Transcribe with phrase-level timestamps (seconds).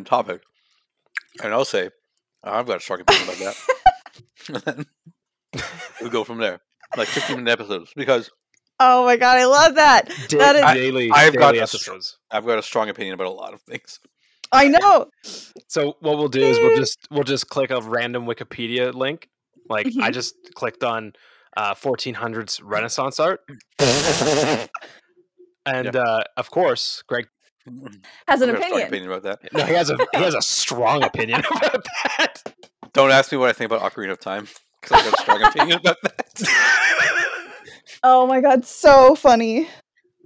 [0.00, 0.42] open topic,
[1.42, 1.90] and I'll say
[2.42, 3.56] I've got a strong opinion about
[4.48, 4.86] that.
[6.02, 6.60] we go from there,
[6.96, 8.30] like 15 minute episodes, because
[8.82, 10.08] Oh my god, I love that.
[10.28, 12.18] Da- That is- daily, I've got daily a str- episodes.
[12.30, 14.00] I've got a strong opinion about a lot of things.
[14.52, 15.06] I know.
[15.68, 19.28] So what we'll do is we'll just we'll just click a random Wikipedia link.
[19.68, 20.12] Like I Mhm.
[20.12, 21.12] just clicked on
[21.56, 23.40] uh, 1400s Renaissance art,
[25.66, 27.28] and uh, of course, Greg.
[27.68, 27.86] Mm-hmm.
[28.28, 28.88] Has an I've got opinion.
[28.88, 29.52] opinion about that.
[29.52, 31.84] No, he has a he has a strong opinion about
[32.16, 32.54] that.
[32.92, 34.48] Don't ask me what I think about Ocarina of Time,
[34.80, 36.42] because I've got a strong opinion about that.
[38.02, 39.68] Oh my god, so funny.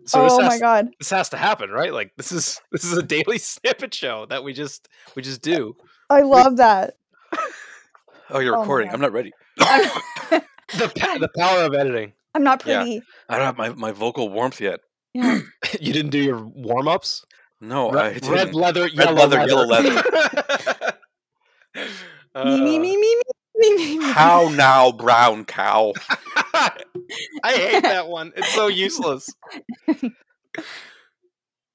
[0.06, 0.90] So oh has, my god.
[1.00, 1.92] this has to happen, right?
[1.92, 5.74] Like this is this is a daily snippet show that we just we just do.
[6.08, 6.94] I love that.
[8.30, 8.90] Oh, you're Oh recording.
[8.90, 9.32] I'm not ready.
[9.58, 10.42] The
[10.72, 12.12] the power of editing.
[12.34, 12.82] I'm not Yeah.
[12.82, 13.02] pretty.
[13.28, 14.80] I don't have my, my vocal warmth yet.
[15.14, 15.40] Yeah.
[15.80, 17.24] You didn't do your warm ups.
[17.60, 18.30] No, I red, didn't.
[18.30, 19.66] red leather, yellow leather, yellow
[22.44, 23.16] me, me, me, me, me,
[23.56, 24.04] me, me, me.
[24.12, 25.92] How now, brown cow?
[26.52, 26.70] Uh,
[27.44, 28.32] I hate that one.
[28.36, 29.30] It's so useless.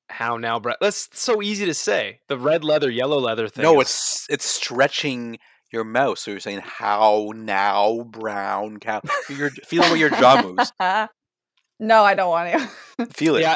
[0.10, 0.78] How now, Brett?
[0.82, 2.20] That's so easy to say.
[2.28, 3.64] The red leather, yellow leather thing.
[3.64, 5.40] No, it's it's stretching
[5.72, 6.20] your mouth.
[6.20, 9.02] So you're saying how now, brown cow?
[9.30, 10.72] You're feeling what your jaw moves.
[11.80, 13.06] No, I don't want to.
[13.14, 13.42] Feel it.
[13.42, 13.56] Yeah.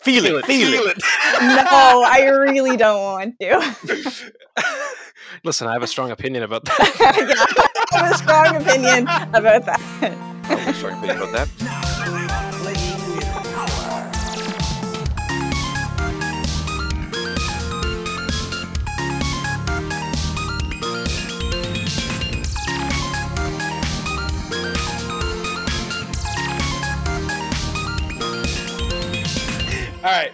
[0.00, 0.44] Feel, it.
[0.46, 0.98] Feel, it.
[1.40, 4.32] no, I really don't want to.
[5.44, 6.78] Listen, I have a strong opinion about that.
[7.90, 9.80] yeah, I have a strong opinion about that.
[10.00, 11.85] I have a strong opinion about that.
[30.06, 30.30] All right.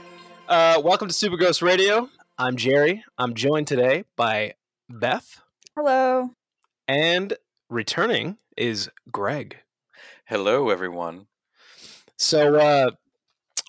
[0.49, 2.11] Uh, welcome to Super Ghost Radio.
[2.37, 3.05] I'm Jerry.
[3.17, 4.53] I'm joined today by
[4.91, 5.41] Beth,
[5.75, 6.29] Hello.
[6.87, 7.33] and
[7.71, 9.57] returning is Greg.
[10.27, 11.27] Hello, everyone.
[12.19, 12.91] So uh,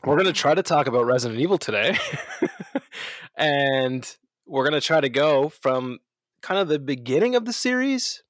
[0.04, 1.98] we're going to try to talk about Resident Evil today,
[3.38, 4.06] and
[4.46, 6.00] we're going to try to go from
[6.42, 8.24] kind of the beginning of the series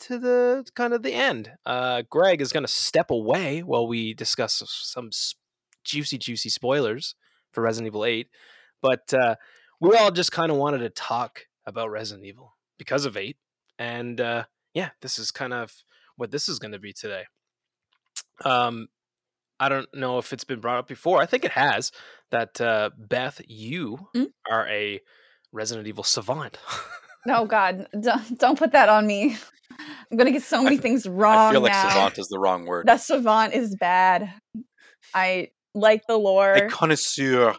[0.00, 1.52] to the kind of the end.
[1.64, 5.36] Uh, Greg is going to step away while we discuss some s-
[5.84, 7.14] juicy, juicy spoilers
[7.52, 8.28] for Resident Evil Eight,
[8.80, 9.36] but uh,
[9.80, 13.36] we all just kind of wanted to talk about Resident Evil because of Eight,
[13.78, 14.44] and uh,
[14.74, 15.72] yeah, this is kind of
[16.16, 17.24] what this is going to be today.
[18.44, 18.88] Um,
[19.60, 21.20] I don't know if it's been brought up before.
[21.22, 21.92] I think it has.
[22.30, 24.28] That uh, Beth, you Mm?
[24.50, 25.00] are a
[25.52, 26.58] Resident Evil savant.
[27.26, 29.36] No, God, don't, don't put that on me.
[30.10, 31.88] I'm gonna get so many things wrong I feel like now.
[31.90, 32.86] savant is the wrong word.
[32.86, 34.32] That savant is bad.
[35.14, 36.52] I like the lore.
[36.52, 37.54] A connoisseur.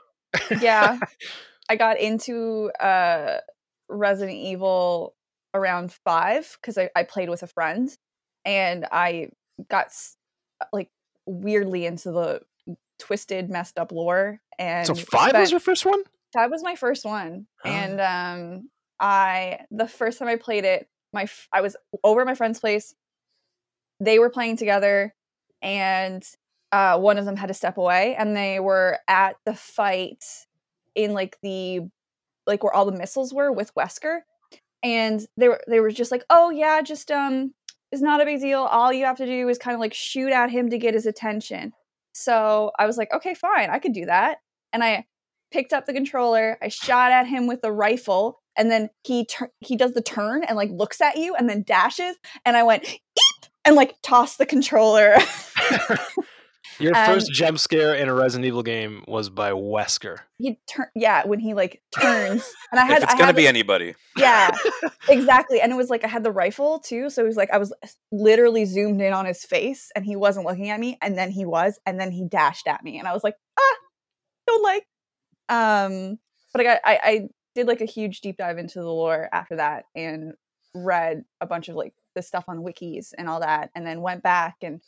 [0.61, 0.99] yeah,
[1.69, 3.39] I got into uh,
[3.89, 5.15] Resident Evil
[5.53, 7.89] around five because I, I played with a friend,
[8.45, 9.29] and I
[9.69, 9.87] got
[10.71, 10.89] like
[11.25, 12.41] weirdly into the
[12.99, 14.39] twisted, messed up lore.
[14.59, 16.01] And so five spent- was your first one.
[16.33, 17.69] that was my first one Ah.
[17.69, 18.69] and um
[18.99, 22.93] i the first time i played it my I was over at my friend's place
[23.99, 25.13] they were playing together
[25.61, 26.23] and
[26.73, 30.25] uh one of them had to step away and they were at the fight
[30.95, 31.79] in like the
[32.45, 34.19] like where all the missiles were with wesker
[34.81, 37.53] and they were they were just like oh yeah just um
[37.91, 40.31] it's not a big deal all you have to do is kind of like shoot
[40.31, 41.71] at him to get his attention
[42.11, 44.39] so i was like okay fine i could do that
[44.73, 45.05] and i
[45.51, 49.51] picked up the controller i shot at him with the rifle and then he tur-
[49.59, 52.83] he does the turn and like looks at you and then dashes and i went
[52.83, 53.45] Eep!
[53.63, 55.15] and like tossed the controller
[56.79, 60.17] Your And- first jump scare in a Resident Evil game was by Wesker.
[60.37, 63.35] he turn yeah when he like turns and i had If it's I gonna had,
[63.35, 64.51] be anybody, yeah
[65.09, 67.57] exactly and it was like i had the rifle too so it was like i
[67.57, 67.71] was
[68.11, 71.45] literally zoomed in on his face and he wasn't looking at me and then he
[71.45, 73.75] was and then he dashed at me and i was like ah
[74.47, 74.85] don't like
[75.49, 76.17] um
[76.53, 79.57] but i got i, I did like a huge deep dive into the lore after
[79.57, 80.33] that and
[80.73, 84.23] read a bunch of like the stuff on wikis and all that and then went
[84.23, 84.81] back and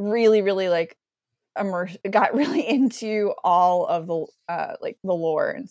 [0.00, 0.96] really really like
[1.58, 5.68] immersed got really into all of the uh like the lore and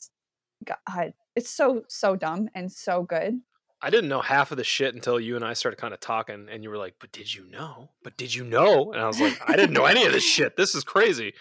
[0.65, 3.39] god it's so so dumb and so good
[3.81, 6.47] I didn't know half of the shit until you and I started kind of talking,
[6.51, 7.91] and you were like, "But did you know?
[8.03, 10.57] But did you know?" And I was like, "I didn't know any of this shit.
[10.57, 11.33] This is crazy."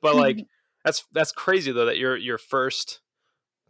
[0.00, 0.46] But like,
[0.84, 3.00] that's that's crazy though that your your first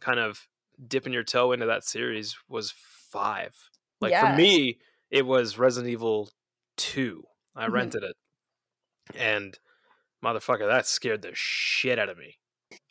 [0.00, 0.46] kind of
[0.86, 2.72] dipping your toe into that series was
[3.10, 3.54] five.
[4.00, 4.32] Like Yeah.
[4.32, 4.78] for me,
[5.10, 6.30] it was Resident Evil
[6.76, 7.24] two.
[7.56, 7.72] I Mhm.
[7.72, 8.16] rented it,
[9.14, 9.58] and
[10.24, 12.38] motherfucker, that scared the shit out of me.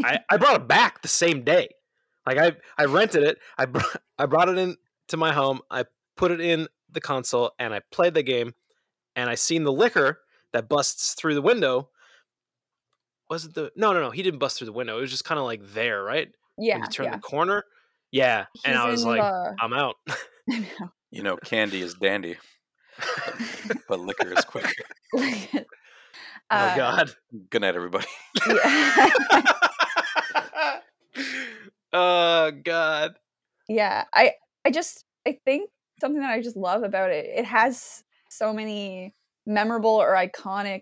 [0.03, 1.69] I I brought it back the same day.
[2.25, 3.37] Like I I rented it.
[3.57, 3.79] I br-
[4.17, 4.77] I brought it in
[5.09, 5.59] to my home.
[5.69, 8.53] I put it in the console and I played the game.
[9.15, 10.21] And I seen the Licker
[10.53, 11.89] that busts through the window.
[13.29, 14.09] Was it the no no no?
[14.11, 14.97] He didn't bust through the window.
[14.97, 16.29] It was just kind of like there, right?
[16.57, 17.15] Yeah, When you turn yeah.
[17.15, 17.63] the corner.
[18.11, 19.95] Yeah, and I was like, the- I'm out.
[21.11, 22.37] You know, candy is dandy,
[23.87, 24.83] but liquor is quicker.
[26.51, 27.11] Oh Uh, God.
[27.49, 28.05] Good night, everybody.
[28.47, 29.09] yeah.
[31.93, 33.13] oh God.
[33.69, 34.31] yeah i
[34.65, 35.69] i just i think
[36.01, 39.13] something that i just love about it it has so many
[39.45, 40.81] memorable or iconic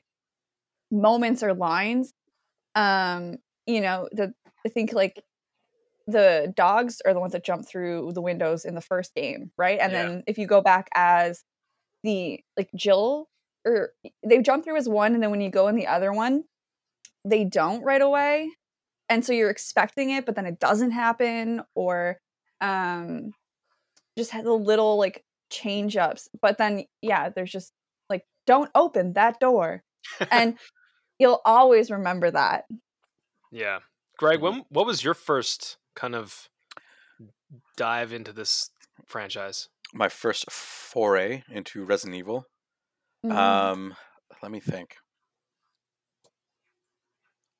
[0.92, 2.14] moments or lines
[2.76, 3.36] um
[3.68, 4.34] you know the
[4.66, 5.22] i think like
[6.08, 9.80] the dogs are the ones that jump through the windows in the first game right
[9.82, 10.04] and Yeah.
[10.06, 11.44] then if you go back as
[12.04, 13.28] the like jill
[13.66, 13.94] or
[14.24, 16.44] they jump through as one and then when you go in the other one
[17.26, 18.50] they don't right away
[19.10, 22.18] and so you're expecting it but then it doesn't happen or
[22.62, 23.32] um
[24.18, 27.74] just had the little like change ups but then yeah there's just
[28.10, 29.84] like don't open that door
[30.32, 30.58] and
[31.20, 32.66] you'll always remember that
[33.52, 33.80] Yeah.
[34.18, 34.42] Greg, Mhm.
[34.42, 36.50] when what was your first kind of
[37.76, 38.70] dive into this
[39.06, 39.70] franchise?
[39.94, 42.46] My first foray into Resident Evil.
[43.24, 43.36] Mhm.
[43.36, 43.96] Um,
[44.42, 44.98] let me think.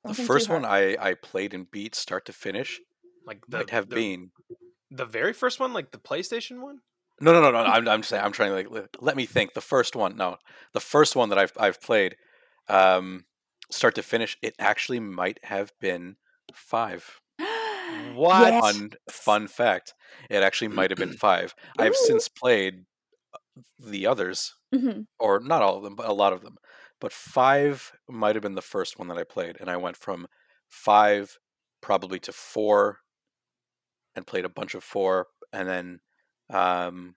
[0.04, 0.64] The too first one hard.
[0.64, 2.80] I I played and beat start to finish
[3.26, 4.30] Like the might have the, been
[4.90, 6.82] the very first one, like the PlayStation one?
[7.20, 7.58] No, no, no, no.
[7.58, 9.52] I'm, I'm saying I'm trying to like let, let me think.
[9.54, 10.38] The first one, no,
[10.72, 12.16] the first one that I've I've played,
[12.68, 13.26] um,
[13.70, 16.16] start to finish, it actually might have been
[16.54, 17.20] five.
[17.94, 18.54] What?
[18.54, 18.62] Yes.
[18.62, 19.94] Fun fun fact,
[20.30, 21.54] it actually might have been five.
[21.78, 21.96] I've Ooh.
[21.96, 22.86] since played
[23.34, 23.38] uh,
[23.78, 25.06] the others, Mhm.
[25.18, 26.58] or not all of them, but a lot of them.
[27.00, 30.28] But five might have been the first one that I played, and I went from
[30.68, 31.38] five
[31.80, 33.00] probably to four,
[34.14, 36.00] and played a bunch of four, and then,
[36.50, 37.16] um,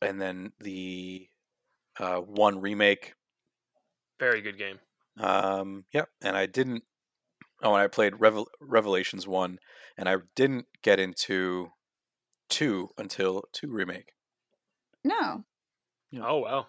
[0.00, 1.28] and then the
[1.98, 3.14] uh, one remake.
[4.18, 4.80] Very good game.
[5.18, 6.84] Um, yep, and I didn't.
[7.62, 9.58] Oh, and I played Revel- Revelations one,
[9.96, 11.70] and I didn't get into
[12.48, 14.12] two until two remake.
[15.04, 15.44] no
[16.12, 16.22] Yeah.
[16.26, 16.66] Oh wow.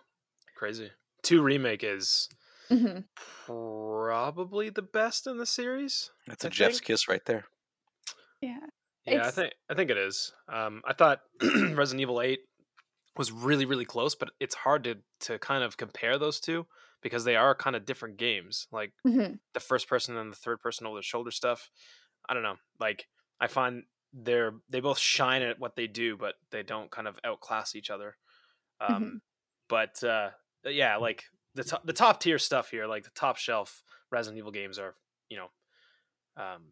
[0.57, 0.89] Crazy.
[1.21, 2.27] Two remake is
[2.69, 2.99] hmm
[3.45, 6.09] probably the best in the series.
[6.27, 7.45] That's a I Jeff's think- kiss right there.
[8.41, 8.59] yeah
[9.05, 10.33] Yeah, I think I think it is.
[10.51, 12.39] Um, I thought Resident Evil Eight
[13.17, 16.65] was really really close, but it's hard to to kind of compare those two
[17.01, 18.67] because they are kind of different games.
[18.71, 19.39] Like Mhm.
[19.53, 21.69] the first person and the third person over the shoulder stuff.
[22.29, 22.55] I don't know.
[22.79, 23.07] Like
[23.41, 27.19] I find they're they both shine at what they do, but they don't kind of
[27.25, 28.15] outclass each other.
[28.79, 29.21] Um,
[29.73, 30.29] But uh,
[30.65, 31.23] yeah, like
[31.55, 33.81] the top, the top tier stuff here, like the top shelf
[34.11, 34.93] Resident Evil games are,
[35.29, 35.47] you know,
[36.37, 36.65] um,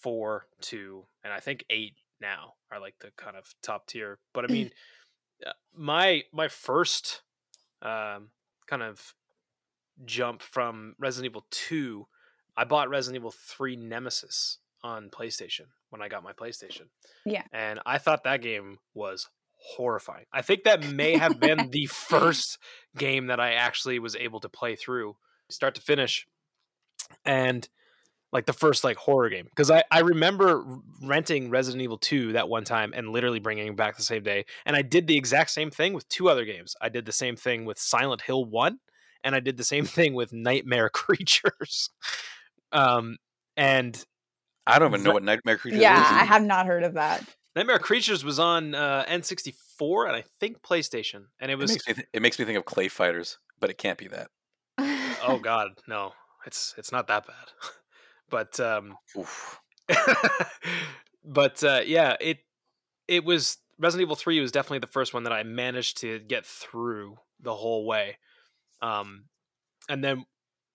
[0.00, 1.92] four, two, and I think eight
[2.22, 4.18] now are like the kind of top tier.
[4.32, 4.70] But I mean,
[5.46, 7.20] uh, my my first
[7.82, 8.30] um,
[8.66, 9.12] kind of
[10.06, 12.06] jump from Resident Evil two,
[12.56, 16.86] I bought Resident Evil three Nemesis on PlayStation when I got my PlayStation.
[17.26, 17.42] Yeah.
[17.52, 19.28] and I thought that game was
[19.62, 20.26] horrifying.
[20.32, 22.58] I think that may have been the first
[22.96, 25.16] game that I actually was able to play through
[25.50, 26.26] start to finish
[27.24, 27.68] and
[28.32, 30.64] like the first like horror game because I, I remember
[31.02, 34.46] renting resident evil 2 that one time and literally bringing it back the same day
[34.64, 37.36] and i did the exact same thing with two other games i did the same
[37.36, 38.78] thing with silent hill 1
[39.22, 41.90] and i did the same thing with nightmare creatures
[42.72, 43.16] um
[43.56, 44.04] and
[44.64, 46.22] I don't even know what Nightmare Creatures yeah is.
[46.22, 47.22] i have not heard of that
[47.56, 51.86] nightmare creatures was on uh, n64 and i think playstation and it It was makes
[51.86, 54.30] me th- it makes me think of Clay Fighters, but it can't be that.
[55.22, 56.12] oh god no
[56.46, 57.52] it's it's not that bad
[58.30, 58.96] but um
[61.24, 62.38] but uh, yeah, it
[63.08, 66.46] it was Resident Evil Three was definitely the first one that I managed to get
[66.46, 68.18] through the whole way.
[68.82, 69.26] Um,
[69.88, 70.26] and then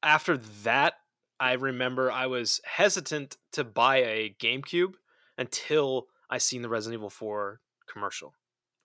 [0.04, 0.96] after that,
[1.40, 4.96] I remember I was hesitant to buy a GameCube
[5.38, 8.34] until I seen the Resident Evil Four commercial,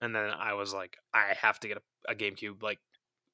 [0.00, 2.78] and then I was like, I have to get a, a GameCube like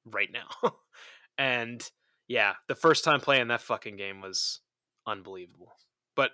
[0.05, 0.73] right now.
[1.37, 1.87] and
[2.27, 4.59] yeah, the first time playing that fucking game was
[5.07, 5.73] unbelievable.
[6.15, 6.31] But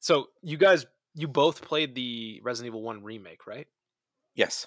[0.00, 3.66] so you guys, you both played the Resident Evil One remake, right?
[4.34, 4.66] Yes.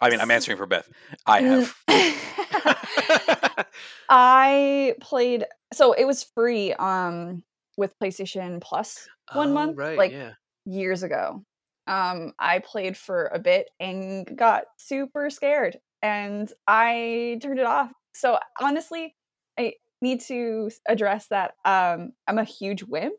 [0.00, 0.88] I mean, I'm answering for Beth.
[1.26, 1.74] I have.
[4.08, 7.42] I played so it was free um
[7.76, 9.98] with PlayStation Plus one Oh, month right?
[9.98, 10.32] like yeah.
[10.66, 11.44] Years ago.
[11.86, 17.92] Um I played for a bit and got super scared and I turned it off.
[18.14, 19.16] So honestly,
[19.58, 23.14] I need to address that um I'm a huge wimp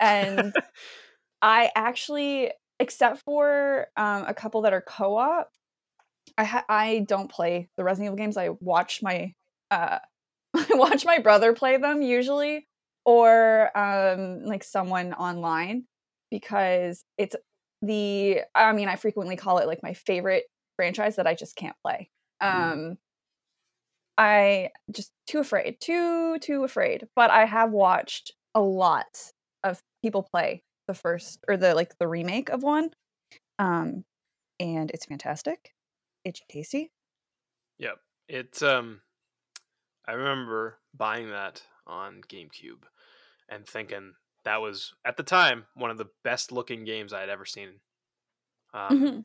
[0.00, 0.54] and
[1.42, 5.50] I actually, except for um, a couple that are co-op,
[6.38, 8.36] I ha- I don't play the Resident Evil games.
[8.36, 9.34] I watch my
[9.70, 9.98] uh,
[10.56, 12.66] I watch my brother play them usually,
[13.04, 15.84] or um, like someone online
[16.30, 17.36] because it's
[17.82, 18.40] the.
[18.54, 20.44] I mean, I frequently call it like my favorite
[20.76, 22.10] franchise that I just can't play.
[22.40, 22.98] Um,
[24.18, 27.06] I just too afraid, too too afraid.
[27.14, 29.32] But I have watched a lot
[29.64, 32.90] of people play the first or the like the remake of one,
[33.58, 34.04] um,
[34.60, 35.74] and it's fantastic.
[36.24, 36.90] It's tasty.
[37.78, 37.98] Yep.
[38.28, 39.00] It's um
[40.08, 42.84] I remember buying that on GameCube
[43.48, 44.14] and thinking
[44.46, 47.80] that was at the time one of the best looking games I had ever seen.
[48.74, 49.24] Um Mhm.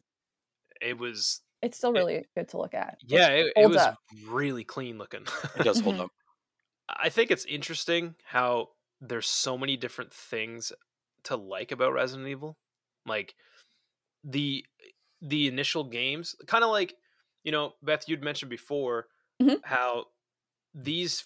[0.81, 2.99] it was It's still it- really good to look at.
[3.05, 3.99] yeah, it, it holds was up.
[4.27, 5.25] really clean looking.
[5.57, 6.05] It does hold Mhm.
[6.05, 6.11] up.
[6.89, 10.73] I think it's interesting how there's so many different things
[11.23, 12.57] to like about Resident Evil.
[13.05, 13.35] Like
[14.23, 14.65] the
[15.21, 16.95] the initial games, kind of like,
[17.43, 19.07] you know, Beth you'd mentioned before
[19.41, 19.61] Mhm.
[19.63, 20.07] how
[20.73, 21.25] these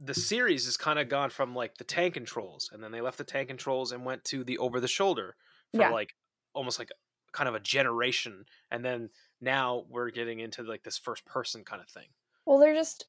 [0.00, 3.18] the series has kind of gone from like the tank controls and then they left
[3.18, 5.36] the tank controls and went to the over the shoulder
[5.72, 5.90] for Yeah.
[5.90, 6.14] like
[6.54, 6.90] almost like
[7.32, 11.82] kind of a generation and then now we're getting into like this first person kind
[11.82, 12.08] of thing.
[12.46, 13.06] Well, they're just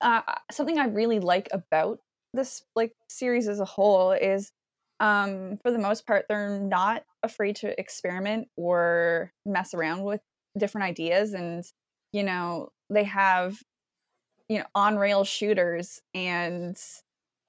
[0.00, 0.22] uh,
[0.52, 2.00] something I really like about
[2.34, 4.52] this like series as a whole is
[5.00, 10.22] um for the most part they're not afraid to experiment or mess around with
[10.58, 11.64] different ideas and
[12.12, 13.58] you know they have
[14.48, 16.76] you know on rail shooters and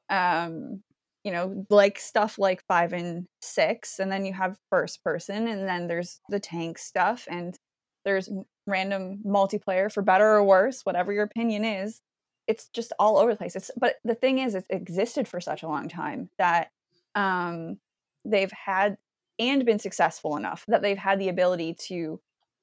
[0.09, 0.81] um
[1.23, 5.67] you know like stuff like 5 and 6 and then you have first person and
[5.67, 7.57] then there's the tank stuff and
[8.05, 8.29] there's
[8.67, 12.01] random multiplayer for better or worse whatever your opinion is.
[12.47, 13.55] It's just all over the place.
[13.55, 16.69] It's but the thing is it's existed for such a long time that
[17.15, 17.77] um
[18.23, 18.97] they've had
[19.39, 22.19] and been successful enough that they've had the ability to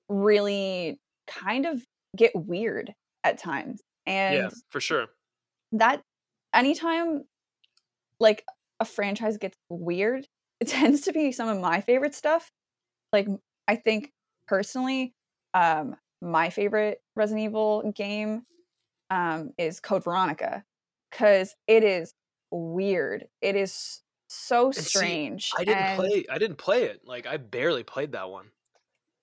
[0.09, 1.85] really kind of
[2.17, 5.07] get weird at times and yeah, for sure.
[5.73, 6.03] that
[6.55, 7.25] anytime
[8.21, 8.45] like
[8.81, 10.27] a franchise gets weird
[10.61, 12.51] it tends to be some of my favorite stuff
[13.13, 13.27] like
[13.69, 14.13] I think
[14.47, 15.15] personally
[15.55, 18.43] um my favorite resident evil game
[19.11, 20.65] um is code veronica
[21.11, 22.15] because it is
[22.51, 26.25] weird it is so see, strange I didn't and play.
[26.31, 27.03] I didn't play it.
[27.05, 28.47] Like I barely played that one.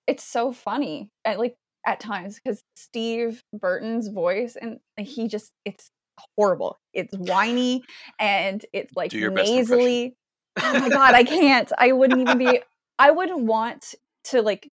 [0.06, 1.56] it's so funny and like
[1.86, 5.90] at times because steve burton's voice and he just it's
[6.36, 7.82] horrible it's whiny
[8.18, 10.16] and it's like Do your best nasally
[10.62, 12.60] oh my god i can't i wouldn't even be
[12.98, 13.94] i wouldn't want
[14.24, 14.68] to like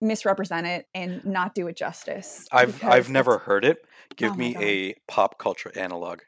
[0.00, 3.78] misrepresent it and not do it justice I've I've never heard it.
[3.82, 4.62] Oh Give Oh me God.
[4.62, 6.20] a pop culture analog.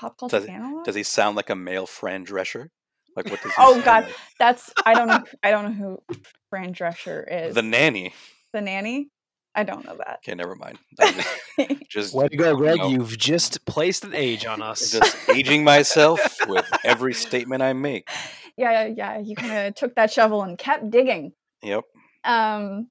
[0.00, 0.84] pop culture does- analog?
[0.84, 2.68] Does he sound like a male Fran Drescher?
[3.14, 4.04] Like what does he Oh, sound God.
[4.04, 4.14] like?
[4.38, 5.72] that's i don't know i don't know
[6.08, 6.16] who
[6.48, 8.14] fran drescher is The nanny.
[8.52, 9.08] The nanny
[9.54, 10.78] i don't know that Okay, never mind.
[11.00, 12.78] Just, just, Way to go, Greg!
[12.78, 12.88] know.
[12.88, 14.92] You've just placed an age on us.
[14.92, 18.08] just aging myself with every statement I make.
[18.56, 21.32] yeah yeah you kind of took that shovel and kept digging
[21.62, 21.84] Yep.
[22.24, 22.88] um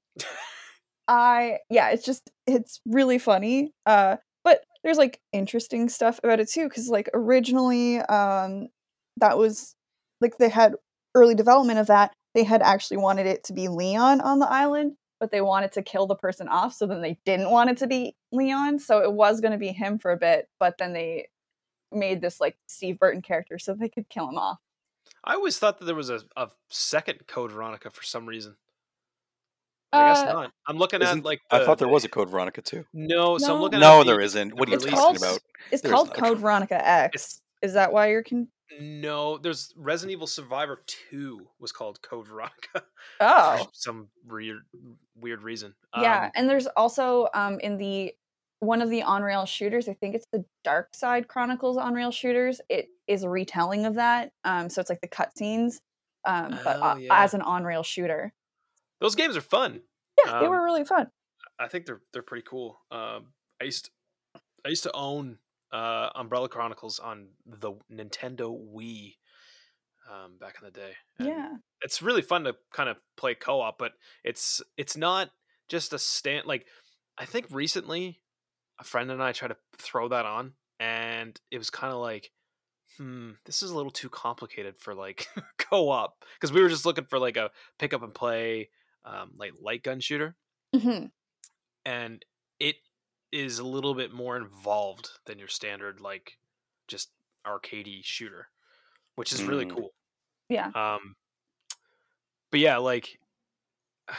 [1.08, 6.48] i yeah it's just it's really funny uh but there's like interesting stuff about it
[6.48, 8.68] too because like originally um
[9.18, 9.74] that was
[10.20, 10.74] like they had
[11.14, 14.92] early development of that they had actually wanted it to be leon on the island
[15.22, 17.86] but they wanted to kill the person off so then they didn't want it to
[17.86, 21.28] be leon so it was going to be him for a bit but then they
[21.92, 24.58] made this like steve burton character so they could kill him off
[25.22, 28.56] I always thought that there was a, a second Code Veronica for some reason.
[29.92, 30.52] I guess Uh, not.
[30.66, 31.42] I'm looking Isn't- at like.
[31.50, 32.84] I thought there was a Code Veronica too.
[32.92, 33.62] No, so I'm No.
[33.62, 33.78] looking.
[33.80, 34.54] No, at the- there isn't.
[34.56, 35.38] What are you talking about?
[35.70, 36.16] it's There's called not.
[36.16, 38.48] code veronica x is that why you're con-
[38.80, 42.84] No, there's Resident Evil Survivor Two was called Code Veronica
[43.20, 44.62] oh for some weird
[45.16, 45.74] weird reason.
[45.96, 48.14] Yeah, Um, and there's also um in the
[48.60, 52.12] one of the on rail shooters, I think it's the Dark Side Chronicles on rail
[52.12, 52.60] shooters.
[52.68, 54.30] It is a retelling of that.
[54.44, 55.80] Um, so it's like the cutscenes,
[56.24, 57.22] um, but Oh, uh, yeah.
[57.24, 58.32] as an on rail shooter.
[59.00, 59.82] those games are fun.
[60.24, 61.10] Yeah, they Um, were really fun.
[61.58, 62.80] I think they're they're pretty cool.
[62.90, 63.90] Um, I used
[64.64, 65.38] I used to own
[65.72, 69.16] uh, Umbrella Chronicles on the Nintendo Wii
[70.10, 70.92] um, back in the day.
[71.18, 71.48] and Yeah,
[71.80, 73.92] it's really fun to kind of play co-op, but
[74.24, 75.30] it's it's not
[75.68, 76.46] just a stand.
[76.46, 76.66] Like
[77.18, 78.20] I think recently,
[78.78, 82.30] a friend and I tried to throw that on, and it was kind of like,
[82.98, 87.06] hmm, this is a little too complicated for like co-op because we were just looking
[87.06, 88.70] for like a pick up and play,
[89.04, 90.36] um, like light gun shooter
[90.74, 91.06] hmm
[91.84, 92.24] and
[93.32, 96.38] is a little bit more involved than your standard like
[96.86, 97.10] just
[97.46, 98.48] arcadey shooter
[99.16, 99.74] which is really Mm.
[99.74, 99.90] cool
[100.48, 100.66] yeah.
[100.74, 101.16] um
[102.50, 103.18] but yeah, like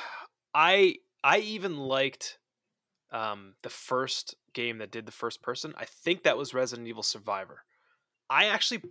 [0.54, 2.38] I I even liked
[3.12, 5.74] um the first game that did the first person.
[5.78, 7.64] I think that was Resident Evil Survivor.
[8.30, 8.82] I actually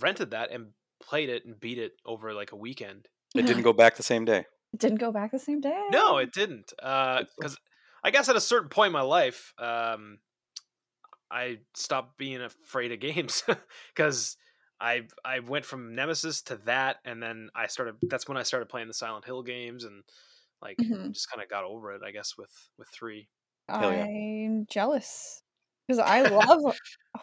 [0.00, 0.68] rented that and
[1.02, 3.08] played it and beat it over like a weekend.
[3.34, 4.46] It didn't go back the same day.
[4.72, 5.86] It didn't go back the same day.
[5.90, 6.72] No, it didn't.
[6.82, 7.56] Uh, because
[8.04, 10.20] I guess at a certain point in my life, um,
[11.30, 13.42] I stopped being afraid of games
[13.94, 14.36] because
[14.80, 17.96] I I went from Nemesis to that, and then I started.
[18.10, 20.04] That's when I started playing the Silent Hill games, and
[20.62, 21.14] like Mhm.
[21.14, 22.02] just kind of got over it.
[22.04, 23.28] I guess with with three.
[23.78, 24.06] Yeah.
[24.08, 25.42] I'm jealous
[25.86, 26.60] because I love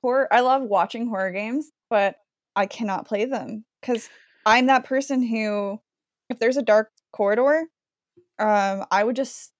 [0.01, 0.27] horror.
[0.33, 2.17] I love watching horror games, but
[2.55, 4.09] I cannot play them because
[4.45, 5.79] I'm that person who,
[6.29, 7.67] if there's a dark corridor,
[8.39, 9.53] um, I would just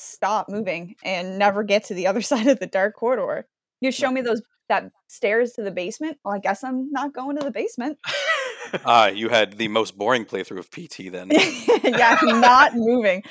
[0.00, 3.46] stop moving and never get to the other side of the dark corridor.
[3.80, 6.18] You show me those that stairs to the basement.
[6.24, 7.98] Well, I guess I'm not going to the basement.
[8.84, 11.28] Ah, you had the most boring playthrough of PT then.
[11.82, 13.22] yeah, not moving.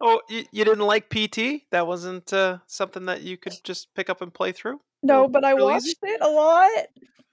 [0.00, 1.62] Oh, you, you didn't like PT?
[1.70, 4.80] That wasn't uh, something that you could just pick up and play through.
[5.02, 5.96] no, but I real watched easy?
[6.02, 6.68] it a lot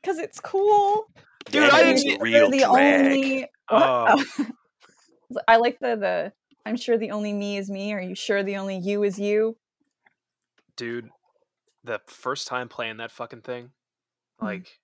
[0.01, 1.07] because it's cool.
[1.51, 3.05] Dude, I That didn't is see- They're real the drag.
[3.05, 3.47] only.
[3.69, 4.23] Oh.
[5.47, 6.33] I like the the.
[6.65, 7.93] I'm sure the only me is me.
[7.93, 9.57] Are you sure the only you is you?
[10.75, 11.09] dude
[11.83, 13.71] the first time playing that fucking thing
[14.39, 14.45] Mhm.
[14.45, 14.79] like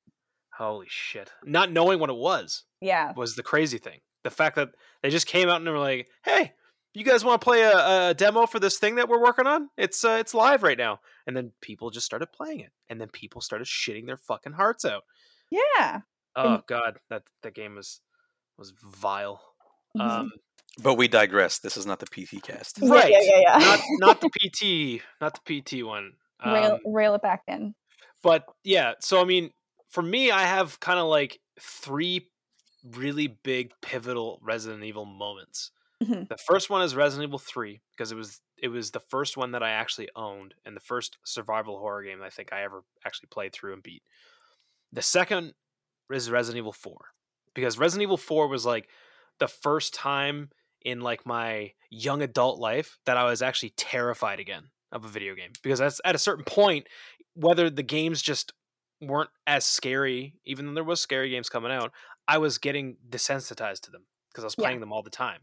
[0.58, 3.14] holy shit not knowing what it was Yeah.
[3.16, 6.54] was the crazy thing the fact that they just came out and were like hey
[6.94, 9.70] you guys want to play a, a demo for this thing that we're working on
[9.78, 13.08] it's uh, it's live right now and then people just started playing it and then
[13.08, 15.06] people started shitting their fucking hearts out
[15.50, 16.02] Yeah.
[16.36, 18.02] oh And- god that that game was
[18.58, 19.55] was vile.
[20.00, 20.32] Um
[20.84, 21.60] But we digress.
[21.60, 22.80] This is not the PT cast.
[22.82, 23.58] Right Yeah, yeah, yeah.
[23.60, 26.14] not not the pt not the pt one
[26.46, 27.74] rail, Um, rail it back in.
[28.22, 29.52] but yeah so i mean
[29.90, 32.28] for me i have kind of like three
[32.84, 35.72] really big pivotal resident evil moments
[36.04, 36.28] Mhm.
[36.28, 39.52] the first one is resident evil 3 because it was it was the first one
[39.54, 43.28] that i actually owned and the first survival horror game i think i ever actually
[43.32, 44.04] played through and beat
[44.92, 45.54] the second
[46.12, 46.94] is resident evil 4
[47.54, 48.90] because resident evil 4 was like
[49.40, 50.50] the first time
[50.82, 55.34] in like my young adult life that i was actually terrified again of a video
[55.36, 56.88] game because that's at a certain point
[57.34, 58.54] whether the games just
[59.02, 61.92] weren't as scary even though there was scary games coming out
[62.28, 64.66] i was getting desensitized to them because i was Yeah.
[64.66, 65.42] playing them all the time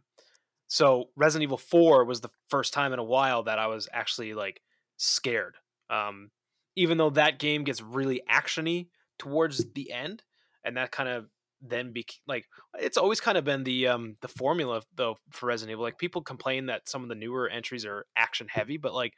[0.68, 4.32] so resident evil 4 was the first time in a while that i was actually
[4.34, 4.62] like
[4.96, 5.56] scared
[5.90, 6.30] um
[6.76, 10.22] even though that game gets really actiony towards the end
[10.64, 11.26] and that kind of
[11.64, 12.44] then be like
[12.78, 15.84] it's always kind of been the um the formula though for Resident Evil.
[15.84, 19.14] Like people complain that some of the newer entries are action heavy, but like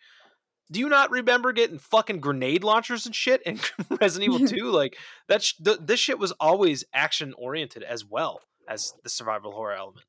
[0.72, 3.60] do you not remember getting fucking grenade launchers and shit in
[4.00, 4.70] Resident Evil 2?
[4.70, 4.96] Like
[5.28, 9.74] that sh- th- this shit was always action oriented as well as the survival horror
[9.74, 10.06] element.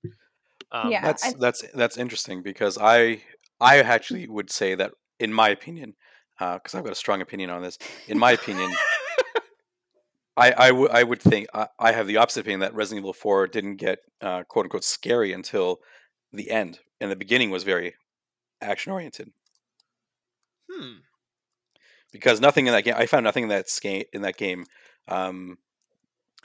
[0.71, 1.01] Um, Yeah.
[1.01, 3.21] That's I- that's that's interesting because I
[3.59, 5.95] I actually would say that in my opinion,
[6.39, 7.77] because I've got a strong opinion on this.
[8.07, 8.71] In my opinion,
[10.37, 13.47] I I would would think I, I have the opposite opinion that Resident Evil Four
[13.47, 15.79] didn't get uh, quote unquote scary until
[16.33, 17.95] the end, and the beginning was very
[18.61, 19.31] action oriented
[20.71, 20.99] Hmm.
[22.11, 24.65] because nothing in that game I found nothing in that game in that game
[25.07, 25.57] um,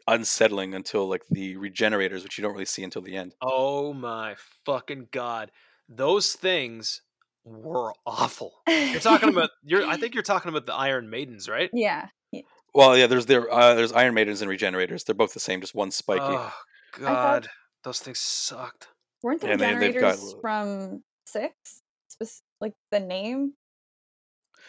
[0.07, 3.35] unsettling until like the regenerators, which you don't really see until the end.
[3.41, 5.51] Oh my fucking god.
[5.89, 7.03] Those things
[7.45, 8.61] were awful.
[8.69, 11.71] You're talking about you're I think you're talking about the Iron Maidens, right?
[11.73, 12.09] Yeah.
[12.75, 12.81] Yeah.
[12.81, 15.05] Well, yeah, there's there uh, there's Iron Maidens and Regenerators.
[15.05, 16.23] They're both the same, just one spiky.
[16.25, 16.53] Oh
[16.99, 17.49] god.
[17.85, 18.89] Those things sucked.
[19.23, 21.55] Weren't the And they- got- from six?
[22.09, 22.29] Spec-
[22.61, 23.55] like the name?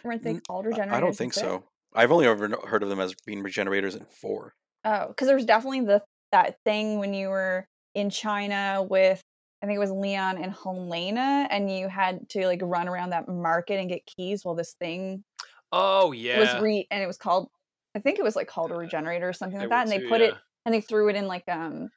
[0.03, 0.93] Weren't they N- called regenerators?
[0.93, 1.63] I don't think so.
[1.93, 4.53] I've only ever heard of them as being Regenerators in four.
[4.85, 9.21] Oh, because there was definitely the that thing when you were in China with
[9.61, 13.27] I think it was Leon and Helena, and you had to like run around that
[13.27, 15.23] market and get keys while this thing
[15.73, 16.39] Oh yeah.
[16.39, 17.49] was re and it was called
[17.95, 20.07] I think it was like called a regenerator or something like that, and they too,
[20.07, 20.33] put it
[20.65, 21.89] and they threw it in like um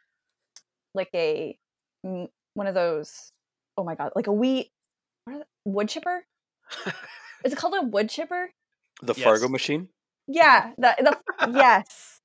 [0.94, 1.56] like a
[2.04, 3.32] mm, one of those
[3.76, 4.70] oh my god like a wheat
[5.24, 6.24] what are the, wood chipper
[7.44, 8.50] is it called a wood chipper
[9.02, 9.24] The Yes.
[9.24, 9.88] Fargo machine?
[10.26, 12.20] yeah the, the yes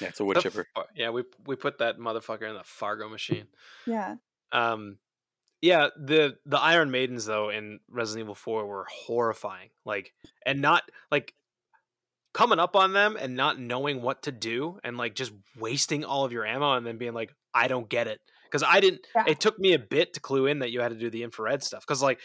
[0.00, 0.66] Yeah, it's a wood The chipper.
[0.94, 3.46] Yeah, we we put that motherfucker in the Fargo machine.
[3.86, 4.16] yeah
[4.52, 4.98] Um,
[5.60, 9.70] yeah, the the Iron Maidens though in Resident Evil Four were horrifying.
[9.84, 10.12] Like,
[10.44, 11.34] and not like
[12.36, 16.26] coming up on them and not knowing what to do and like just wasting all
[16.26, 19.06] of your ammo and then being like, I don't get it because I didn't.
[19.14, 19.24] Yeah.
[19.26, 21.64] It took me a bit to clue in that you had to do the infrared
[21.64, 22.20] stuff because like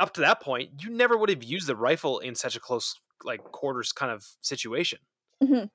[0.00, 2.96] up to that point you never would have used the rifle in such a close
[3.22, 4.98] like quarters kind of situation.
[5.40, 5.66] Mm-hmm.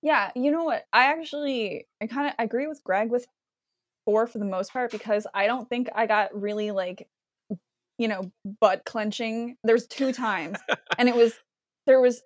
[0.00, 0.84] Yeah, you know what?
[0.90, 3.26] I actually I kind of agree with Greg with
[4.06, 7.08] four for the most part because I don't think I got really like,
[7.98, 9.58] you know, butt clenching.
[9.64, 10.58] There's two times,
[10.96, 11.34] and it was
[11.86, 12.22] there was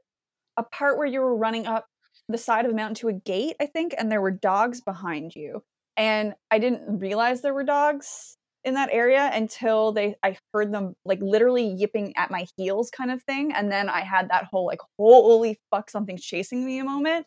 [0.57, 1.87] a part where you were running up
[2.29, 5.35] the side of the mountain to a gate, I think, and there were dogs behind
[5.35, 5.63] you,
[5.97, 10.95] and I didn't realize there were dogs in that area until they I heard them
[11.05, 13.53] like literally yipping at my heels kind of thing.
[13.53, 17.27] And then I had that whole like holy fuck something's chasing me a moment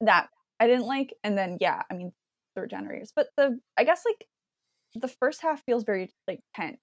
[0.00, 0.28] that
[0.60, 1.14] I didn't like.
[1.24, 2.12] And then yeah I mean
[2.54, 3.12] third generators.
[3.16, 4.26] But the I guess like
[4.94, 6.78] the first half feels very like tense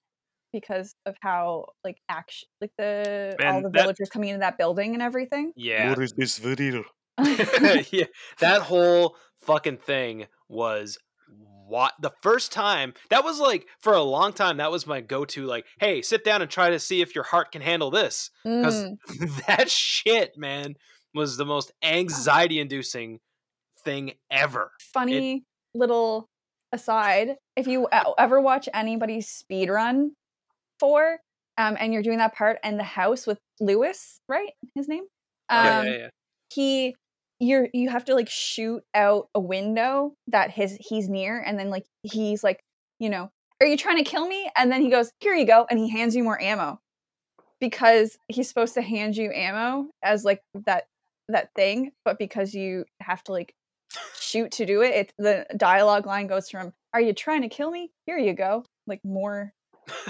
[0.52, 4.94] because of how like action like the all the that- villagers coming into that building
[4.94, 5.94] and everything Yeah.
[5.98, 6.84] is this video?
[7.90, 8.04] yeah,
[8.40, 10.98] that whole fucking thing was
[11.66, 15.46] what the first time that was like for a long time that was my go-to
[15.46, 18.84] like hey sit down and try to see if your heart can handle this because
[18.84, 20.74] Mm, that shit man
[21.14, 23.20] was the most anxiety inducing
[23.84, 26.28] thing ever funny little
[26.72, 27.88] aside if you
[28.18, 30.12] ever watch anybody speed run
[30.78, 31.18] for
[31.58, 34.50] um and you're doing that part and the house with luis right?
[34.74, 35.04] His name?
[35.48, 36.08] Um yeah, yeah, yeah.
[36.52, 36.96] he
[37.40, 41.70] you're you have to like shoot out a window that his he's near and then
[41.70, 42.60] like he's like
[42.98, 43.30] you know
[43.60, 44.50] are you trying to kill me?
[44.56, 46.80] And then he goes here you go and he hands you more ammo
[47.60, 50.86] because he's supposed to hand you ammo as like that
[51.28, 53.54] that thing but because you have to like
[54.18, 57.70] shoot to do it it the dialogue line goes from are you trying to kill
[57.70, 57.90] me?
[58.06, 59.52] Here you go like more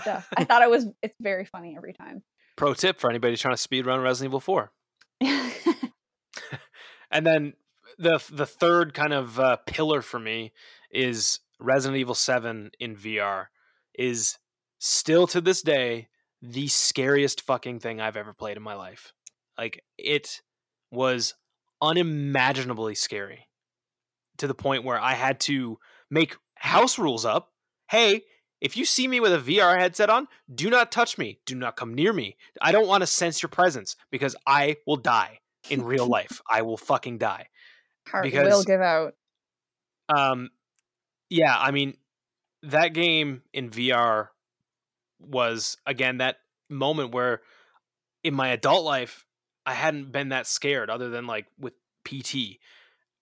[0.01, 2.23] stuff i thought it was it's very funny every time
[2.57, 4.73] pro tip for anybody trying to speed run resident evil 4
[7.11, 7.55] and then
[7.99, 10.53] the the third kind of uh, pillar for me
[10.91, 13.47] is Resident Evil 7 in VR
[13.95, 14.39] is
[14.79, 16.09] still to this day
[16.41, 19.13] the scariest fucking thing I've ever played in my life.
[19.57, 20.43] Like it
[20.91, 21.35] was
[21.81, 23.49] unimaginably scary
[24.39, 25.79] to the point where I had to
[26.11, 27.53] make house rules up.
[27.89, 28.23] Hey,
[28.63, 31.41] if you see me with a VR headset on, do not touch me.
[31.47, 32.37] Do not come near me.
[32.61, 36.41] I don't want to sense your presence because I will die in real life.
[36.49, 37.49] I will fucking die.
[38.07, 39.15] heart will give out
[40.09, 40.51] Um,
[41.29, 41.97] yeah, I mean,
[42.63, 44.29] that game in VR
[45.19, 46.37] was again that
[46.71, 47.43] moment where
[48.23, 49.27] in my adult life
[49.67, 52.61] I hadn't been that scared other than like with PT.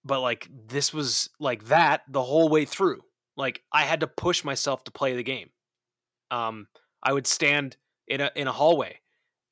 [0.04, 3.00] But like this was like that the whole way through.
[3.40, 5.50] Like I had to push myself to play the game.
[6.30, 6.68] Um
[7.02, 7.76] I would stand
[8.06, 9.00] in a in a hallway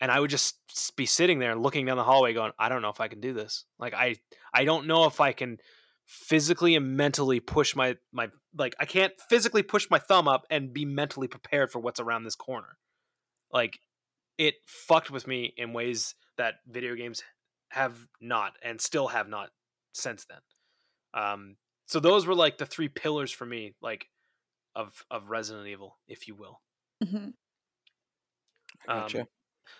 [0.00, 0.56] and I would just
[0.96, 3.32] be sitting there looking down the hallway going, I don't know if I can do
[3.32, 3.64] this.
[3.78, 4.16] Like I
[4.52, 5.58] I don't know if I can
[6.06, 10.72] physically and mentally push my my like I can't physically push my thumb up and
[10.72, 12.78] be mentally prepared for what's around this corner.
[13.52, 13.78] Like
[14.36, 17.22] it fucked with me in ways that video games
[17.70, 19.50] have not and still have not
[19.92, 21.22] since then.
[21.22, 21.56] Um
[21.88, 24.08] so those were like the three pillars for me like
[24.76, 26.60] of of Resident Evil, if you will.
[27.02, 27.34] Mhm.
[28.86, 29.20] Gotcha.
[29.20, 29.26] Um,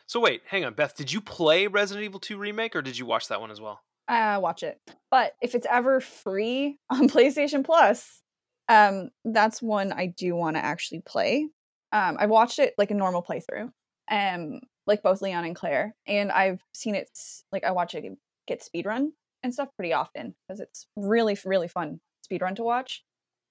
[0.07, 0.97] so wait, hang on, Beth.
[0.97, 3.81] Did you play Resident Evil 2 remake or did you watch that one as well?
[4.09, 4.81] uh, watch it.
[5.11, 8.23] But if it's ever free on PlayStation Plus,
[8.69, 11.49] um, that's one I do want to actually play.
[11.93, 13.71] Um, I watched it like a normal playthrough,
[14.11, 17.11] um, like both Leon and Claire, and I've seen it
[17.53, 18.05] like I watch it
[18.47, 19.11] get speedrun
[19.43, 23.05] and stuff pretty often because it's really really fun speedrun to watch.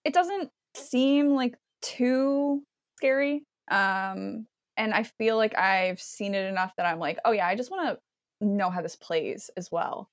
[0.04, 2.64] It doesn't seem like too
[2.98, 4.48] scary, um,
[4.78, 7.72] and I feel like I've seen it enough that I'm like, oh yeah, I just
[7.72, 8.00] want
[8.40, 10.10] to know how this plays as well.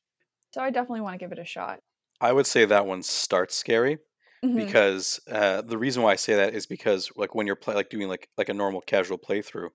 [0.52, 1.80] So I definitely want to give it a shot.
[2.20, 3.98] I would say that one starts scary
[4.44, 4.56] Mhm.
[4.56, 7.90] because uh, the reason why I say that is because like when you're play, like
[7.90, 9.70] doing like like a normal casual playthrough,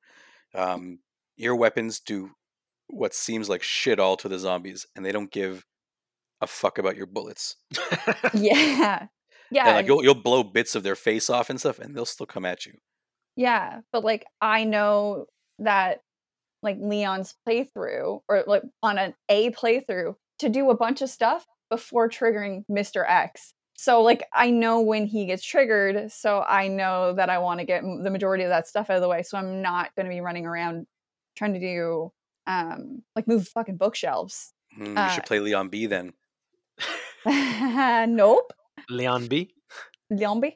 [0.56, 1.00] um,
[1.38, 2.32] your weapons do
[2.88, 5.66] what seems like shit all to the zombies, and they don't give
[6.42, 7.56] a fuck about your bullets.
[8.34, 9.08] yeah,
[9.52, 12.06] yeah, and like you'll you'll blow bits of their face off and stuff, and they'll
[12.06, 12.74] still come at you.
[13.36, 13.82] yeah.
[13.92, 15.26] But like I know
[15.60, 16.02] that
[16.62, 21.46] like Leon's playthrough or like on an A playthrough to do a bunch of stuff
[21.70, 23.06] before triggering Mr.
[23.08, 23.54] X.
[23.78, 27.66] So like I know when he gets triggered, so I know that I want to
[27.66, 29.24] get the majority of that stuff out of the way.
[29.24, 30.86] So I'm not going to be running around
[31.38, 32.12] trying to do
[32.48, 34.54] um like move fucking bookshelves.
[34.76, 36.12] Hmm, you Uh, should play Leon B then.
[37.26, 38.52] nope,
[38.90, 39.54] Leon B.
[40.12, 40.56] Leombi.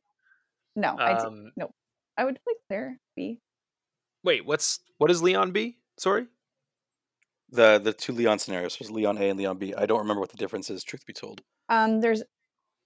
[0.76, 1.52] No, I d- Um,
[2.18, 3.40] I would play Claire B.
[4.24, 5.78] wait, what's what is Leon B?
[5.98, 6.28] Sorry.
[7.50, 9.74] The the two Leon scenarios, there's Leon A and Leon B.
[9.76, 10.84] I don't remember what the difference is.
[10.84, 12.24] Truth be told, Um, there's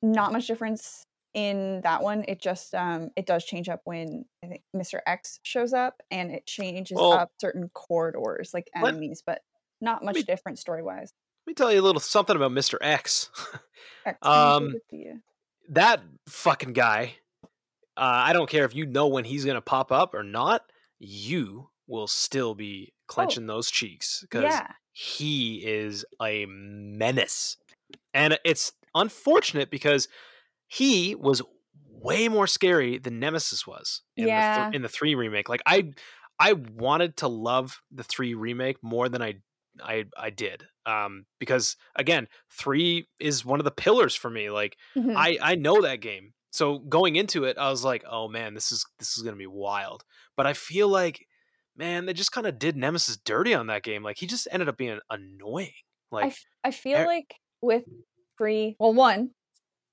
[0.01, 2.25] not much difference in that one.
[2.27, 4.99] It just um it does change up when I think Mr.
[5.07, 9.41] X shows up and it changes Well, up certain corridors like let- enemies, but
[9.79, 11.13] not much me- different story wise.
[11.47, 12.77] Let me tell you a little something about Mr.
[12.81, 13.29] X.
[14.05, 15.21] X, can I give Um, it to you?
[15.69, 17.15] that fucking guy
[17.97, 20.61] uh, I don't care if you know when he's gonna pop up or not.
[20.99, 24.67] You will still be clenching those cheeks because yeah.
[24.91, 27.57] he is a menace,
[28.13, 30.07] and it's unfortunate because
[30.67, 31.41] he was
[31.89, 35.49] way more scary than Nemesis was in the th- in the three remake.
[35.49, 35.91] Like I,
[36.39, 39.37] I wanted to love the three remake more than I,
[39.83, 40.63] I, I did.
[40.85, 44.49] Um, because again, three is one of the pillars for me.
[44.49, 45.15] Like Mhm.
[45.15, 48.71] I, I know that game, so going into it, I was like, oh man, this
[48.71, 50.03] is this is gonna be wild.
[50.35, 51.25] But I feel like,
[51.75, 54.03] man, they just kind of did Nemesis dirty on that game.
[54.03, 55.73] Like he just ended up being annoying.
[56.11, 57.83] I, Like f- I feel er- like with
[58.37, 59.31] three, well, one,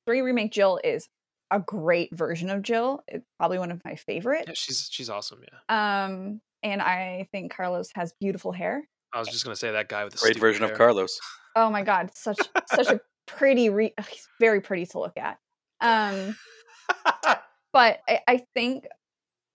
[0.07, 1.09] three remake Jill is
[1.51, 3.03] a great version of Jill.
[3.09, 4.45] It's probably one of my favorite.
[4.47, 5.41] yeah, she's she's awesome.
[5.69, 8.89] Yeah, Um, and I think Carlos has beautiful hair.
[9.15, 10.75] I was just gonna say that guy with the Great stupid version of.
[10.75, 11.19] Carlos.
[11.55, 12.39] Oh my god, such
[12.75, 15.39] such a pretty re- ugh, he's very pretty to look at.
[15.81, 16.37] Um,
[17.73, 18.87] but I, I think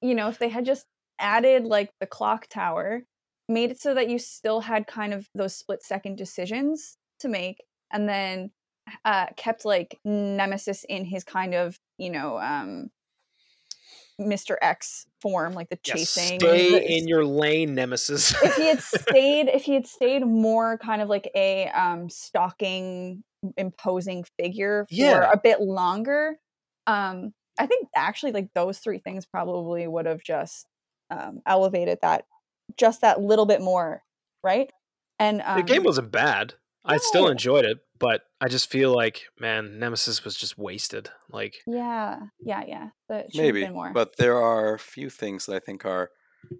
[0.01, 0.85] you know if they had just
[1.19, 3.03] added like the clock tower,
[3.49, 7.61] made it so that you still had kind of those split second decisions to make,
[7.91, 8.51] and then
[9.03, 12.89] uh, kept like Nemesis in his kind of you know um,
[14.19, 14.55] Mr.
[14.61, 16.39] X form, like the Yeah, chasing.
[16.39, 18.33] stay the- in your lane, Nemesis.
[18.43, 23.23] if he had stayed if he had stayed more kind of like a um stalking
[23.57, 25.29] imposing figure for Yeah.
[25.31, 26.37] a bit longer
[26.87, 30.67] um i think actually like those three things probably would have just
[31.09, 32.25] um elevated that
[32.77, 34.03] just that little bit more
[34.43, 34.69] right
[35.19, 36.53] and um, the game wasn't bad.
[36.89, 41.09] I still enjoyed it, but I just feel like, man, Nemesis was just wasted.
[41.31, 45.59] Like, yeah yeah yeah that Maybe, more but there are a few things that I
[45.59, 46.09] think are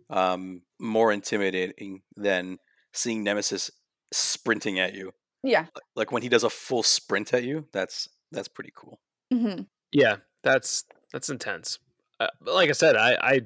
[0.10, 2.60] um, more intimidating than
[2.94, 3.72] seeing Nemesis
[4.12, 5.14] sprinting at you.
[5.44, 5.66] yeah
[5.96, 9.00] Like when he does a full sprint at you, that's that's pretty cool.
[9.32, 11.80] hmm yeah, that's that's intense.
[12.20, 13.42] Uh, but like I said, I, I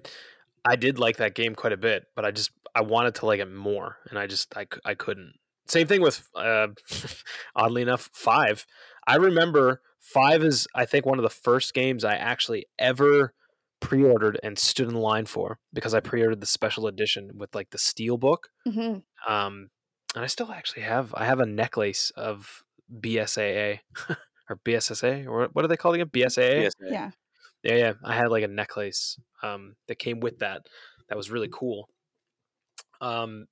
[0.65, 3.39] I did like that game quite a bit, but I just I wanted to like
[3.39, 5.33] it more, and I just I I couldn't.
[5.67, 6.67] Same thing with uh,
[7.56, 8.65] oddly enough, five.
[9.08, 13.34] I remember five is I think one of the first games I actually ever
[13.80, 17.78] pre-ordered and stood in line for because I pre-ordered the special edition with like the
[17.78, 18.49] steel book.
[18.65, 18.97] hmm
[19.28, 19.69] Um,
[20.15, 22.63] and I still actually have I have a necklace of
[23.02, 23.80] BSAA
[24.49, 26.12] or BSSA or what- what are they calling it?
[26.12, 26.62] BSAA.
[26.63, 27.12] Yes, yeah
[27.63, 27.93] Yeah, yeah.
[28.04, 30.67] I had like a necklace um, that came with that.
[31.10, 31.89] That was really cool.
[33.02, 33.47] Um,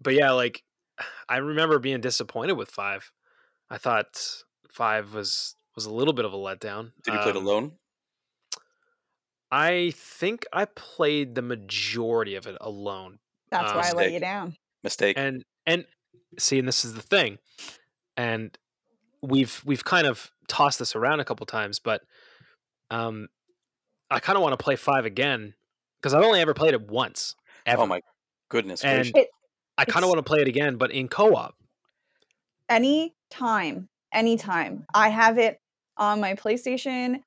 [0.00, 0.62] but yeah, like
[1.28, 3.10] I remember being disappointed with five.
[3.70, 6.92] I thought five was was a little bit of a letdown.
[7.04, 7.72] Did you play it Um, alone?
[9.50, 13.18] I think I played the majority of it alone.
[13.50, 15.16] that's uh, why i let you down Mistake.
[15.18, 15.84] and and
[16.38, 17.38] see and this is the thing
[18.16, 18.56] and
[19.20, 22.00] we've we've kind of tossed this around a couple times but
[22.90, 23.28] um
[24.10, 25.52] i kind of want to play five again
[26.00, 27.36] because i've only ever played it once
[27.66, 28.00] ever oh my
[28.48, 29.06] goodness and!
[29.14, 29.28] It-
[29.82, 31.54] i kind of want to play it again but in co-op.
[32.68, 34.84] Any time anytime.
[34.94, 35.58] I have it
[35.96, 37.20] on my playstation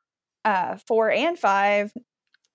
[0.43, 1.93] uh 4 and 5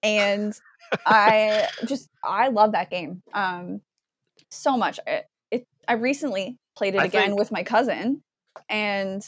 [0.03, 0.59] and
[1.07, 3.81] i just i love that game um
[4.51, 4.99] so much.
[5.07, 8.23] It, it i recently played it I again think- with my cousin
[8.69, 9.23] and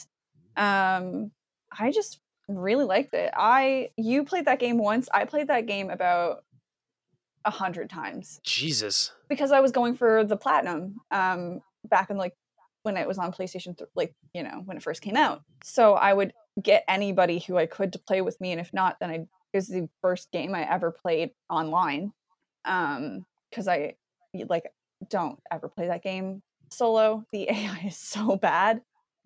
[0.57, 1.31] um
[1.77, 3.31] i just really liked it.
[3.35, 6.43] I you played that game once i played that game about
[7.45, 12.33] a hundred times jesus because I was going for the platinum um back in like
[12.83, 15.41] when it was on PlayStation th- like you know when it first came out.
[15.63, 18.97] So I would get anybody who I could to play with me and if not
[18.99, 19.27] then I it
[19.57, 22.11] was the first game I ever played online.
[22.65, 23.95] Um cuz I
[24.33, 24.65] y- like
[25.09, 27.25] don't ever play that game solo.
[27.31, 28.81] The AI is so bad.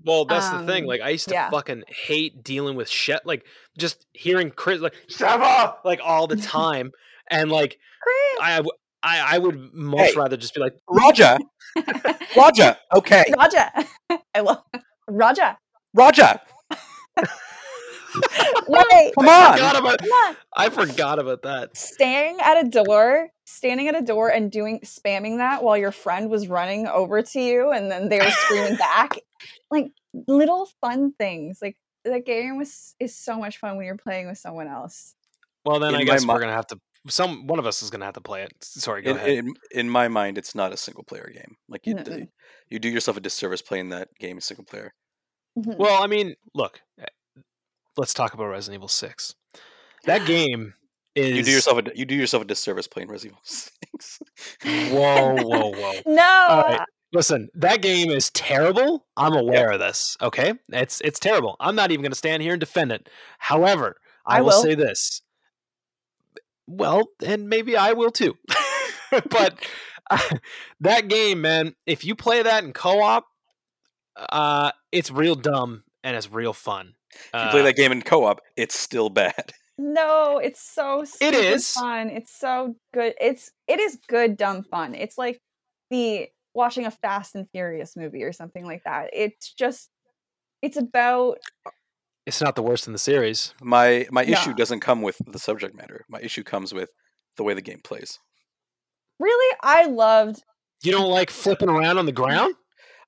[0.05, 1.49] well that's the thing Um, like i used to yeah.
[1.49, 3.43] fucking hate dealing with shit like
[3.79, 5.75] just hearing chris like Sheva!
[5.83, 6.91] like all the time
[7.29, 7.77] and like
[8.41, 8.71] I I, w-
[9.03, 10.13] I i would much Hey.
[10.15, 11.37] rather just be like Roger,
[12.35, 12.77] Roger.
[12.95, 13.71] Okay, Raja.
[14.35, 14.63] I love
[15.07, 15.57] Raja.
[15.93, 16.39] Roger.
[18.67, 19.13] Wait.
[19.15, 19.53] Come I on.
[19.53, 20.35] forgot about Come on.
[20.55, 21.75] I forgot about that.
[21.77, 26.29] standing at a door standing at a door and doing spamming that while your friend
[26.29, 29.19] was running over to you and then they were screaming back
[29.71, 29.87] like
[30.27, 34.37] little fun things like that game was is so much fun when you're playing with
[34.37, 35.13] someone else
[35.65, 36.79] Well, then In I guess mi- we're gonna have to.
[37.07, 38.51] Some one of us is gonna have to play it.
[38.61, 39.29] Sorry, go In, ahead.
[39.29, 41.55] in, in my mind, it's not a single player game.
[41.69, 42.27] Like you, d- Mm-mm.
[42.69, 44.93] you do yourself a disservice playing that game single player.
[45.57, 45.77] Mhm.
[45.77, 47.05] well, I mean, look, eh,
[47.97, 49.35] let's talk about Resident Evil Six.
[50.05, 50.73] That game
[51.15, 51.37] is.
[51.37, 53.41] You do yourself a you do yourself a disservice playing Resident Evil
[54.01, 54.19] Six.
[54.63, 55.91] Whoa, whoa, whoa!
[56.05, 56.81] no right.
[57.13, 59.05] Listen, that game is terrible.
[59.15, 60.17] I'm aware of this.
[60.21, 61.55] Okay, it's it's terrible.
[61.61, 63.07] I'm not even gonna stand here and defend it.
[63.39, 64.61] However, I, I will, will.
[64.61, 65.21] say this:
[66.67, 68.37] well, and maybe I will too.
[69.29, 69.57] but
[70.09, 70.19] uh,
[70.81, 73.25] that game, man, if you play that in co-op,
[74.29, 76.93] uh, it's real dumb and it's real fun.
[77.33, 79.53] If you play Uh, that game in co-op, it's still bad.
[79.79, 82.09] No, it's so it is fun.
[82.09, 83.13] It's so good.
[83.21, 84.95] It's it is good dumb fun.
[84.95, 85.39] It's like
[85.91, 89.11] the watching a Fast and Furious movie or something like that.
[89.13, 89.91] It's just
[90.63, 91.37] it's about
[92.27, 93.53] It's not the worst in the series.
[93.61, 94.55] My my issue No.
[94.57, 96.03] doesn't come with the subject matter.
[96.09, 96.89] My issue comes with
[97.37, 98.19] the way the game plays.
[99.19, 100.43] really I loved
[100.83, 102.53] You don't like flipping around on the ground?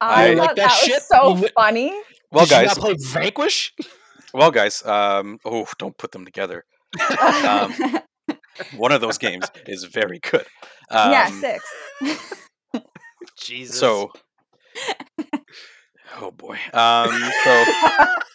[0.02, 0.94] I I- Like that that, shit?
[0.96, 2.02] was so You li- funny.
[2.32, 3.74] Well, Did you guys, not play Vanquish?
[4.34, 6.64] well, guys, um, oh, don't put them together.
[7.44, 7.74] Um,
[8.78, 10.46] One of those games is very good.
[10.90, 11.64] Um, yeah, six.
[13.38, 13.80] Jesus.
[13.80, 14.12] So,
[16.22, 16.58] oh boy.
[16.74, 17.12] Um,
[17.44, 17.66] so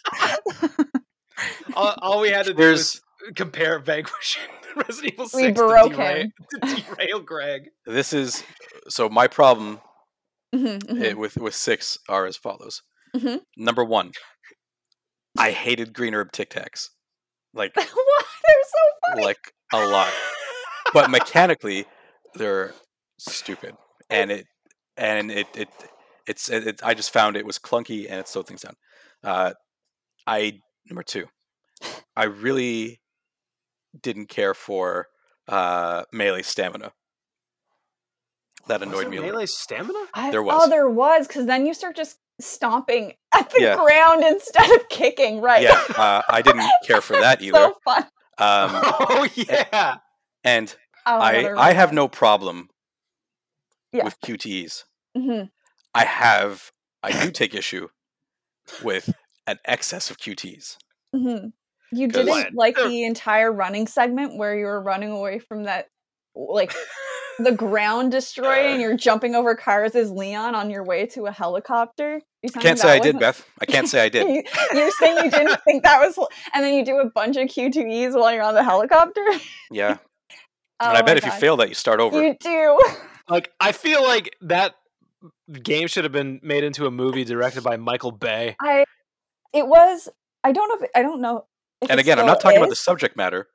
[1.75, 3.01] all, all we had to do There's- was
[3.35, 4.37] compare Vanquish
[4.75, 6.31] and Resident Evil 6 We to derail, him.
[6.51, 6.59] to
[6.95, 7.69] derail Greg.
[7.85, 8.43] this is
[8.89, 9.79] so my problem
[10.53, 11.03] Mhm, mhm.
[11.03, 12.81] eh, with with six are as follows.
[13.15, 13.41] Mhm.
[13.57, 14.11] Number one,
[15.37, 16.89] I hated green herb Tic Tacs,
[17.53, 17.73] like?
[17.73, 19.23] They're so funny.
[19.25, 20.13] like a lot.
[20.93, 21.85] But mechanically,
[22.35, 22.73] they're
[23.17, 23.75] stupid,
[24.09, 24.45] and it
[24.95, 25.67] and it it
[26.25, 28.75] it's it, it, I just found it was clunky and it slowed things down.
[29.23, 29.53] Uh,
[30.27, 30.59] I
[30.89, 31.25] number two,
[32.15, 32.99] I really
[34.01, 35.07] didn't care for
[35.47, 36.91] uh, melee stamina.
[38.67, 39.35] That Was annoyed there me a little.
[39.35, 39.99] melee stamina?
[40.13, 43.75] I- there Oh, there was, because then you start just stomping at the Yeah.
[43.75, 45.61] ground instead of kicking, right?
[45.61, 47.57] Yeah, uh, I didn't care for that either.
[47.57, 48.03] so fun.
[48.37, 49.97] Um, oh yeah.
[50.43, 52.69] and Oh, I I have no problem
[53.93, 54.03] Yeah.
[54.05, 54.83] with QTEs.
[55.15, 55.49] Mhm.
[55.93, 56.71] I have
[57.03, 57.87] I do take issue
[58.83, 59.13] with
[59.47, 60.77] an excess of QTs.
[61.15, 61.53] Mhm.
[61.91, 65.87] You 'Cause- didn't like the entire running segment where you were running away from that,
[66.35, 66.73] like
[67.39, 71.31] the ground destroyer, and you're jumping over cars as Leon on your way to a
[71.31, 72.21] helicopter.
[72.41, 73.45] You I can't say I did, Beth.
[73.61, 74.27] I can't say I did.
[74.27, 76.17] You, you're saying you didn't think that was,
[76.53, 79.23] and then you do a bunch of QTEs while you're on the helicopter.
[79.71, 79.97] Yeah,
[80.81, 82.21] Oh and I my bet if you fail that, you start over.
[82.21, 82.79] you do.
[83.29, 84.73] Like I feel like that
[85.63, 88.55] game should have been made into a movie directed by Michael Bay.
[88.61, 88.83] I,
[89.55, 90.09] it was.
[90.43, 91.45] I don't know if I don't know.
[91.89, 93.47] And again, I'm not talking about the subject matter.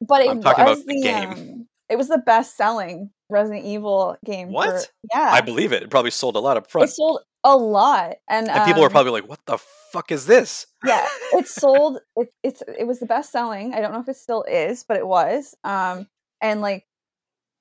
[0.00, 1.30] But it I'm talking was about the the game.
[1.30, 4.48] Um, it was the best-selling Resident Evil game.
[4.48, 4.90] for- What?
[5.14, 5.82] yeah, I believe it.
[5.82, 8.88] It probably sold a lot up front, it sold a lot, and, and people were
[8.88, 9.58] um, probably like, "What the
[9.92, 12.00] fuck is this?" yeah, it sold.
[12.16, 13.74] It, it's it was the best selling.
[13.74, 15.54] I don't know if it still is, but it was.
[15.64, 16.06] Um,
[16.40, 16.84] and like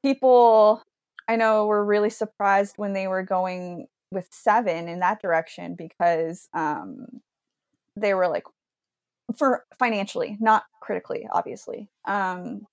[0.04, 0.82] people,
[1.28, 6.48] I know were really surprised when they were going with seven in that direction because
[6.54, 7.06] um,
[7.96, 8.44] they were like
[9.38, 11.90] for financially, not critically, obviously.
[12.06, 12.68] Um,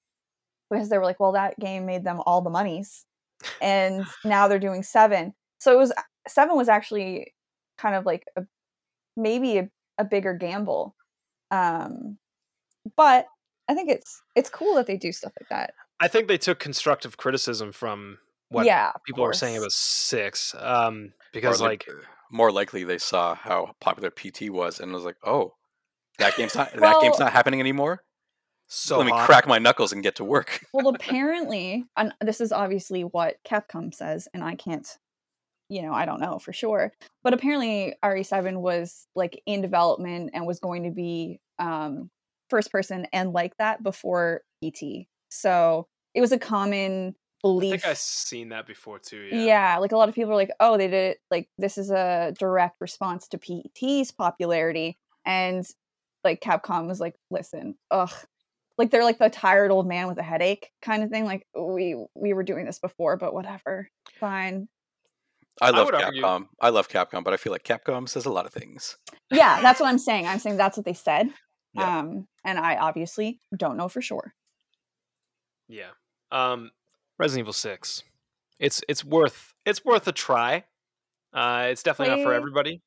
[0.71, 3.05] because they were like, well, that game made them all the monies,
[3.61, 5.35] and now they're doing seven.
[5.59, 5.93] So it was
[6.27, 7.35] seven was actually
[7.79, 8.43] kind of like a
[9.17, 10.95] maybe a, a bigger gamble.
[11.51, 12.19] Um,
[12.97, 13.27] but
[13.69, 15.75] I think it's it's cool that they do stuff like that.
[16.01, 19.65] I think they took constructive criticism from what yeah, people were saying course.
[19.65, 20.55] about six.
[20.59, 21.89] Um, because they- like
[22.33, 25.55] more likely they saw how popular PT was and was like, "Oh,
[26.19, 28.03] that game's not that game's not happening anymore.
[28.69, 29.27] so Let me hot.
[29.27, 33.95] crack my knuckles and get to work." well, apparently, and this is obviously what Capcom
[33.95, 34.87] says, and I can't,
[35.69, 36.93] you know, I don't know for sure,
[37.23, 42.11] but apparently RE7 was like in development and was going to be um,
[42.51, 45.07] first person and like that before PT.
[45.31, 47.71] So it was a common I belief.
[47.73, 49.29] think I've seen that before too.
[49.33, 49.45] yeah.
[49.45, 49.79] Yeah.
[49.79, 51.19] like a lot of people are like, oh, they did it.
[51.31, 55.67] Like this is a direct response to PT's popularity, and
[56.25, 58.13] like Capcom was like, listen, ugh,
[58.79, 61.25] like they're like the tired old man with a headache kind of thing.
[61.25, 63.89] Like we we were doing this before, but whatever,
[64.21, 64.69] fine.
[65.61, 66.47] I love would argue- Capcom.
[66.61, 68.97] I love Capcom, but I feel like Capcom says a lot of things.
[69.31, 70.27] Yeah, that's what I'm saying.
[70.27, 71.29] I'm saying that's what they said.
[71.75, 71.99] Yeah.
[71.99, 74.33] Um, and I obviously don't know for sure.
[75.69, 75.91] Yeah.
[76.31, 76.71] Um,
[77.23, 78.03] Resident Evil Six.
[78.59, 80.65] It's it's worth it's worth a try.
[81.33, 82.83] Uh, it's definitely not for everybody.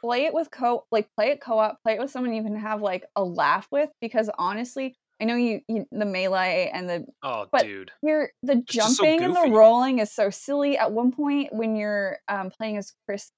[0.00, 2.80] play it with co like play it co-op play it with someone you can have
[2.80, 7.44] like a laugh with because honestly i know you, you the melee and the Oh,
[7.52, 7.90] But- dude.
[8.02, 12.16] you're the so jumping and the rolling is so silly at one point when you're
[12.28, 13.30] um playing as chris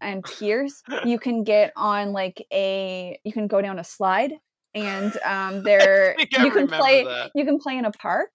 [0.00, 4.32] and pierce you can get on like a you can go down a slide
[4.74, 7.32] and um there I you can play that.
[7.34, 8.30] you can play in a park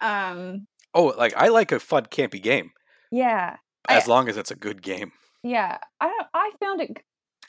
[0.00, 2.70] um Oh, like I like a fun campy game
[3.10, 3.56] yeah
[3.88, 5.12] I- as long as it's a good game.
[5.42, 6.96] yeah i don't i found it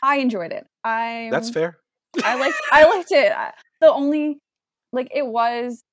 [0.03, 1.77] I enjoyed it i That's fair.
[2.23, 3.31] I liked I liked it.
[3.31, 4.39] I- The only
[4.91, 5.83] like it was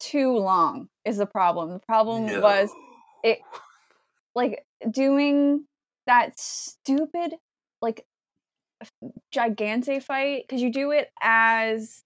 [0.00, 1.70] too long is the problem.
[1.70, 2.70] The problem was
[3.24, 3.38] it
[4.34, 5.64] like doing
[6.06, 7.34] that stupid
[7.82, 8.04] like
[8.80, 8.92] f-
[9.34, 12.02] gigante fight because you do it as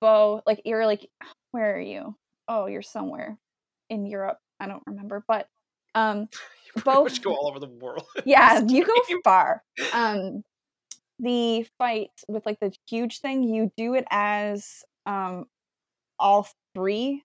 [0.00, 1.08] both like you're like
[1.50, 2.16] where are you
[2.48, 3.36] oh you're somewhere
[3.94, 5.48] in europe i don't remember but
[5.94, 6.28] um
[6.84, 8.04] both- go all over the world.
[8.24, 10.42] yeah you go far um
[11.20, 15.44] the fight with like the huge thing you do it as um
[16.18, 17.22] all three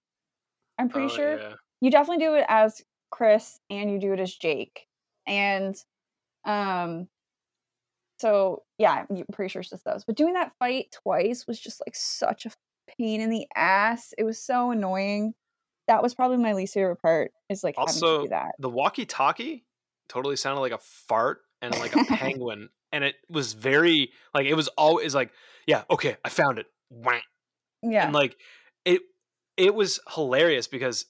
[0.78, 1.54] i'm pretty Oh, sure yeah.
[1.82, 4.86] you definitely do it as Chris and you do it as Jake.
[5.26, 5.76] And
[6.46, 7.08] um
[8.20, 10.04] so yeah, I'm pretty sure it's just those.
[10.06, 12.52] But doing that fight twice was just like such a
[12.98, 14.14] pain in the ass.
[14.18, 15.34] It was so annoying.
[15.90, 18.52] That was probably my least favorite part is like Also, do that.
[18.60, 19.66] the walkie-talkie
[20.08, 24.54] totally sounded like a fart and like a penguin, and it was very like it
[24.54, 25.32] was always like,
[25.68, 26.68] yeah, okay, I found it.
[27.82, 28.06] Yeah.
[28.06, 28.38] And like
[28.86, 29.02] it,
[29.58, 31.06] it was hilarious because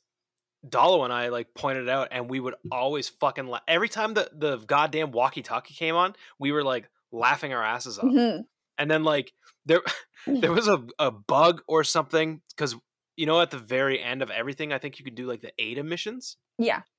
[0.68, 4.14] Dalo and I like pointed it out, and we would always fucking la- every time
[4.14, 8.06] the the goddamn walkie-talkie came on, we were like laughing our asses off.
[8.06, 8.46] Mhm.
[8.78, 9.32] And then like
[9.66, 9.82] there
[10.28, 12.76] there was a, a bug or something because
[13.20, 15.52] you know at the very end of everything, I think you could do like the
[15.60, 16.38] Ada missions.
[16.58, 16.82] Yeah.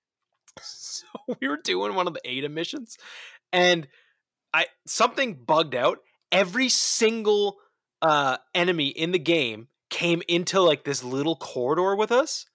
[0.62, 1.07] So
[1.41, 2.99] we were doing one of the Ada missions,
[3.53, 3.87] and
[4.53, 5.99] I something bugged out.
[6.33, 7.59] Every single
[8.03, 12.47] uh, enemy in the game came into like this little corridor with us,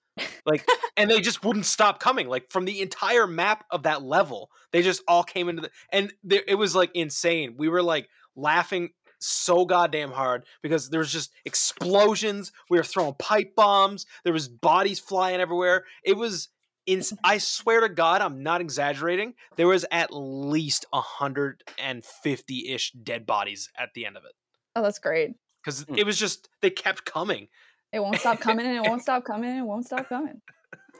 [0.44, 2.28] like, and they just wouldn't stop coming.
[2.28, 6.12] Like from the entire map of that level, they just all came into the, and
[6.22, 7.54] there, it was like insane.
[7.56, 8.90] We were like laughing
[9.26, 12.52] so goddamn hard because there was just explosions.
[12.70, 14.06] We were throwing pipe bombs.
[14.24, 15.84] There was bodies flying everywhere.
[16.04, 16.48] It was
[16.86, 19.34] in I swear to God, I'm not exaggerating.
[19.56, 24.32] There was at least 150 ish dead bodies at the end of it
[24.74, 25.32] Oh, that's great.
[25.64, 25.94] because Hmm.
[25.96, 27.48] it was just they kept coming.
[27.92, 30.40] It won't stop coming and it won't stop coming and it won't stop coming.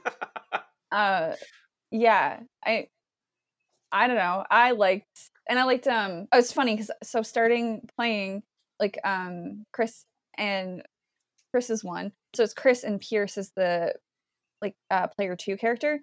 [0.93, 1.33] uh
[1.91, 2.87] yeah i
[3.91, 7.89] i don't know i liked and i liked um oh it's funny because so starting
[7.97, 8.43] playing
[8.81, 10.05] like um chris
[10.39, 10.83] and
[11.51, 12.13] chris is one.
[12.35, 13.95] So it's chris and pierce is the
[14.61, 16.01] like uh player two character.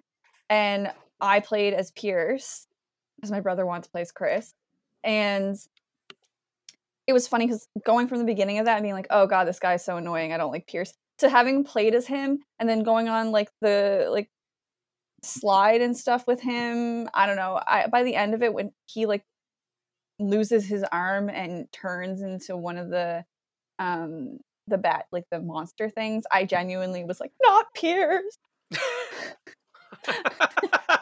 [0.50, 0.90] And
[1.20, 2.66] i played as pierce
[3.16, 4.52] because my brother wants to play as chris.
[5.04, 5.56] And
[7.06, 9.46] it was funny because going from the beginning of that and being like oh god
[9.46, 10.32] this guy's so annoying.
[10.32, 10.92] I don't like pierce.
[11.18, 14.28] To having played as him and then going on like the like
[15.22, 17.60] slide and stuff with him i don't know.
[17.64, 19.24] I by the end of it when he like
[20.18, 23.24] loses his arm and turns into one of the
[23.78, 24.38] um
[24.68, 28.38] the bat like the monster things i genuinely was like not pierce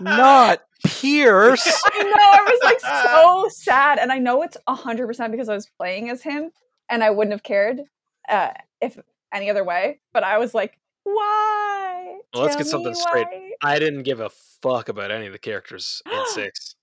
[0.01, 1.67] Not Pierce.
[1.93, 5.69] i know i was like so sad and i know it's 100% because i was
[5.79, 6.51] playing as him
[6.89, 7.81] and i wouldn't have cared
[8.29, 8.51] uh
[8.81, 8.99] if
[9.33, 13.27] any other way but i was like why Well, let's get something straight.
[13.27, 14.31] why." I didn't give a
[14.63, 16.75] fuck about any of the characters in six.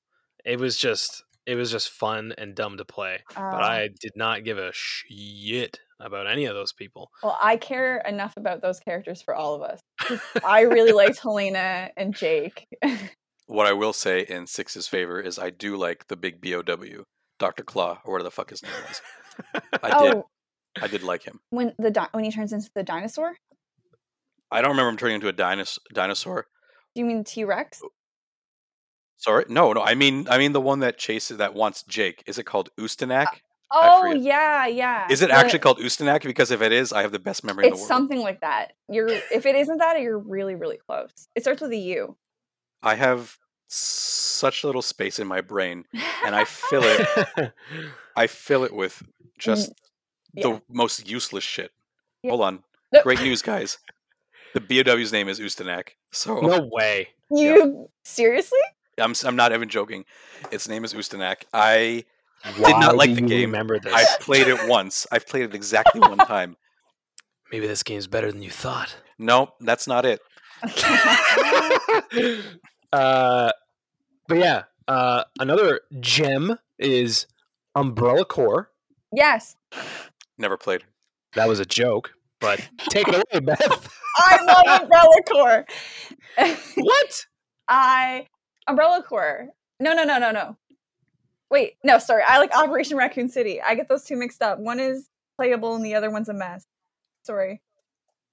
[0.46, 3.20] It was just it was just fun and dumb to play.
[3.36, 7.10] But Uh, I did not give a shit about any of those people.
[7.24, 9.80] Well, I care enough about those characters for all of us.
[10.46, 12.68] I really liked Helena and Jake.
[13.48, 17.04] what I will say in Six's favor is I do like the big BOW,
[17.40, 19.02] Doctor Claw, or whatever the fuck his name is.
[19.84, 20.14] I did.
[20.16, 20.26] oh,
[20.82, 21.40] I did like him.
[21.50, 23.36] when the di- when he turns into the dinosaur?
[24.52, 26.46] I don't remember him turning into a dinos- dinosaur.
[26.96, 27.82] Do you mean T Rex?
[29.20, 29.82] Sorry, no, no.
[29.82, 32.24] I mean, I mean the one that chases that wants Jake.
[32.26, 33.28] Is it called Ustanak?
[33.28, 33.40] I
[33.72, 35.06] Oh yeah, yeah.
[35.12, 36.24] Is it The- actually called Ustanak?
[36.24, 37.88] Because if it is, I have the best memory in the It's world.
[37.88, 38.74] something like that.
[38.90, 41.28] You're if it isn't that, you're really really close.
[41.36, 42.18] It starts with a U.
[42.82, 45.84] I have such little space in my brain,
[46.26, 47.54] and I fill it.
[48.16, 49.04] I fill it with
[49.38, 49.74] just Mm,
[50.34, 50.44] yeah.
[50.44, 51.72] the most useless shit.
[52.24, 52.30] Yeah.
[52.32, 52.64] Hold on.
[52.94, 53.02] No.
[53.04, 53.80] Great news, guys.
[54.54, 55.90] The BOW's name is Ustanak.
[56.12, 57.10] So no way.
[57.32, 58.60] You seriously?
[59.00, 60.06] I'm, s- I'm not even joking.
[60.52, 61.44] Its name is Ustanak.
[61.54, 62.06] I
[62.58, 63.52] Why not like do the you game.
[63.52, 63.94] Remember this?
[63.94, 65.06] I played it once.
[65.12, 66.58] I've played it exactly one time.
[67.52, 68.96] Maybe this game's better than you thought.
[69.18, 70.22] No, that's not it.
[72.94, 73.52] uh,
[74.28, 77.26] but yeah, uh, another gem is
[77.76, 78.70] Umbrella Corps.
[79.12, 79.56] yes.
[80.38, 80.84] Never played.
[81.34, 83.90] That was a joke, but take it away, Beth.
[84.18, 85.66] I love Umbrella Corps.
[86.76, 87.26] what?
[87.68, 88.28] I
[88.70, 89.48] Umbrella Corps.
[89.80, 90.56] No, no, no, no, no.
[91.52, 92.22] Wait, no, sorry.
[92.28, 93.60] I like Operation Raccoon City.
[93.62, 94.60] I get those two mixed up.
[94.60, 96.66] One is playable and the other one's a mess.
[97.24, 97.62] Sorry.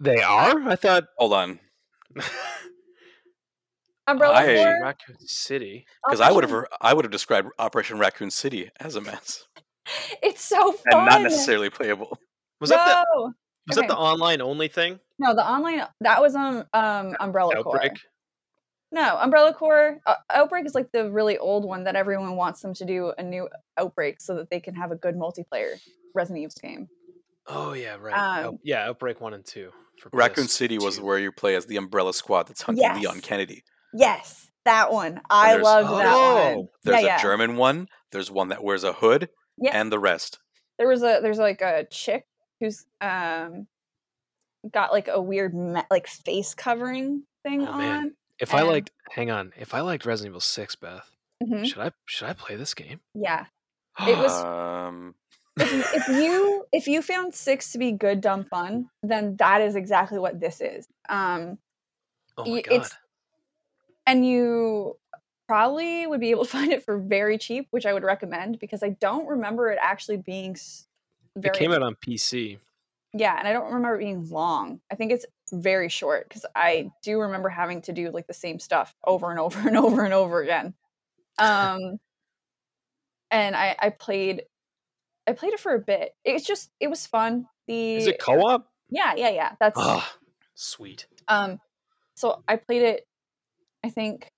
[0.00, 0.60] They are?
[0.68, 1.58] I thought Hold on,
[4.06, 4.80] Umbrella I- Corps.
[4.82, 5.86] Raccoon City.
[6.04, 9.44] because I would have I would have described Operation Raccoon City as a mess
[10.22, 10.82] It's so fun.
[10.92, 12.18] and not necessarily playable.
[12.60, 13.32] Was that the No.
[13.68, 13.86] was Okay.
[13.86, 15.00] that the online only thing?
[15.18, 17.76] No, the online that was on um Umbrella Corps.
[17.82, 17.98] Outbreak.
[18.92, 22.72] No, Umbrella Corps uh, Outbreak is like the really old one that everyone wants them
[22.74, 25.74] to do a new Outbreak so that they can have a good multiplayer
[26.14, 26.88] Resident Evil game.
[27.48, 28.14] Oh yeah, right.
[28.14, 29.70] Um, Out- yeah, Outbreak one and two.
[30.00, 33.20] for Raccoon City was where you play as the Umbrella Squad that's hunting Leon Yes.
[33.20, 33.64] Kennedy.
[33.94, 35.20] Yes, that one.
[35.30, 35.96] I love Oh.
[35.98, 36.64] that one.
[36.64, 37.22] Oh, There's yeah, a yeah.
[37.22, 37.88] German one.
[38.12, 39.28] There's one that wears a hood,
[39.58, 39.78] Yeah.
[39.78, 40.38] and the rest.
[40.78, 42.26] There was a there's like a chick
[42.60, 43.66] who's um
[44.72, 47.78] got like a weird me- like face covering thing Oh, on.
[47.78, 48.14] man.
[48.38, 49.52] If I and- liked, hang on.
[49.58, 51.10] If I liked Resident Evil Six, Beth,
[51.42, 51.66] Mhm.
[51.66, 53.00] should I should I play this game?
[53.14, 53.46] Yeah.
[54.06, 55.14] It was- Um,
[55.58, 59.74] if, if you if you found six to be good dumb fun then that is
[59.74, 61.56] exactly what this is um
[62.36, 62.74] Oh my y- god.
[62.74, 62.94] it's-
[64.06, 64.98] and you
[65.48, 68.82] probably would be able to find it for very cheap which i would recommend because
[68.82, 70.86] i don't remember it actually being s-
[71.36, 72.58] It very came out on PC.
[73.18, 74.80] Yeah and i don't remember it being long.
[74.90, 78.58] I think it's very short because i do remember having to do like the same
[78.58, 80.74] stuff over and over and over and over again.
[81.38, 81.98] Um
[83.30, 84.42] and i i played
[85.26, 86.12] i played it for a bit.
[86.24, 87.46] It's just it was fun.
[87.66, 88.66] The Is it co-op?
[88.90, 89.52] yeah yeah yeah.
[89.60, 90.12] That's Ah,
[90.54, 91.06] sweet.
[91.28, 91.58] um
[92.14, 93.04] so i played it
[93.84, 94.28] i think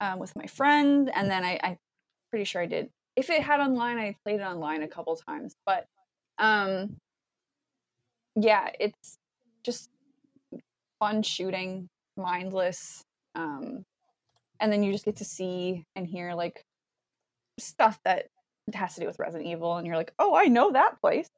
[0.00, 1.78] um with my friend and then i i'm
[2.30, 2.88] pretty sure i did.
[3.16, 5.86] If it had online i played it online a couple times but
[6.38, 6.96] um
[8.36, 9.18] yeah it's
[9.64, 9.90] just
[10.98, 13.02] fun shooting mindless
[13.34, 13.84] um
[14.60, 16.62] and then you just get to see and hear like
[17.58, 18.26] stuff that
[18.74, 21.28] has to do with resident evil and you're like oh i know that place.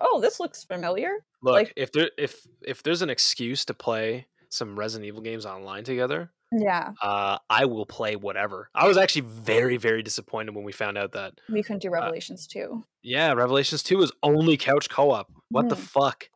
[0.00, 1.10] Oh this looks familiar.
[1.42, 5.44] Look, Like- if there if if there's an excuse to play some Resident Evil games
[5.44, 8.70] online together, yeah uh, I will play whatever.
[8.74, 12.46] I was actually very very disappointed when we found out that we couldn't do Revelations
[12.46, 15.30] Two yeah, Revelations Two is only couch co-op.
[15.50, 15.78] What the Mhm.
[15.80, 16.28] fuck?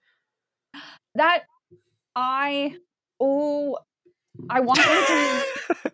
[1.14, 1.44] that
[2.16, 2.76] I
[3.20, 3.78] oh
[4.50, 4.86] I want them
[5.82, 5.92] to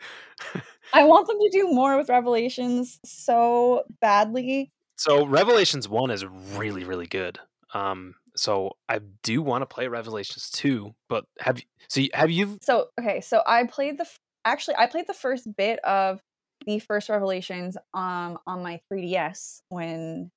[0.95, 4.71] I want them to do more with Revelations so badly.
[4.97, 6.25] so Revelations One is
[6.57, 7.39] really really good.
[7.75, 11.65] Um, so I do want to play Revelations Two, but have you?
[11.89, 12.59] So you- have you?
[12.63, 14.07] So okay, so I played the
[14.45, 16.21] actually I played the first bit of
[16.67, 20.31] the first Revelations um on my 3DS when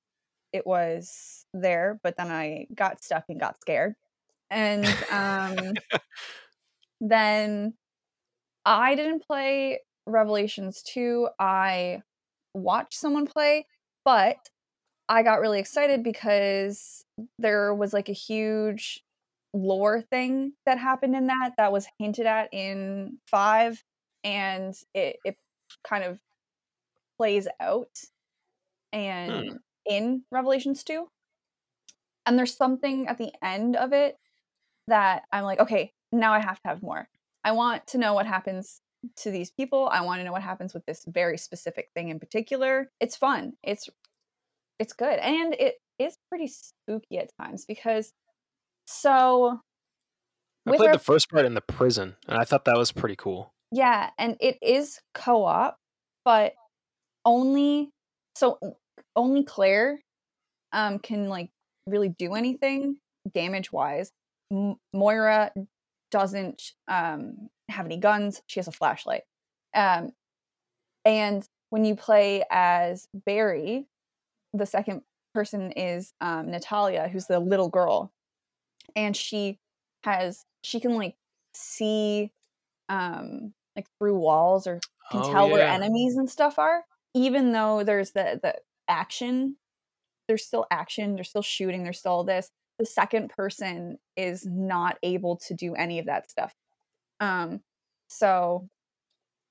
[0.53, 3.95] it was there, but then I got stuck and got scared.
[4.49, 5.73] And um
[7.01, 7.73] then
[8.65, 11.29] I didn't play Revelations 2.
[11.39, 12.01] I
[12.53, 13.65] watched someone play,
[14.05, 14.37] but
[15.11, 17.03] I got really excited because
[17.37, 19.03] there was like a huge
[19.53, 23.83] lore thing that happened in that that was hinted at in 5
[24.23, 25.35] and it it
[25.83, 26.17] kind of
[27.17, 27.99] plays out
[28.93, 29.55] and hmm.
[29.85, 31.05] in Revelations 2.
[32.25, 34.17] And there's something at the end of it
[34.87, 37.09] that I'm like, okay, now I have to have more.
[37.43, 38.79] I want to know what happens
[39.17, 39.89] to these people.
[39.91, 42.89] I want to know what happens with this very specific thing in particular.
[43.01, 43.53] It's fun.
[43.61, 43.89] It's
[44.81, 45.19] it's good.
[45.19, 48.11] And it is pretty spooky at times because
[48.87, 49.59] so
[50.67, 53.15] I played Rev- the first part in the prison, and I thought that was pretty
[53.15, 53.53] cool.
[53.71, 55.77] yeah, and it is co-op,
[56.25, 56.53] but
[57.25, 57.91] only
[58.35, 58.57] so
[59.15, 60.01] only Claire
[60.73, 61.49] um can like
[61.85, 62.97] really do anything
[63.33, 64.11] damage wise.
[64.51, 65.51] M- Moira
[66.09, 68.41] doesn't um have any guns.
[68.47, 69.21] She has a flashlight.
[69.75, 70.09] Um
[71.05, 73.87] and when you play as Barry,
[74.53, 75.01] the second
[75.33, 78.11] person is um Natalia, who's the little girl.
[78.95, 79.59] And she
[80.03, 81.15] has she can like
[81.53, 82.31] see
[82.89, 84.79] um like through walls or
[85.11, 88.55] can Oh, tell where enemies and stuff are even though there's the the
[88.87, 89.57] action
[90.27, 95.37] there's still action there's still shooting there's still this the second person is not able
[95.37, 96.55] to do any of that stuff
[97.19, 97.61] um
[98.07, 98.69] so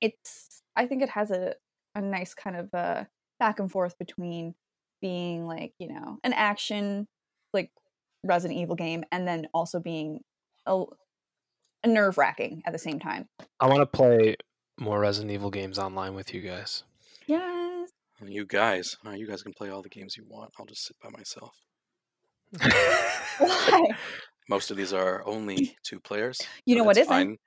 [0.01, 1.55] it's i think it has a
[1.95, 3.05] a nice kind of uh
[3.39, 4.55] back and forth between
[5.01, 7.07] being like you know an action
[7.53, 7.71] like
[8.25, 10.21] resident evil game and then also being
[10.67, 10.85] a,
[11.85, 13.29] a nerve wracking at the same time
[13.59, 14.37] I want to play
[14.79, 16.85] more Resident Evil games online with you guys.
[17.27, 17.91] yes
[18.27, 20.51] you guys, you guys can play all the games you want.
[20.59, 21.55] I'll just sit by myself.
[23.39, 23.87] why
[24.49, 26.41] Most of these are only two players.
[26.67, 27.29] you know what is fine isn't?
[27.29, 27.39] fine.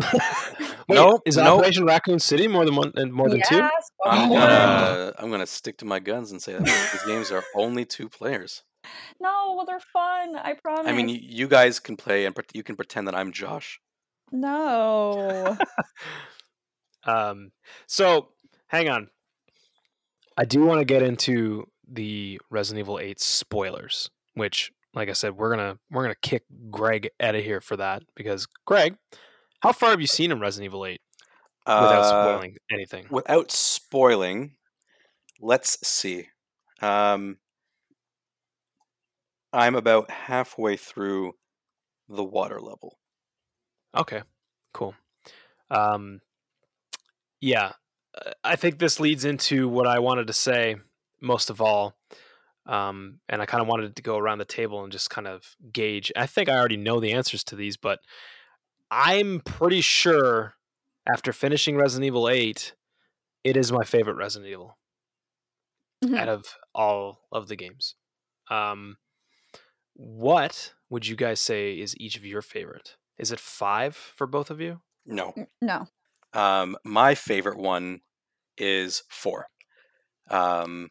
[0.00, 1.58] Wait, No, is no.
[1.58, 3.60] Operation Raccoon City more than one and more than two?
[4.04, 7.44] I'm oh, gonna I'm gonna stick to my guns and say that these games are
[7.54, 8.62] only two players.
[9.20, 10.36] No, well, they're fun.
[10.36, 10.86] I promise.
[10.86, 13.80] I mean, you, you guys can play and pret- you can pretend that I'm Josh.
[14.32, 15.56] no.
[17.06, 17.50] Um,
[17.86, 18.28] so
[18.68, 19.08] hang on.
[20.36, 25.36] I do want to get into the Resident Evil 8 spoilers, which like I said,
[25.36, 28.96] we're gonna we're gonna kick Greg out of here for that because Greg,
[29.64, 31.00] how far have you seen in Resident Evil Eight
[31.66, 33.06] without Uh, spoiling anything?
[33.10, 34.56] Without spoiling,
[35.40, 36.28] let's see.
[36.82, 37.38] Um,
[39.54, 41.32] I'm about halfway through
[42.08, 42.98] the water level.
[43.96, 44.22] Okay,
[44.74, 44.94] cool.
[45.70, 46.20] Um,
[47.40, 47.72] yeah,
[48.14, 50.76] uh, I think this leads into what I wanted to say
[51.22, 51.94] most of all.
[52.66, 55.56] Um, and I kind of wanted to go around the table and just kind of
[55.72, 56.12] gauge.
[56.16, 58.00] I think I already know the answers to these, but
[58.96, 60.54] I'm pretty sure
[61.12, 62.74] after finishing Resident Evil 8,
[63.42, 64.78] it is my favorite Resident Evil
[66.04, 66.16] Mhm.
[66.16, 67.96] out of all of the games.
[68.48, 68.98] Um,
[69.94, 72.96] what would you guys say is each of your favorite?
[73.18, 74.82] Is it five for both of you?
[75.04, 75.88] No, No.
[76.32, 78.00] um, my favorite one
[78.56, 79.48] is four.
[80.30, 80.90] Um,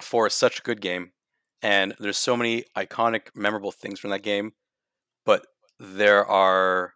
[0.00, 1.12] four is such a good game,
[1.60, 4.54] and there's so many iconic, memorable things from that game.
[5.78, 6.94] But there are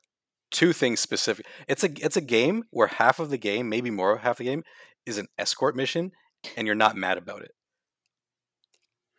[0.50, 1.46] two things specific.
[1.68, 4.44] It's a it's a game where half of the game, maybe more of half the
[4.44, 4.62] game,
[5.06, 6.12] is an escort mission,
[6.56, 7.52] and you're not mad about it.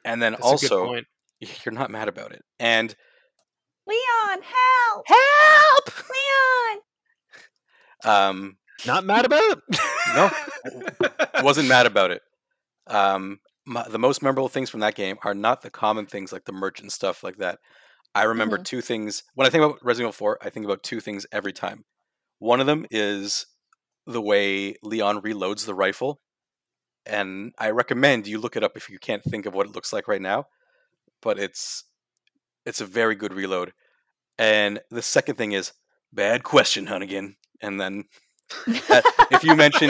[0.03, 0.95] And then That's also,
[1.39, 2.43] you're not mad about it.
[2.59, 2.95] And
[3.87, 5.05] Leon, help!
[5.07, 6.09] help!
[6.09, 6.81] Leon!
[8.03, 9.59] Um, Not mad about it.
[10.15, 10.31] No,
[11.43, 12.21] wasn't mad about it.
[12.87, 16.45] Um, my, the most memorable things from that game are not the common things like
[16.45, 17.59] the merchant stuff like that.
[18.13, 18.65] I remember Mhm.
[18.65, 20.37] two things when I think about Resident Evil 4.
[20.41, 21.85] I think about two things every time.
[22.39, 23.45] One of them is
[24.05, 26.21] the way Leon reloads the rifle,
[27.05, 29.93] and I recommend you look it up if you can't think of what it looks
[29.93, 30.47] like right now.
[31.21, 31.83] But it's
[32.65, 33.73] it's a very good reload.
[34.37, 35.71] And the second thing is
[36.13, 37.35] bad question, Hunnigan.
[37.61, 38.05] And then
[38.67, 39.89] if you mention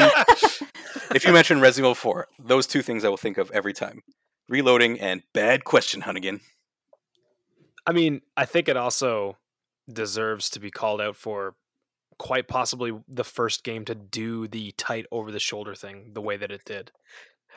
[1.15, 4.03] if you mention Resident Evil 4, those two things I will think of every time.
[4.47, 6.41] Reloading and bad question, Hunnigan.
[7.85, 9.37] I mean, I think it also
[9.91, 11.55] deserves to be called out for
[12.19, 16.37] quite possibly the first game to do the tight over the shoulder thing the way
[16.37, 16.91] that it did.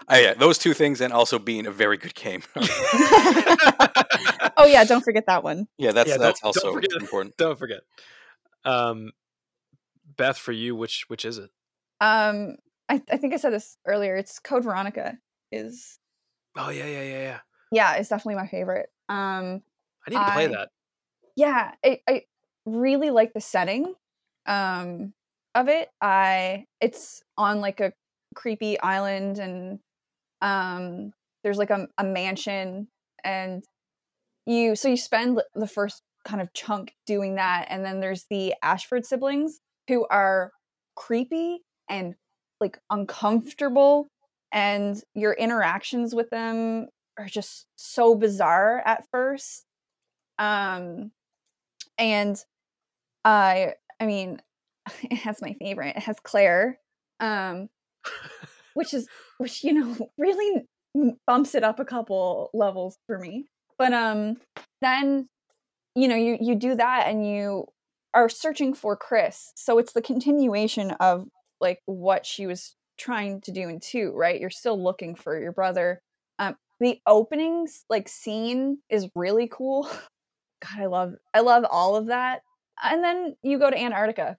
[0.09, 2.43] Oh, yeah, those two things and also being a very good game.
[4.57, 5.69] oh yeah, don't forget that one.
[5.79, 7.37] yeah, that's Yeah, don't- that's don't also forget- important.
[7.37, 7.81] Don't forget.
[8.65, 9.13] Um,
[10.17, 11.51] Beth, for you, which which is it?
[12.01, 12.57] Um,
[12.89, 14.17] I, I think I said this earlier.
[14.17, 15.19] It's Code Veronica.
[15.53, 15.99] Is
[16.57, 17.39] Oh yeah, yeah, yeah, yeah.
[17.71, 18.89] yeah, it's definitely my favorite.
[19.09, 19.63] Um,
[20.07, 20.69] I need to play I- that.
[21.37, 22.23] yeah, I, I
[22.67, 23.95] really like the setting
[24.47, 25.13] um
[25.55, 25.89] of it.
[26.01, 27.93] I it's on like a
[28.35, 29.79] creepy island and
[30.43, 32.89] um there's like a, a mansion
[33.23, 33.65] and
[34.47, 38.55] you so you spend the first kind of chunk doing that and then there's the
[38.63, 40.53] Ashford siblings who are
[40.97, 42.15] creepy and
[42.61, 44.09] like uncomfortable
[44.53, 46.89] and your interactions with them
[47.19, 49.67] are just so bizarre at first
[50.39, 51.11] um
[51.99, 52.43] and
[53.25, 54.41] i i mean
[55.03, 56.79] it has my favorite it has claire
[57.21, 57.69] um
[58.75, 59.09] which is
[59.39, 60.67] which you know really
[61.27, 63.47] bumps it up a couple levels for me.
[63.79, 64.37] But um
[64.81, 65.29] then
[65.95, 67.67] you know you you do that and you
[68.13, 69.53] are searching for chris.
[69.57, 71.27] So it's the continuation of
[71.61, 74.41] like what she was trying to do in two right?
[74.41, 76.01] You're still looking for your brother.
[76.39, 79.89] Um the openings like scene is really cool
[80.65, 82.43] god i love i love all of that
[82.83, 84.37] and then you go to antarctica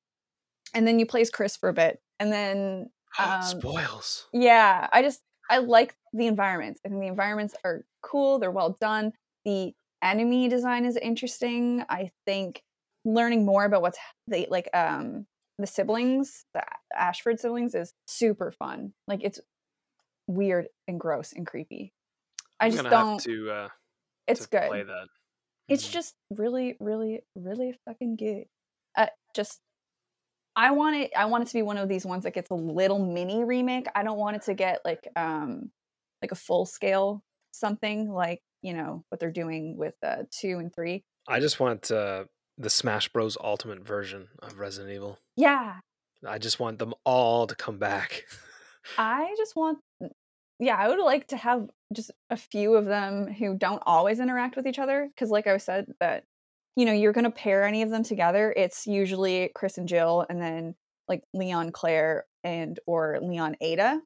[0.73, 4.27] and then you play as chris for a bit and then um, Spoils.
[4.33, 6.81] yeah, I just I like the environments.
[6.85, 8.39] I think the environments are cool.
[8.39, 9.13] They're well done.
[9.45, 9.73] The
[10.03, 11.83] enemy design is interesting.
[11.89, 12.61] I think
[13.05, 13.97] learning more about what's
[14.27, 15.25] the like um
[15.57, 16.63] the siblings, the
[16.97, 18.93] Ashford siblings, is super fun.
[19.07, 19.39] Like it's
[20.27, 21.93] weird and gross and creepy.
[22.59, 23.21] I I'm just don't.
[23.21, 23.51] to.
[23.51, 23.67] Uh,
[24.27, 24.67] it's good.
[24.67, 25.07] Play that.
[25.67, 28.45] It's just really, really, really fucking good.
[28.95, 29.59] Uh, just
[30.55, 31.11] I want it.
[31.17, 33.87] I want it to be one of these ones that gets a little mini remake.
[33.95, 35.71] I don't want it to get like um
[36.21, 37.23] like a full scale
[37.55, 41.03] something like you know what they're doing with uh, two and three.
[41.27, 42.25] I just want uh,
[42.57, 43.37] the Smash Bros.
[43.41, 45.19] Ultimate version of Resident Evil.
[45.35, 45.79] Yeah,
[46.25, 48.25] I just want them all to come back.
[48.97, 49.79] I just want.
[50.59, 54.55] Yeah, I would like to have just a few of them who don't always interact
[54.55, 56.25] with each other because, like I said, that
[56.75, 58.53] you know you're gonna pair any of them together.
[58.55, 60.75] It's usually Chris and Jill, and then
[61.09, 64.01] like Leon Claire and or Leon Ada.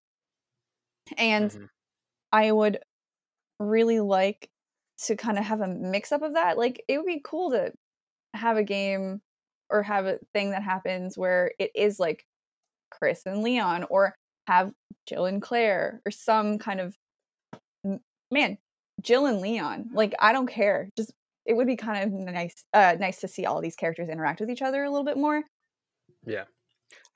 [1.18, 1.70] And Mhm.
[2.32, 2.80] I would
[3.60, 4.50] really like
[5.06, 6.58] to kind of have a mix up of that.
[6.58, 7.74] Like it would be cool to
[8.36, 9.22] have a game
[9.70, 12.26] or have a thing that happens where it is like
[12.92, 14.16] Chris and Leon or
[14.50, 14.72] have
[15.08, 16.96] Jill and Claire or some kind of
[18.32, 18.58] man,
[19.02, 19.90] Jill and Leon.
[19.94, 20.90] Like I don't care.
[20.98, 21.14] Just
[21.46, 24.50] it would be kind of nice uh nice to see all these characters interact with
[24.50, 25.44] each other a little bit more.
[26.26, 26.46] Yeah.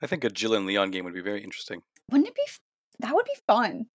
[0.02, 1.82] I think a Jill and Leon game would be very interesting.
[2.10, 2.60] Wouldn't it be f-
[3.00, 3.86] that would be fun.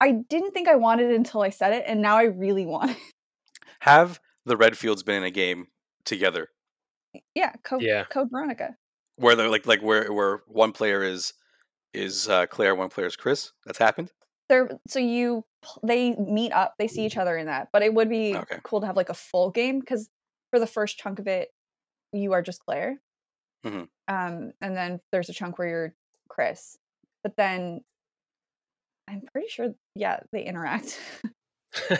[0.00, 2.92] I didn't think I wanted it until I said it and now I really want
[2.92, 2.96] it.
[3.80, 5.66] Have the Redfields been in a game
[6.04, 6.48] together
[7.34, 8.04] yeah, Code Yeah.
[8.04, 8.76] Code Veronica.
[9.16, 11.32] where they're like like where where one player is
[11.92, 13.52] is uh, Claire, one player is Chris?
[13.66, 14.12] That's happened.
[14.48, 15.44] They're so you
[15.82, 17.68] they meet up, they see each other in that.
[17.72, 18.58] But it would be Okay.
[18.64, 20.08] cool to have like a full game because
[20.50, 21.50] for the first chunk of it,
[22.12, 23.00] you are just Claire.
[23.64, 23.88] Mhm.
[24.08, 25.94] Um, and then there's a chunk where you're
[26.28, 26.76] Chris.
[27.22, 27.82] But then
[29.08, 30.98] I'm pretty sure, yeah, they interact.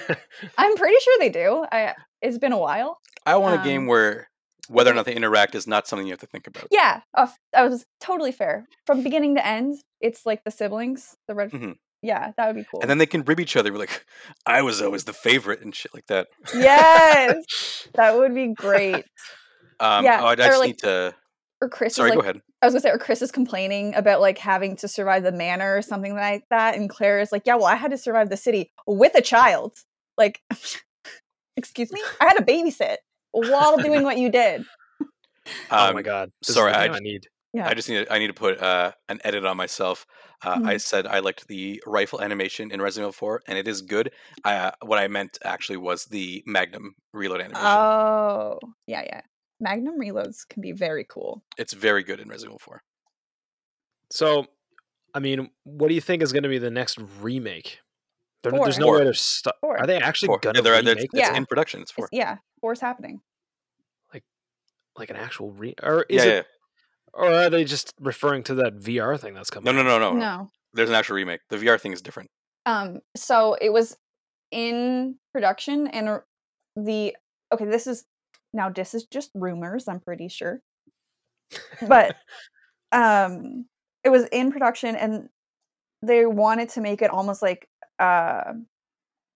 [0.58, 1.64] I'm pretty sure they do.
[1.70, 2.98] I it's been a while.
[3.26, 4.29] I want a game Um, where
[4.70, 6.66] whether or not they interact is not something you have to think about.
[6.70, 8.66] Yeah, uh, that was totally fair.
[8.86, 11.50] From beginning to end, it's like the siblings, the red.
[11.50, 11.74] Mhm.
[12.02, 12.80] Yeah, that would be cool.
[12.80, 13.72] And then they can rib each other.
[13.72, 14.06] We're like,
[14.46, 16.28] I was always the favorite and shit like that.
[16.54, 19.04] yes, that would be great.
[19.80, 21.14] Um, Yeah, oh, I or just like- need to.
[21.62, 22.40] Or Chris Sorry, is go ahead.
[22.62, 25.76] I was gonna say, or Chris is complaining about like having to survive the manor
[25.76, 28.36] or something like that, and Claire is like, yeah, well, I had to survive the
[28.38, 29.74] city with a child.
[30.16, 30.40] Like,
[31.56, 32.96] excuse me, I had to babysit
[33.32, 34.64] while doing what you did.
[35.00, 35.06] oh
[35.70, 36.30] my Um, god.
[36.46, 37.26] This sorry, the I game need.
[37.52, 37.68] Yeah.
[37.68, 40.06] I just need to, I need to put uh, an edit on myself.
[40.44, 40.80] Uh, I Mhm.
[40.80, 44.12] said I liked the rifle animation in Resident Evil 4, and it is good.
[44.44, 47.66] I, uh, what I meant actually was the Magnum reload animation.
[47.66, 49.20] Oh, yeah, yeah.
[49.58, 51.42] Magnum reloads can be very cool.
[51.58, 52.82] it's very good in Resident Evil 4.
[54.12, 54.46] So,
[55.12, 57.80] I mean, what do you think is going to be the next remake?
[58.42, 59.04] There, there's no way Four.
[59.04, 59.56] to stop.
[59.62, 60.38] Are they actually Four.
[60.38, 61.34] going Yeah, to they're, they're- it's Yeah.
[61.36, 61.80] in production.
[61.82, 62.08] It's It's, four.
[62.12, 63.20] yeah, four's happening.
[64.14, 64.24] like
[64.96, 65.74] like an actual re?
[65.82, 66.34] Or is Yeah, it?
[66.36, 66.42] yeah.
[67.12, 69.64] Or are they just referring to that VR thing that's coming?
[69.74, 69.98] No, no, out?
[70.00, 70.18] no, no, no.
[70.42, 70.50] no.
[70.72, 71.40] There's an actual remake.
[71.50, 72.30] The VR thing is different.
[72.66, 73.96] Um, so it was
[74.52, 76.20] in production, and
[76.76, 77.16] the
[77.52, 78.04] okay, this is
[78.52, 79.88] now this is just rumors.
[79.88, 80.60] I'm pretty sure,
[81.88, 82.16] but
[82.92, 83.66] um,
[84.04, 85.28] it was in production, and
[86.02, 87.66] they wanted to make it almost like
[88.00, 88.54] uh,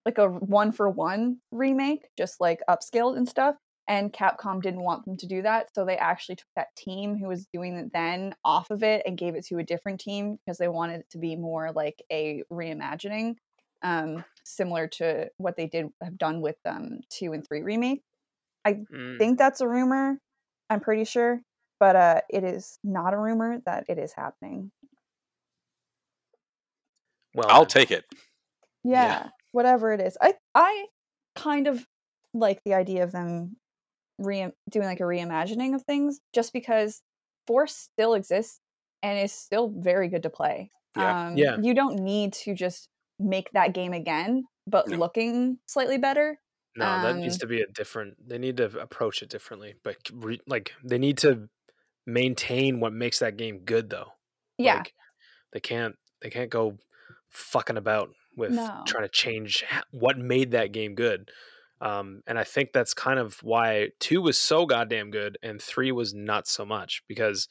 [0.04, 3.56] like a one for one remake, just like upscaled and stuff.
[3.86, 7.28] And Capcom didn't want them to do that, so they actually took that team who
[7.28, 10.56] was doing it then off of it and gave it to a different team because
[10.56, 13.36] they wanted it to be more like a reimagining,
[13.82, 18.02] um, similar to what they did have done with um two and three remake.
[18.90, 20.18] Mm, think that's a rumor.
[20.70, 21.42] I'm pretty sure,
[21.78, 24.70] but uh, it is not a rumor that it is happening.
[27.34, 27.68] well, I'll then.
[27.68, 28.04] take it.
[28.84, 29.28] Yeah, Yeah.
[29.52, 30.16] whatever it is.
[30.20, 30.86] I I
[31.34, 31.84] kind of
[32.32, 33.56] like the idea of them
[34.18, 37.02] re doing like a reimagining of things just because
[37.46, 38.60] Force still exists
[39.02, 40.70] and is still very good to play.
[40.96, 41.26] Yeah.
[41.28, 41.56] Um, Yeah.
[41.60, 44.96] You don't need to just make that game again, but No.
[44.96, 46.38] looking slightly better.
[46.76, 48.16] No, that needs um, to be a different.
[48.28, 51.48] They need to approach it differently, but re, like they need to
[52.06, 54.12] maintain what makes that game good, though.
[54.58, 54.78] Yeah.
[54.78, 54.92] Like,
[55.52, 55.96] they can't.
[56.20, 56.78] They can't go
[57.30, 58.82] fucking about with No.
[58.86, 61.30] trying to change what made that game good.
[61.80, 65.92] Um, and I think that's kind of why two was so goddamn good and three
[65.92, 67.48] was not so much because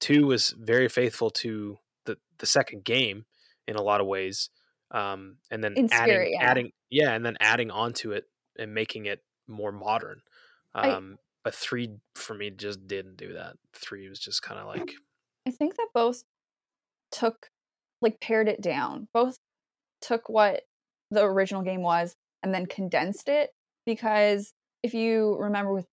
[0.00, 3.26] two was very faithful to the the second game
[3.68, 4.50] in a lot of ways.
[4.90, 6.42] Um, and then In adding, spirit, yeah.
[6.50, 8.24] adding, yeah, and then adding onto it
[8.58, 10.22] and making it more modern.
[10.74, 13.56] I- Um, but three for me just didn't do that.
[13.72, 14.92] Three was just kind of like,
[15.46, 16.24] I think that both
[17.12, 17.50] took
[18.02, 19.08] like pared it down.
[19.12, 19.38] Both
[20.00, 20.62] took what
[21.10, 23.50] the original game was and then condensed it
[23.84, 25.86] because if you remember with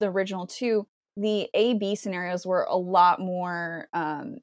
[0.00, 0.86] the original 2,
[1.16, 4.38] the A B scenarios were a lot more um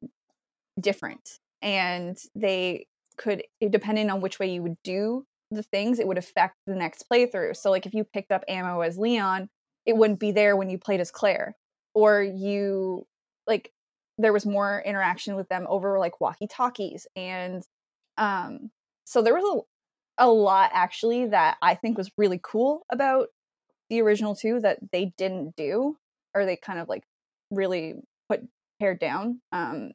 [0.80, 2.86] different and they
[3.18, 7.06] could depending on which way you would do the things it would affect the next
[7.12, 7.56] playthrough.
[7.56, 9.50] So like if you picked up ammo as Leon,
[9.86, 11.56] it wouldn't be there when you played as Claire
[11.94, 13.08] or you
[13.48, 13.72] like
[14.18, 17.64] there was more interaction with them over like walkie talkies and
[18.18, 18.70] um
[19.08, 19.64] so there was
[20.20, 23.30] a, a lot actually that i think was really cool about
[23.90, 25.98] the original two that they didn't do
[26.36, 27.04] or they kind of like
[27.52, 27.96] really
[28.30, 28.42] put
[28.80, 29.92] pared down um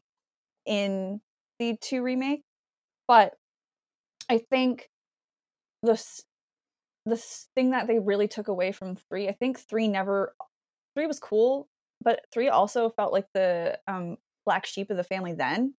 [0.66, 1.20] in
[1.58, 2.42] the two remake
[3.08, 3.34] but
[4.28, 4.88] i think
[5.82, 6.02] the
[7.06, 7.16] the
[7.54, 10.34] thing that they really took away from three i think three never
[10.94, 11.68] three was cool
[12.02, 15.74] but three also felt like the um black sheep of the family then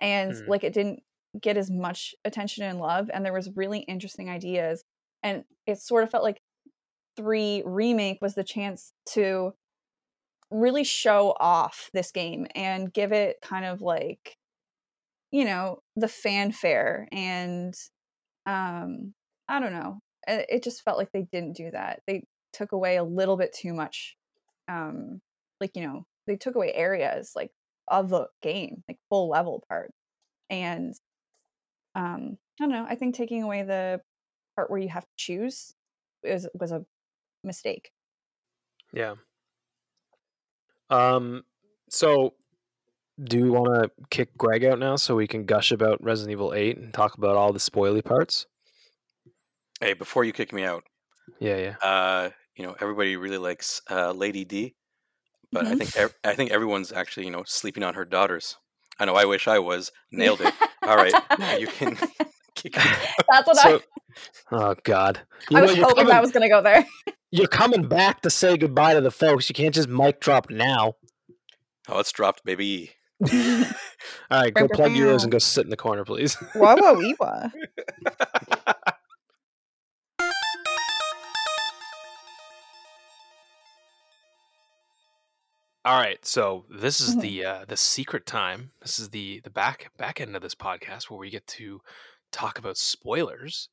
[0.00, 0.48] and Hmm.
[0.48, 1.02] like it didn't
[1.40, 4.84] get as much attention and love and there was really interesting ideas
[5.22, 6.40] and it sort of felt like
[7.16, 9.52] three remake was the chance to
[10.50, 14.36] really show off this game and give it kind of like
[15.30, 17.74] you know the fanfare and
[18.46, 19.12] um
[19.48, 22.02] i don't know it it just felt like they didn't do that.
[22.06, 24.16] They took away a little bit too much.
[24.68, 25.20] Um,
[25.60, 27.50] like you know, they took away areas like
[27.88, 29.92] of the game, like full level part,
[30.50, 30.94] and
[31.98, 32.86] um, I don't know.
[32.88, 34.00] I think taking away the
[34.56, 35.74] part where you have to choose
[36.22, 36.84] was was a
[37.44, 37.90] mistake.
[38.92, 39.16] Yeah.
[40.90, 41.44] Um.
[41.90, 42.34] So,
[43.22, 46.54] do you want to kick Greg out now so we can gush about Resident Evil
[46.54, 48.46] Eight and talk about all the spoily parts?
[49.80, 50.84] Hey, before you kick me out,
[51.40, 51.76] Yeah, yeah.
[51.82, 54.76] uh, you know everybody really likes uh, Lady D,
[55.52, 55.78] but I Mhm.
[55.78, 58.58] think ev- I think everyone's actually you know sleeping on her daughters.
[58.98, 59.14] I know.
[59.14, 59.92] I wish I was.
[60.10, 60.52] Nailed it.
[60.82, 61.96] All right, now you can
[62.54, 62.82] kick me.
[63.28, 63.80] That's what So,
[64.52, 65.20] oh God,
[65.52, 66.86] I, I was hoping coming, that was gonna go there.
[67.30, 69.48] you're coming back to say goodbye to the folks.
[69.48, 70.94] You can't just mic drop now.
[71.88, 72.92] Oh, it's dropped, baby.
[73.30, 73.64] All
[74.30, 76.36] right, go plug your ears and go sit in the corner, please.
[76.54, 77.48] Wah wah
[85.88, 87.20] All right, so this is Mhm.
[87.22, 88.72] the uh, the secret time.
[88.82, 91.80] This is the the back back end of this podcast where we get to
[92.30, 93.70] talk about spoilers.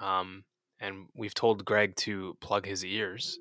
[0.00, 0.44] Um,
[0.80, 3.38] and we've told Greg to plug his ears,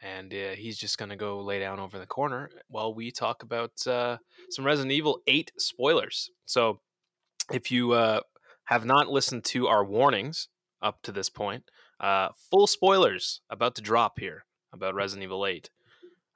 [0.00, 3.86] and uh, he's just gonna go lay down over the corner while we talk about
[3.86, 4.16] uh,
[4.48, 6.30] some Resident Evil Eight spoilers.
[6.46, 6.80] So,
[7.52, 8.20] if you uh,
[8.64, 10.48] have not listened to our warnings
[10.80, 11.70] up to this point,
[12.00, 15.68] uh, full spoilers about to drop here about Resident Evil Eight.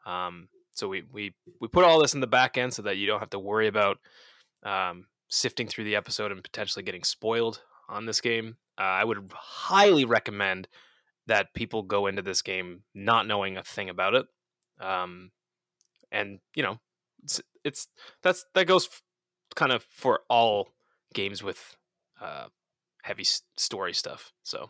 [0.04, 3.06] Um, so we we we put all this in the back end so that you
[3.06, 3.98] don't have to worry about
[4.62, 8.56] um, sifting through the episode and potentially getting spoiled on this game.
[8.78, 10.68] Uh, I would highly recommend
[11.26, 14.26] that people go into this game not knowing a thing about it,
[14.80, 15.32] um,
[16.12, 16.78] and you know,
[17.24, 17.88] it's, it's
[18.22, 19.02] that's that goes f-
[19.56, 20.68] kind of for all
[21.12, 21.76] games with
[22.20, 22.46] uh,
[23.02, 24.32] heavy s- story stuff.
[24.44, 24.68] So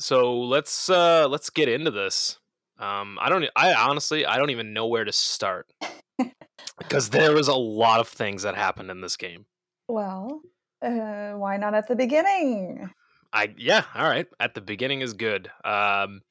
[0.00, 2.39] so let's uh, let's get into this.
[2.80, 3.44] Um, I don't.
[3.54, 5.70] I honestly, I don't even know where to start
[6.78, 9.44] because there was a lot of things that happened in this game.
[9.86, 10.40] Well,
[10.82, 12.90] uh, why not at the beginning?
[13.32, 14.26] I yeah, all right.
[14.40, 15.50] At the beginning is good.
[15.62, 16.22] Um,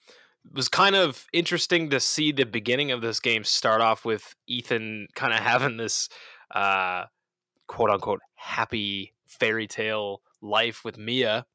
[0.45, 4.36] it was kind of interesting to see the beginning of this game start off with
[4.47, 6.10] Ethan kind of having this
[6.54, 7.06] uh,
[7.68, 11.45] quote unquote happy fairy tale life with Mia.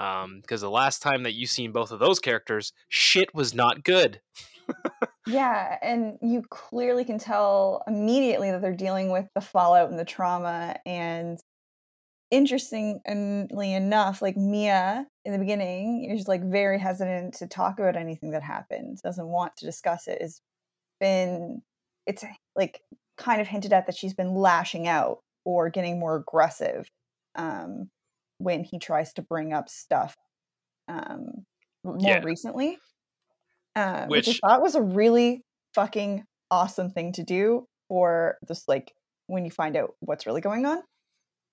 [0.00, 4.20] Because the last time that you seen both of those characters, shit was not good.
[5.26, 10.04] Yeah, and you clearly can tell immediately that they're dealing with the fallout and the
[10.04, 10.76] trauma.
[10.86, 11.38] And
[12.30, 18.30] interestingly enough, like Mia in the beginning is like very hesitant to talk about anything
[18.30, 20.22] that happened, doesn't want to discuss it.
[20.22, 20.40] Has
[20.98, 21.62] been
[22.06, 22.24] it's
[22.56, 22.80] like
[23.18, 26.88] kind of hinted at that she's been lashing out or getting more aggressive
[27.36, 27.90] um,
[28.40, 30.16] when he tries to bring up stuff
[30.88, 31.26] um,
[31.84, 32.20] more Yeah.
[32.24, 32.78] recently
[33.76, 35.42] uh, which, Which- I thought was a really
[35.74, 38.92] fucking awesome thing to do for just like
[39.28, 40.82] when you find out what's really going on.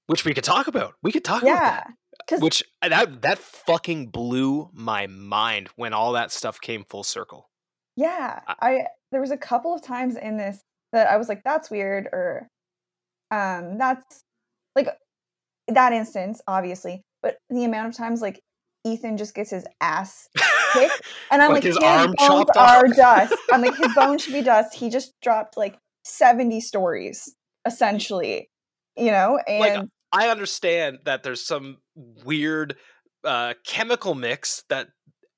[0.08, 0.94] Which we could talk about.
[1.04, 1.88] We could talk about Yeah, that.
[2.26, 7.04] because Which uh, that that fucking blew my mind when all that stuff came full
[7.04, 7.50] circle.
[7.96, 10.60] yeah, I- I there was a couple of times in this
[10.94, 12.48] that I was like, "That's weird," or
[13.32, 14.24] um, "That's
[14.76, 14.88] like
[15.68, 18.39] that instance, obviously." But the amount of times like
[18.86, 20.30] Ethan just gets his ass
[20.74, 21.01] kicked,
[21.32, 22.84] and I'm Like like, his his, arm bones chopped off.
[22.84, 23.36] are dust.
[23.51, 24.74] I'm like, his bones should be dust.
[24.76, 28.49] He just dropped like 70 stories, essentially,
[28.95, 32.78] you know, and Like, I understand that there's some weird
[33.26, 34.88] uh, chemical mix that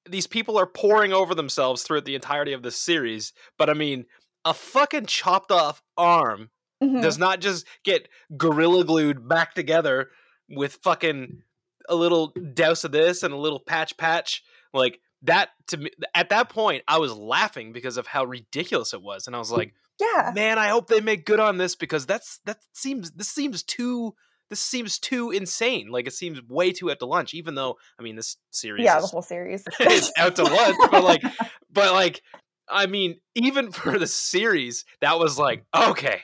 [0.07, 4.05] these people are pouring over themselves throughout the entirety of this series, but I mean,
[4.45, 6.49] a fucking chopped off arm
[6.81, 7.01] Mhm.
[7.01, 8.07] does not just get
[8.37, 10.09] gorilla glued back together
[10.49, 11.41] with fucking
[11.87, 16.29] a little douse of this and a little patch patch like that to me at
[16.29, 19.73] that point i was laughing because of how ridiculous it was and i was like
[19.99, 23.63] yeah, man i hope they make good on this because that's that seems this seems
[23.63, 24.13] too
[24.49, 28.03] this seems too insane like it seems way too out to lunch even though i
[28.03, 29.65] mean this series yeah, the whole series.
[29.81, 31.23] is out to lunch but like
[31.71, 32.21] but like
[32.69, 36.21] i mean even for the series that was like okay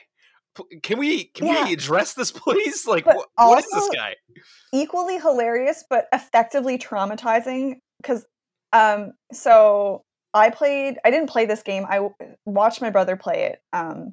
[0.82, 1.64] can we can Yeah.
[1.64, 2.86] we address this please?
[2.86, 4.14] Like wh- what is this guy?
[4.72, 8.26] equally hilarious but effectively traumatizing because
[8.72, 10.02] um so
[10.34, 14.12] i played i didn't play this game i w- watched my brother play it um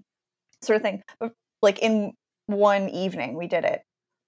[0.61, 2.13] sort of thing but like in
[2.47, 3.81] one evening we did it.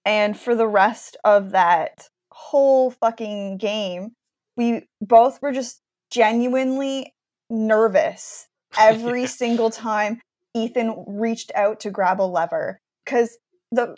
[0.05, 4.11] And for the rest of that whole fucking game
[4.57, 7.13] we both were just genuinely
[7.49, 8.47] nervous
[8.79, 10.21] every single time
[10.55, 13.37] ethan reached out to grab a lever because
[13.71, 13.95] the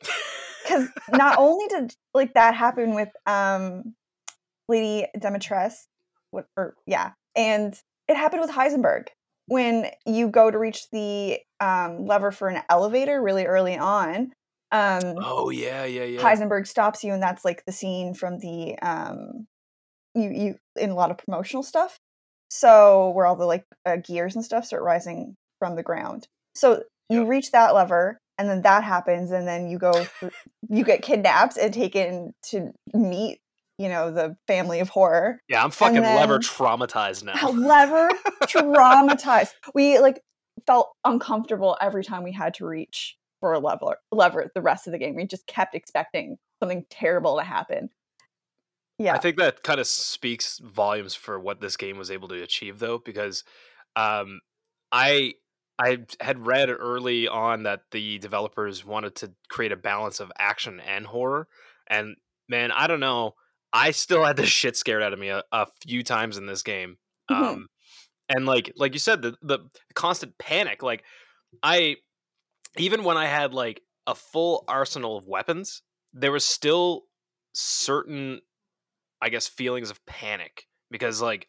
[0.64, 3.94] because not only did like that happen with um
[4.68, 5.86] lady Dimitrescu
[6.32, 9.08] what or yeah, and it happened with Heisenberg
[9.48, 14.32] when you go to reach the um, lever for an elevator really early on.
[14.72, 16.20] Um, Oh yeah, yeah, yeah.
[16.20, 19.48] Heisenberg stops you, and that's like the scene from the um,
[20.14, 21.98] you you in a lot of promotional stuff.
[22.50, 26.28] So where all the like uh, gears and stuff start rising from the ground.
[26.58, 30.32] So you reach that lever, and then that happens, and then you go through,
[30.70, 33.40] you get kidnapped and taken to meet
[33.78, 35.40] you know the family of horror.
[35.48, 37.50] yeah, I'm fucking lever traumatized now.
[37.50, 38.10] Lever
[38.44, 39.52] traumatized.
[39.74, 40.22] We like
[40.66, 44.94] felt uncomfortable every time we had to reach for a lever lever the rest of
[44.94, 45.16] the game.
[45.16, 47.90] We just kept expecting something terrible to happen.
[48.98, 49.14] Yeah.
[49.14, 52.80] I think that kind of speaks volumes for what this game was able to achieve,
[52.80, 53.44] though, because
[53.96, 54.40] um,
[54.92, 55.34] I
[55.80, 60.80] I had read early on that the developers wanted to create a balance of action
[60.80, 61.48] and horror,
[61.88, 62.16] and
[62.50, 63.36] man, I don't know,
[63.74, 66.64] I still had the shit scared out of me a, a few times in this
[66.64, 66.98] game,
[67.30, 67.36] Mhm.
[67.36, 67.68] um,
[68.30, 69.60] and like like you said, the the
[69.96, 71.04] constant panic, like
[71.64, 71.98] I
[72.78, 75.82] even when I had like a full arsenal of weapons,
[76.14, 77.04] there was still
[77.54, 78.42] certain
[79.22, 81.48] I guess feelings of panic because like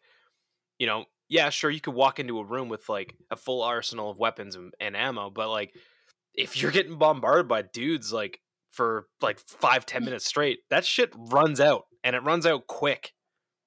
[0.79, 4.09] you know yeah sure you could walk into a room with like a full arsenal
[4.09, 5.73] of weapons and, and ammo but like
[6.33, 8.39] if you're getting bombarded by dudes like
[8.71, 10.05] for like five ten mm.
[10.05, 13.13] minutes straight that shit runs out and it runs out quick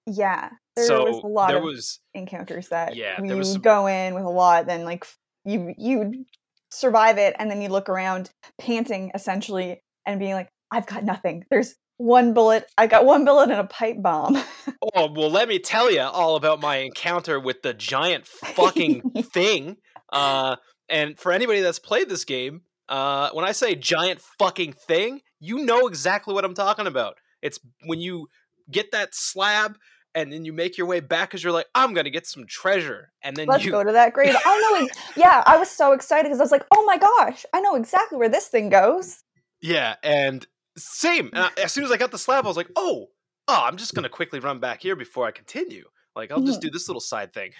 [0.07, 0.51] yeah.
[0.77, 4.15] There so was a lot there of was encounters that Yeah, you some- go in
[4.15, 5.07] with a lot, then like
[5.45, 6.25] you you
[6.71, 11.45] survive it, and then you look around, panting essentially, and being like, "I've got nothing.
[11.51, 12.67] There's one bullet.
[12.77, 14.37] I got one bullet and a pipe bomb."
[14.95, 19.77] oh well let me tell you all about my encounter with the giant fucking thing
[20.13, 20.57] uh
[20.89, 25.65] and for anybody that's played this game uh when i say giant fucking thing you
[25.65, 28.27] know exactly what i'm talking about it's when you
[28.71, 29.77] get that slab
[30.15, 33.13] and then you make your way back because you're like i'm gonna get some treasure
[33.23, 34.35] and then Let's you go to that grave.
[34.35, 34.89] I know.
[35.17, 38.19] Yeah, I was so excited because I was like, "Oh my gosh, I know exactly
[38.19, 39.23] where this thing goes."
[39.61, 40.45] Yeah, and
[40.77, 41.31] same.
[41.33, 43.09] And I- as soon as I got the slab, I was like, "Oh,
[43.49, 45.85] oh, I'm just gonna quickly run back here before I continue.
[46.15, 47.53] Like, I'll just do this little side thing."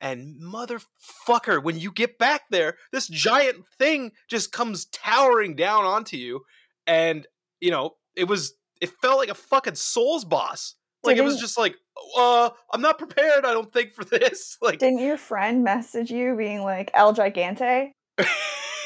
[0.00, 6.16] And motherfucker, when you get back there, this giant thing just comes towering down onto
[6.16, 6.40] you,
[6.86, 7.26] and
[7.60, 10.74] you know, it was it felt like a fucking Souls boss.
[11.02, 11.76] Like it was just like,
[12.16, 13.44] uh, I'm not prepared.
[13.46, 14.56] I don't think for this.
[14.62, 17.90] Like, Didn't your friend message you being like El Gigante?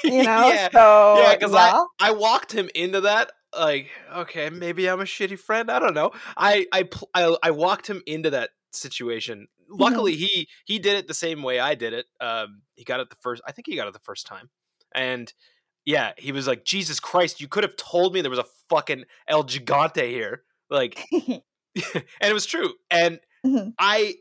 [0.05, 1.83] You know, yeah, so yeah, because I.
[1.99, 3.33] I walked him into that.
[3.59, 5.71] Like, okay, maybe I'm a shitty friend.
[5.71, 6.13] I don't know.
[6.37, 9.49] I I pl- I, I walked him into that situation.
[9.69, 12.07] Luckily, he he did it the same way I did it.
[12.21, 13.43] Um, he got it the first.
[13.47, 14.51] I think he got it the first time,
[14.95, 15.33] and
[15.87, 19.05] yeah, he was like, Jesus Christ, you could have told me there was a fucking
[19.29, 20.43] El Gigante here.
[20.71, 21.43] Like, and
[22.21, 22.73] it was true.
[22.91, 23.75] And Mhm.
[23.79, 24.17] I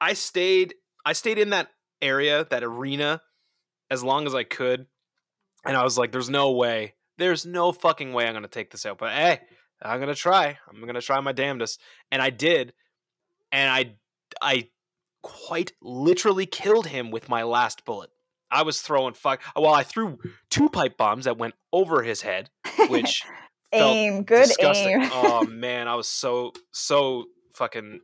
[0.00, 1.68] I stayed I stayed in that
[2.02, 3.22] area, that arena,
[3.90, 4.86] as long as I could.
[5.64, 6.94] And I was like, there's no way.
[7.20, 8.98] There's no fucking way I'm gonna take this out.
[8.98, 9.40] But hey,
[9.82, 10.58] I'm gonna try.
[10.68, 11.80] I'm gonna try my damnedest.
[12.10, 12.72] And I did.
[13.52, 13.94] And I
[14.40, 14.68] I
[15.22, 18.10] quite literally killed him with my last bullet.
[18.50, 20.18] I was throwing fuck well, I threw
[20.48, 22.48] two pipe bombs that went over his head,
[22.88, 23.22] which
[23.72, 25.02] aim, good disgusting.
[25.02, 25.10] aim.
[25.12, 28.00] oh man, I was so so fucking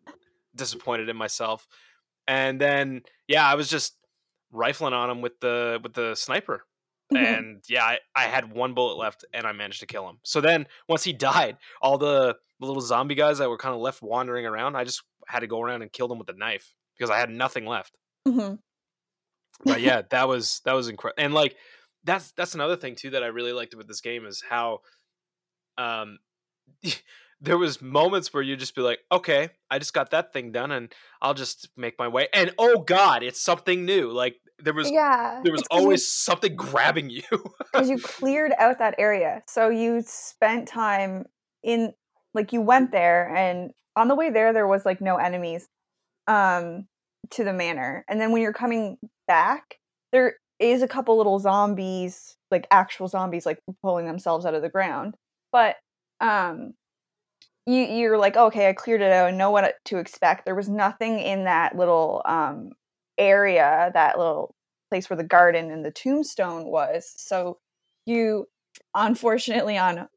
[0.54, 1.66] disappointed in myself.
[2.28, 3.96] And then yeah, I was just
[4.52, 6.64] rifling on him with the with the sniper.
[7.12, 7.38] Mhm.
[7.38, 10.18] And yeah, I, I had one bullet left and I managed to kill him.
[10.24, 13.80] So then once he died, all the, the little zombie guys that were kind of
[13.80, 16.74] left wandering around, I just had to go around and kill them with a knife
[16.96, 17.96] because I had nothing left
[18.26, 18.58] Mhm.
[19.64, 21.22] but yeah, that was that was incredible.
[21.22, 21.56] And like
[22.04, 24.80] that's that's another thing too that I really liked about this game is how
[25.78, 26.18] um
[27.40, 30.72] there was moments where you just be like, okay, I just got that thing done
[30.72, 32.28] and I'll just make my way.
[32.34, 34.10] And oh god, it's something new.
[34.12, 37.22] Like there was yeah, there was 'cause you- always something grabbing you.
[37.72, 39.42] because you cleared out that area.
[39.48, 41.26] So you spent time
[41.62, 41.92] in
[42.34, 45.68] like you went there and on the way there there was like no enemies
[46.26, 46.86] um
[47.30, 48.04] to the manor.
[48.08, 49.78] And then when you're coming back,
[50.12, 54.68] there is a couple little zombies, like actual zombies like pulling themselves out of the
[54.70, 55.16] ground.
[55.52, 55.76] But
[56.20, 56.74] um
[57.66, 60.44] you you're like, okay, I cleared it out and know what to expect.
[60.44, 62.70] There was nothing in that little um
[63.18, 64.54] area, that little
[64.90, 67.12] place where the garden and the tombstone was.
[67.16, 67.58] So
[68.06, 68.46] you
[68.94, 70.08] unfortunately on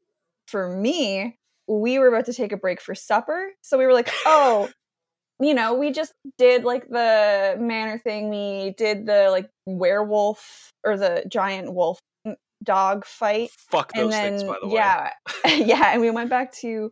[0.46, 1.36] for me
[1.68, 4.68] we were about to take a break for supper so we were like oh
[5.40, 10.96] you know we just did like the manor thing we did the like werewolf or
[10.96, 12.34] the giant wolf mm,
[12.64, 14.74] dog fight Fuck those and then things, by the way.
[14.74, 15.10] yeah
[15.46, 16.90] yeah and we went back to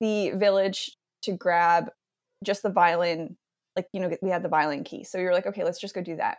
[0.00, 1.90] the village to grab
[2.44, 3.36] just the violin
[3.78, 5.04] like you know we had the violin key.
[5.04, 6.38] So we were like okay let's just go do that.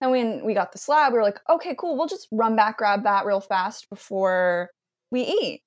[0.00, 1.96] And when we got the slab we were like okay cool.
[1.96, 4.70] We'll just run back grab that real fast before
[5.10, 5.62] we eat.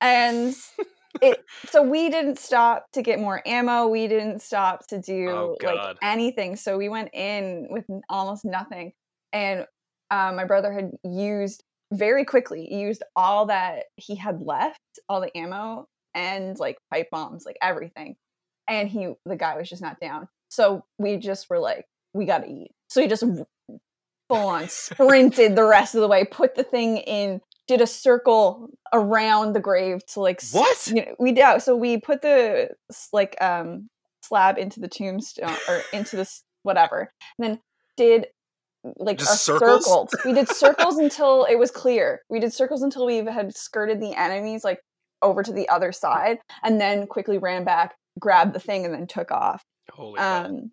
[0.00, 0.54] And
[1.22, 3.88] it so we didn't stop to get more ammo.
[3.88, 6.56] We didn't stop to do Oh, like anything.
[6.56, 8.92] So we went in with almost nothing.
[9.32, 9.66] And
[10.10, 15.36] um, my brother had used very quickly used all that he had left all the
[15.36, 18.14] ammo and like pipe bombs like everything
[18.68, 21.84] and he the guy was just not down so we just were like
[22.14, 23.24] we gotta eat so he just
[24.28, 28.68] full on sprinted the rest of the way put the thing in did a circle
[28.92, 30.86] around the grave to like What?
[30.88, 32.70] you know, we yeah so we put the
[33.12, 33.88] like um
[34.22, 37.60] slab into the tombstone or into this whatever and then
[37.96, 38.26] did
[38.96, 39.84] like Just a circles?
[39.84, 44.00] circles we did circles until it was clear we did circles until we had skirted
[44.00, 44.80] the enemies like
[45.22, 49.06] over to the other side and then quickly ran back grabbed the thing and then
[49.06, 49.64] took off.
[49.90, 50.70] Holy um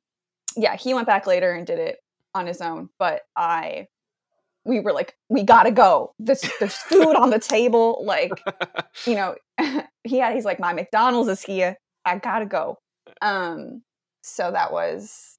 [0.56, 1.98] yeah he went back later and did it
[2.36, 3.88] on his own but i
[4.68, 6.14] we were like we gotta go.
[6.20, 8.32] This there's food on the table like
[9.06, 9.36] you know
[10.04, 11.78] he had he's like my mcdonald's is here.
[12.06, 12.78] I gotta go.
[13.22, 13.82] Um
[14.22, 15.38] so that was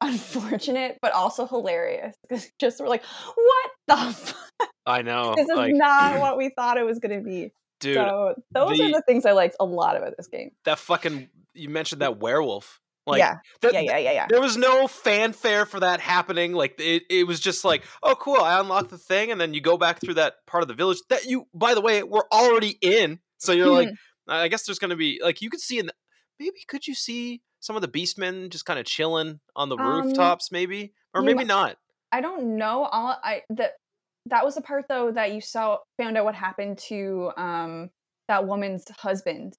[0.00, 3.02] unfortunate but also hilarious because just we're like
[3.34, 4.70] what the fuck?
[4.86, 5.34] I know.
[5.36, 8.84] this is like, not what we thought it was gonna be dude, so those the-
[8.84, 12.18] are the things i liked a lot about this game that fucking you mentioned that
[12.18, 12.80] werewolf.
[13.06, 16.52] Like yeah that- yeah yeah yeah yeah There was no fanfare for that happening.
[16.52, 18.36] Like it, it was just like, oh, cool.
[18.36, 20.98] I unlocked the thing, and then you go back through that part of the village
[21.08, 23.18] that you, by the way, we're already in.
[23.38, 23.88] So you're like.
[24.28, 25.92] I guess there's gonna be like you could see in the,
[26.38, 30.04] maybe could you see some of the beastmen just kind of chilling on the Um,
[30.06, 31.76] rooftops, maybe or maybe not.
[32.12, 32.84] I don't know.
[32.84, 33.72] All I that
[34.30, 37.90] that was the part though that you saw found out what happened to um
[38.28, 39.56] that woman's husband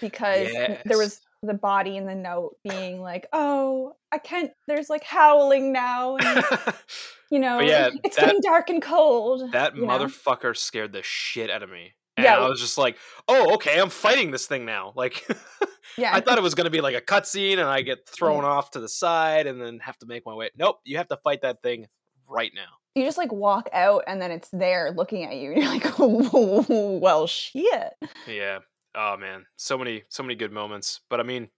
[0.00, 4.50] because n- there was the body in the note being like, "Oh, I can't.
[4.66, 6.44] There's like howling now, and
[7.30, 9.98] you know, yeah, it's that- getting dark and cold." that you know?
[9.98, 11.94] motherfucker scared the shit out of me.
[12.16, 12.96] And Yeah, I was just like,
[13.28, 14.92] oh, okay, I'm fighting this thing now.
[14.96, 15.26] Like,
[15.98, 18.44] Yeah, I thought it was going to be like a cutscene and I get thrown
[18.44, 20.50] off to the side and then have to make my way.
[20.56, 21.86] Nope, you have to fight that thing
[22.26, 22.78] right now.
[22.96, 25.52] You just like walk out and then it's there looking at you.
[25.52, 27.92] And you're like, "Well, shit."
[28.26, 28.60] Yeah.
[28.94, 31.00] Oh man, so many so many good moments.
[31.10, 31.50] But I mean,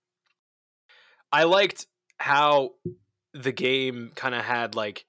[1.33, 1.87] I liked
[2.19, 2.71] how
[3.35, 5.05] the game kind of had like,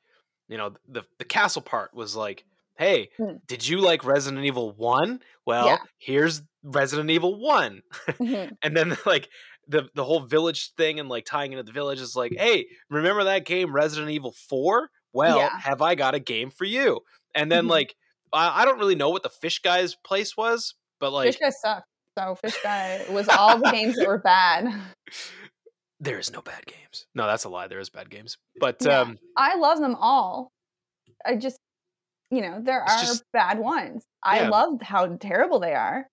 [0.48, 2.46] you know, the the castle part was like,
[2.78, 3.40] hey, Mm.
[3.48, 5.22] did you like Resident Evil 1?
[5.46, 5.78] Well, Yeah.
[5.98, 7.82] here's Resident Evil 1.
[8.08, 8.56] Mhm.
[8.64, 9.30] and then like
[9.68, 13.24] the the whole village thing and like tying into the village is like, hey, remember
[13.26, 14.90] that game Resident Evil 4?
[15.14, 15.60] Well, Yeah.
[15.60, 17.02] have I got a game for you?
[17.36, 17.70] And then Mhm.
[17.70, 17.96] like
[18.32, 21.50] I, I don't really know what the fish guy's place was, but like Fish Guy
[21.50, 21.88] sucked.
[22.18, 24.66] So Fish Guy was all the games that were bad.
[26.00, 27.06] there is no bad games.
[27.16, 27.68] No, that's a lie.
[27.68, 28.38] There is bad games.
[28.60, 29.00] But Yeah.
[29.02, 30.52] um I love them all.
[31.26, 31.58] I just,
[32.32, 34.04] you know, there are just- bad ones.
[34.24, 34.50] I Yeah.
[34.50, 36.08] love how terrible they are.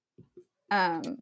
[0.70, 1.18] Um,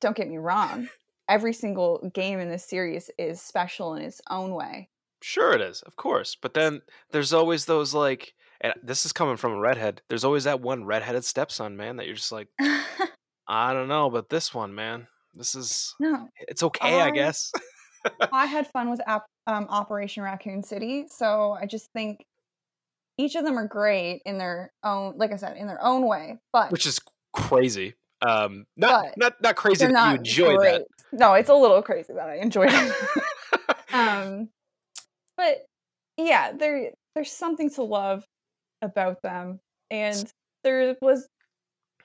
[0.00, 0.88] don't get me wrong.
[1.28, 4.88] Every single game in this series is special in its own way.
[5.22, 6.36] Sure it is, of course.
[6.40, 10.02] But then there's always those like and this is coming from a redhead.
[10.08, 12.48] There's always that one redheaded stepson, man, that you're just like,
[13.48, 17.50] I don't know, but this one, man, this is no, it's okay, I I- guess.
[18.32, 22.24] I had fun with um, Operation Raccoon City, so I just think
[23.18, 26.38] each of them are great in their own, like I said, in their own way.
[26.52, 27.00] But Which is
[27.32, 27.94] crazy.
[28.24, 30.82] Um not But not not crazy that not you enjoy great.
[31.12, 32.94] No, it's a little crazy that I enjoyed it.
[33.92, 34.48] um
[35.42, 35.66] but
[36.16, 38.24] yeah there there's something to love
[38.82, 39.58] about them
[39.90, 40.30] and
[40.64, 41.26] there was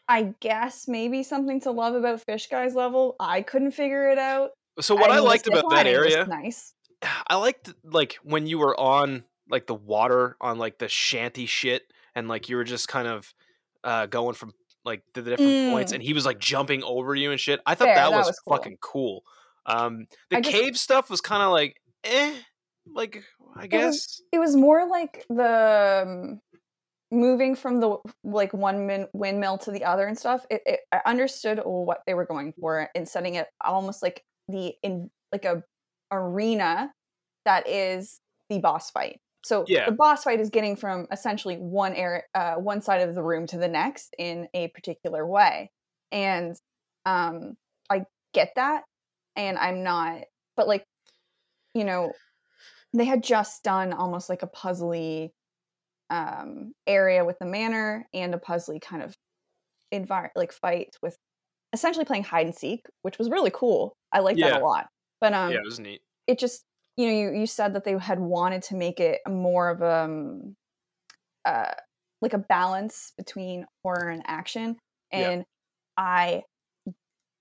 [0.08, 4.52] i guess maybe something to love about fish guy's level i couldn't figure it out
[4.80, 6.74] so what I, the liked about that area nice
[7.30, 11.84] I liked like when you were on like the water on like the shanty shit
[12.16, 13.34] and like you were just kind of
[13.84, 14.52] uh going from
[14.84, 15.96] like the different points Mm.
[15.96, 17.60] and he was like jumping over you and shit.
[17.66, 18.56] I thought Fair, that, that was, was cool.
[18.58, 19.22] fucking cool.
[19.68, 22.34] Um the just- cave stuff was kind of like eh
[22.94, 23.24] like
[23.56, 26.42] I guess it was it was more like the um,
[27.12, 31.00] moving from the like one min- windmill to the other and stuff it, it i
[31.06, 35.64] understood what they were going for in setting it almost like the in like a
[36.12, 36.92] arena
[37.46, 38.20] that is
[38.50, 39.20] the boss fight.
[39.44, 39.86] So Yeah.
[39.86, 43.48] the boss fight is getting from essentially one air, uh, one side of the room
[43.48, 45.72] to the next in a particular way.
[46.12, 46.56] And
[47.06, 47.56] um
[47.90, 48.04] i
[48.34, 48.84] get that
[49.38, 50.24] and i'm not
[50.58, 50.84] but like
[51.74, 52.12] you know
[52.94, 55.30] they had just done almost like a puzzly
[56.10, 59.14] um area with the manor and a puzzly kind of
[59.92, 61.16] environment like fight with
[61.74, 64.88] essentially playing hide and seek which was really cool i liked that a lot
[65.20, 66.02] but um yeah, it was neat.
[66.28, 66.64] it just
[66.96, 70.04] you know you you said that they had wanted to make it more of a
[70.06, 70.56] um,
[71.46, 71.72] uh
[72.22, 74.78] like a balance between horror and action
[75.12, 75.30] Yeah.
[75.30, 75.44] and
[75.98, 76.42] i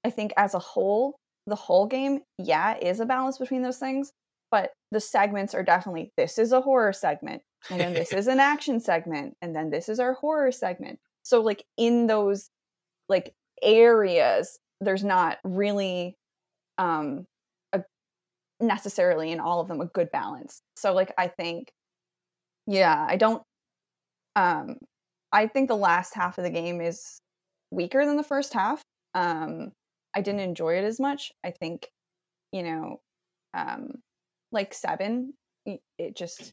[0.04, 1.16] i think as a whole
[1.46, 4.10] the whole game yeah is a balance between those things
[4.50, 8.40] but the segments are definitely this is a horror segment and then this is an
[8.40, 10.98] action segment and then this is our horror segment.
[11.22, 12.48] So like in those
[13.10, 16.16] like areas there's not really
[16.78, 17.26] um
[17.74, 17.82] a
[18.58, 20.62] necessarily in all of them a good balance.
[20.76, 21.70] So like i think
[22.66, 23.42] yeah i don't
[24.34, 24.76] um
[25.30, 27.18] i think the last half of the game is
[27.70, 28.80] weaker than the first half.
[29.12, 29.72] Um
[30.14, 31.32] i didn't enjoy it as much.
[31.44, 31.86] I think
[32.50, 33.00] you know
[33.52, 33.90] um
[34.52, 35.34] like seven
[35.98, 36.52] it just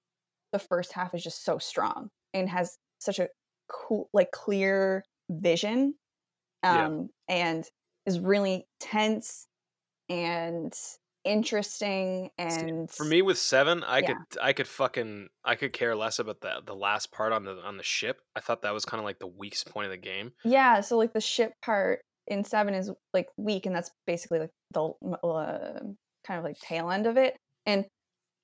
[0.52, 3.30] the first half is just so strong and has such a
[3.70, 5.95] cool like clear vision
[6.68, 6.90] Yeah.
[6.90, 7.65] um and
[8.06, 9.48] is really tense
[10.10, 10.74] and
[11.26, 14.07] interesting See, and For me, with seven, I Yeah.
[14.14, 17.57] could I could fucking I could care less about the the last part on the
[17.61, 18.22] on the ship.
[18.36, 20.34] I thought that was kind of like the weakest point of the game.
[20.44, 24.52] yeah so like the ship part in seven is like weak and that's basically like
[24.72, 24.82] the
[25.24, 25.80] uh,
[26.26, 27.85] kind of like tail end of it and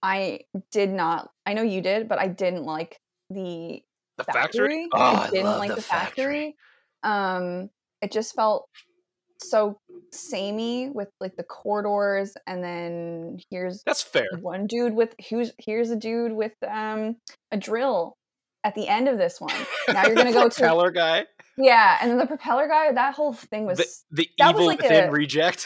[0.04, 0.40] i
[0.72, 2.98] did not i know you did but i didn't like
[3.30, 3.82] the
[4.18, 6.24] The factory, Oh, i I didn't love like the the factory.
[6.24, 6.56] factory
[7.04, 7.70] um
[8.02, 8.68] it just felt
[9.41, 9.78] so
[10.12, 14.28] samey with like the corridors and then here's That's fair.
[14.41, 17.16] one dude with who's here's a dude with um
[17.52, 18.16] a drill
[18.66, 19.54] at the end of this one
[19.94, 21.26] now you're gonna go to propeller guy.
[21.58, 24.68] Yeah and then the propeller guy that whole thing was The, the that was evil
[24.68, 25.66] like within a- reject.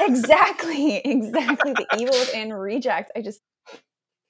[0.00, 3.40] exactly exactly the evil within reject i just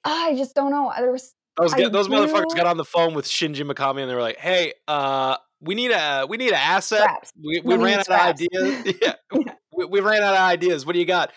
[0.03, 3.25] i just don't know there was those I those motherfuckers got on the phone with
[3.27, 7.07] Shinji Mikami and they were like, "Hey, uh, we need a we need an asset.
[7.39, 8.95] We, we ran out of ideas.
[9.03, 9.53] yeah, Yeah.
[9.71, 10.83] we, we ran out of ideas.
[10.83, 11.31] What do you got?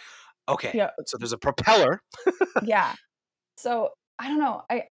[0.49, 0.89] Okay, Yeah.
[1.05, 2.01] so there's a propeller.
[2.63, 2.95] yeah
[3.59, 4.85] so i don't know i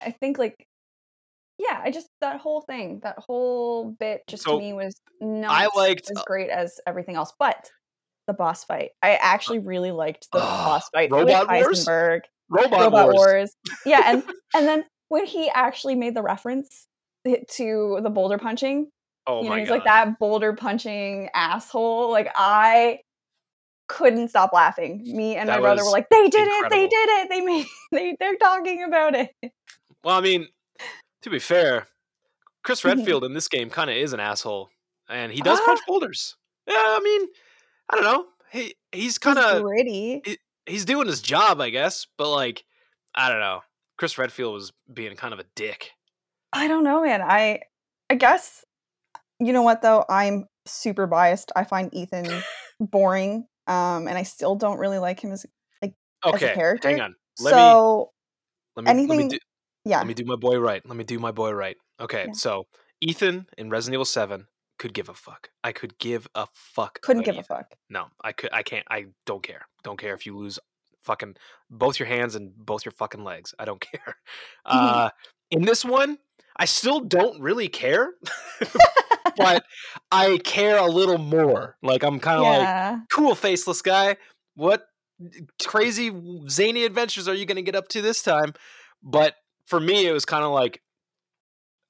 [0.00, 0.64] i think like
[1.58, 5.50] yeah i just that whole thing that whole bit just So, to me was not
[5.50, 7.70] I liked, as uh, great as everything else but
[8.26, 11.86] the boss fight i actually really liked the Ugh, boss fight Robot with Wars?
[11.86, 12.20] Heisenberg.
[12.48, 13.16] Robot, Robot Wars.
[13.16, 13.56] Wars.
[13.86, 14.22] Yeah, and
[14.54, 16.86] and then when he actually made the reference
[17.24, 18.90] to the boulder punching,
[19.26, 19.74] Oh you know, he's god!
[19.74, 22.10] like that boulder punching asshole.
[22.10, 22.98] Like I
[23.88, 25.02] couldn't stop laughing.
[25.04, 26.70] Me and That my brother were like, "They did it!
[26.70, 27.28] They did it!
[27.30, 29.30] They made they they're talking about it."
[30.04, 30.46] Well, I mean,
[31.22, 31.86] to be fair,
[32.62, 32.96] Chris Mhm.
[32.96, 34.70] Redfield in this game kind of is an asshole,
[35.08, 35.64] and he does Ah.
[35.66, 36.36] punch boulders.
[36.66, 37.28] Yeah, I mean,
[37.90, 38.26] I don't know.
[38.50, 40.22] He he's kind of gritty.
[40.66, 42.64] he's doing his job, I guess, but like,
[43.14, 43.62] I don't know.
[43.96, 45.92] Chris Redfield was being kind of a dick.
[46.52, 47.22] I don't know, man.
[47.22, 47.62] I
[48.10, 48.64] I guess
[49.40, 50.04] you know what though.
[50.08, 51.50] I'm super biased.
[51.56, 52.26] I find Ethan
[52.80, 55.44] boring, um, and I still don't really like him as
[55.80, 55.94] like
[56.24, 56.88] Okay, character?
[56.90, 57.16] hang on.
[57.40, 58.12] Let me so.
[58.76, 59.38] let me let me anything- do,
[59.84, 60.84] Yeah, let me do my boy right.
[60.86, 61.76] Let me do my boy right.
[62.00, 62.32] Okay, Yeah.
[62.34, 62.66] so
[63.00, 64.46] Ethan in Resident Evil Seven
[64.78, 65.50] could give a fuck.
[65.64, 67.00] I could give a fuck.
[67.02, 67.74] couldn't give a fuck.
[67.90, 68.50] No, I could.
[68.52, 68.86] I can't.
[68.90, 69.66] I don't care.
[69.84, 70.58] Don't care if you lose
[71.02, 71.34] fucking
[71.70, 73.54] both your hands and both your fucking legs.
[73.58, 74.16] I don't care.
[74.64, 75.10] Uh,
[75.50, 76.18] in this one,
[76.56, 78.12] I still don't really care,
[79.36, 79.64] but
[80.12, 81.76] I care a little more.
[81.82, 84.16] Like I'm kind of like, cool, faceless guy.
[84.54, 84.84] What
[85.64, 86.12] crazy
[86.48, 88.52] zany adventures are you going to get up to this time?
[89.02, 89.34] But
[89.66, 90.82] for me, it was kind of like,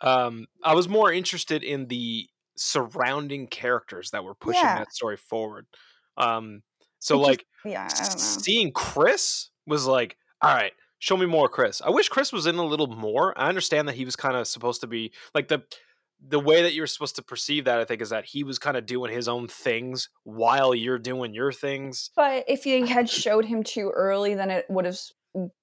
[0.01, 4.78] um, I was more interested in the surrounding characters that were pushing Yeah.
[4.78, 5.66] that story forward.
[6.16, 6.62] Um,
[6.99, 8.16] so It just- like yeah, don't know.
[8.19, 11.81] seeing Chris was like, all right, show me more Chris.
[11.81, 13.36] I wish Chris was in a little more.
[13.39, 15.62] I understand that he was kind of supposed to be like the
[16.24, 17.81] the way that you're supposed to perceive that.
[17.81, 21.35] I think is that he was kind of doing his own things while you're doing
[21.35, 22.11] your things.
[22.15, 25.01] But if you had showed him too early, then it would have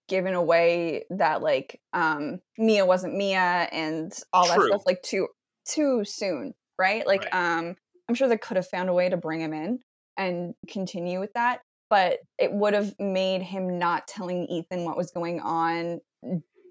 [0.08, 5.28] given away that like um Mia wasn't Mia and all that stuff like too
[5.68, 7.06] too soon, right?
[7.06, 7.34] Like Right.
[7.34, 7.76] um
[8.08, 9.80] I'm sure they could have found a way to bring him in
[10.18, 15.12] and continue with that, but it would have made him not telling Ethan what was
[15.12, 16.00] going on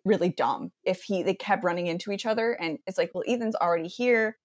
[0.05, 3.57] really dumb if he they kept running into each other and it's like, well, Ethan's
[3.57, 4.37] already here.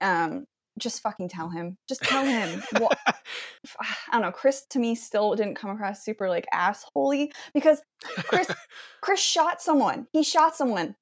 [0.00, 0.46] Um
[0.78, 1.76] just fucking tell him.
[1.88, 2.62] Just tell him.
[2.80, 2.88] Wha-
[3.80, 4.32] I don't know.
[4.32, 8.48] Chris to me still didn't come across super like assholey because Chris
[9.00, 10.06] Chris shot someone.
[10.12, 10.94] He shot someone,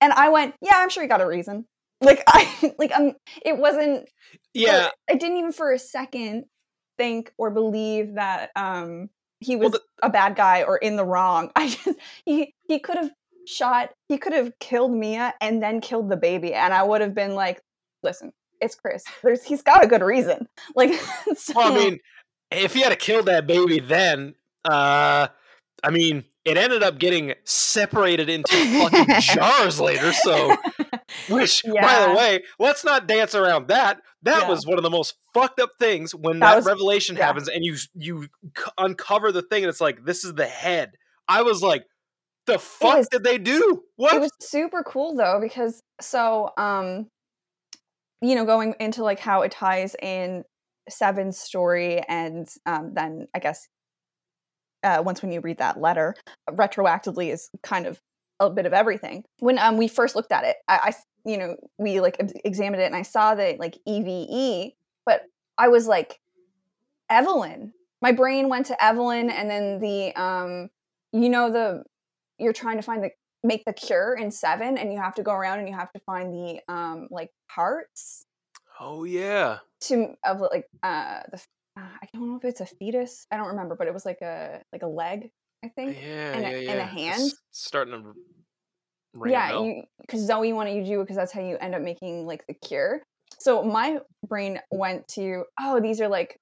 [0.00, 1.66] and I went, yeah, I'm sure he got a reason.
[2.00, 3.12] Like I like um,
[3.44, 4.08] it wasn't.
[4.54, 6.44] yeah, I didn't even for a second
[6.98, 9.08] think or believe that um
[9.40, 11.50] he Well, was a bad guy or in the wrong.
[11.56, 13.10] I just he he could have
[13.46, 13.90] shot.
[14.08, 17.34] He could have killed Mia and then killed the baby, and I would have been
[17.34, 17.60] like,
[18.02, 18.32] listen.
[18.62, 19.02] It's Chris.
[19.22, 20.48] There's he's got a good reason.
[20.74, 20.94] Like,
[21.36, 21.98] so, well, I mean,
[22.50, 24.34] if he had killed that baby then,
[24.64, 25.28] uh,
[25.84, 30.12] I mean, it ended up getting separated into fucking jars later.
[30.12, 30.56] So,
[31.28, 34.00] which, by the way, let's not dance around that.
[34.22, 34.48] That Yeah.
[34.48, 37.26] was one of the most fucked up things when That that, was- revelation yeah.
[37.26, 40.92] happens and you you c- uncover the thing and it's like this is the head.
[41.26, 41.84] I was like,
[42.46, 43.82] the fuck was- did they do?
[43.96, 44.14] What?
[44.14, 47.08] it was super cool though because so um
[48.22, 50.44] you know going into like how it ties in
[50.88, 53.68] seven's story and um then i guess
[54.82, 56.14] uh once when you read that letter
[56.50, 58.00] retroactively is kind of
[58.42, 59.24] a bit of everything.
[59.38, 60.94] When um we first looked at it I
[61.24, 64.72] you know we like examined it and i saw that like eve
[65.06, 65.22] but
[65.58, 66.18] i was like
[67.08, 67.72] evelyn.
[68.00, 70.68] My brain went to evelyn and then the um
[71.12, 71.84] you know the
[72.38, 73.10] you're trying to find the
[73.44, 76.00] make the cure in seven and you have to go around and you have to
[76.00, 78.26] find the um like parts
[78.80, 79.58] oh yeah.
[79.80, 81.36] to of like uh the
[81.78, 84.20] uh, i don't know if it's a fetus i don't remember but it was like
[84.20, 85.30] a like a leg
[85.64, 86.72] i think Yeah, and a- yeah, and yeah.
[86.74, 87.32] a It's hand?
[87.50, 88.12] starting to
[89.14, 91.82] ring yeah because zoe wanted you to do it because that's how you end up
[91.82, 93.02] making like the cure
[93.38, 93.98] so my
[94.28, 96.38] brain went to oh these are like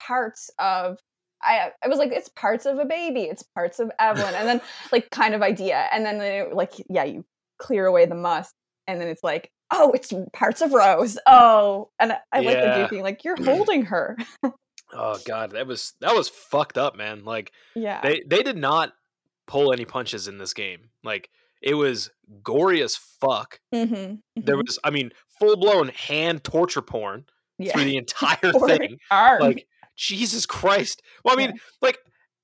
[0.00, 0.98] parts of
[1.42, 4.60] I, I was like, it's parts of a baby, it's parts of Evelyn, and then
[4.92, 7.24] like kind of idea, and then it, like yeah, you
[7.58, 8.54] clear away the must,
[8.86, 11.18] and then it's like, oh, it's parts of Rose.
[11.26, 12.82] Oh, and I, I like the Yeah.
[12.88, 14.16] goofy, like you're holding her.
[14.92, 17.24] Oh god, that was that was fucked up, man.
[17.24, 18.92] Like yeah, they they did not
[19.46, 20.90] pull any punches in this game.
[21.04, 21.30] Like
[21.62, 22.10] it was
[22.42, 23.60] gory as fuck.
[23.74, 24.16] mm-hmm.
[24.36, 27.24] There was, I mean, full blown hand torture porn
[27.58, 27.72] yeah.
[27.72, 28.98] through the entire thing.
[29.10, 29.40] arm.
[29.40, 29.66] Like
[29.96, 31.02] Jesus Christ.
[31.24, 31.60] Well, I mean, Yeah.
[31.82, 31.98] like.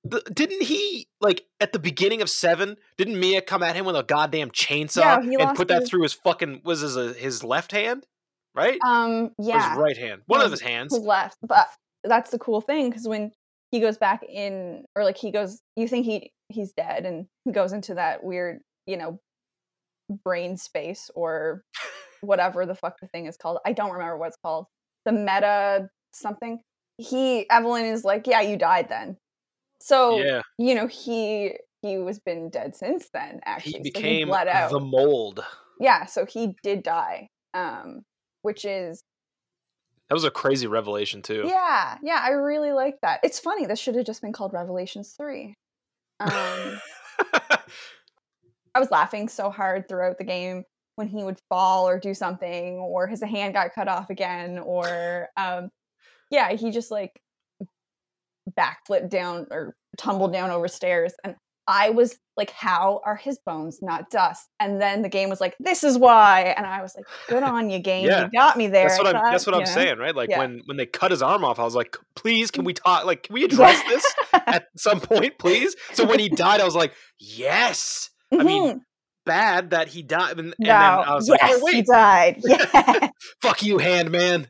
[0.04, 2.76] The, didn't he like at the beginning of seven?
[2.98, 6.02] Didn't Mia come at him with a goddamn chainsaw Yeah, and put that his- through
[6.02, 8.04] his fucking was his uh, his left hand,
[8.52, 8.80] right?
[8.84, 10.92] um, Or yeah, his right hand, one of his hands.
[10.92, 11.68] who left, but
[12.02, 13.30] that's the cool thing because when
[13.70, 17.52] he goes back in, or like he goes, you think he he's dead, and he
[17.52, 18.58] goes into that weird,
[18.88, 19.20] you know,
[20.24, 21.62] brain space or
[22.22, 23.58] whatever the fuck the thing is called.
[23.64, 24.66] I don't remember what it's called.
[25.04, 26.60] The meta something.
[26.98, 29.16] He Evelyn is like, yeah, you died then.
[29.80, 33.40] So yeah, you know he he was been dead since then.
[33.44, 34.70] Actually, he So became bled out.
[34.70, 35.44] the mold.
[35.80, 37.28] yeah, so he did die.
[37.54, 38.02] Um,
[38.42, 39.02] which is
[40.08, 41.42] That was a crazy revelation too.
[41.46, 43.20] Yeah, yeah, I really like that.
[43.22, 43.66] It's funny.
[43.66, 45.54] This should have just been called Revelations 3.
[46.20, 46.30] Um,
[48.74, 50.64] I was laughing so hard throughout the game
[50.96, 55.28] when he would fall or do something, or his hand got cut off again, or
[55.36, 55.68] um,
[56.32, 57.20] yeah, he just like
[58.58, 61.12] backflipped down or tumbled down over stairs.
[61.22, 61.36] And
[61.68, 64.48] I was like, how are his bones not dust?
[64.58, 66.54] And then the game was like, this is why.
[66.56, 68.06] And I was like, good on you, game.
[68.06, 68.88] Yeah, you got me there.
[68.88, 69.30] that's what I'm.
[69.32, 69.66] That's what I'm know?
[69.66, 70.14] saying, right?
[70.16, 70.38] Like Yeah.
[70.38, 73.04] when when they cut his arm off, I was like, please, can we talk?
[73.04, 75.76] Like, can we address this at some point, please?
[75.92, 78.10] So when he died, I was like, yes.
[78.32, 78.80] I mean, Mhm.
[79.26, 80.66] bad that he died, and, and no.
[80.66, 82.40] then I was yes, like, oh he died.
[82.44, 83.08] Yeah.
[83.40, 84.48] fuck you, hand man.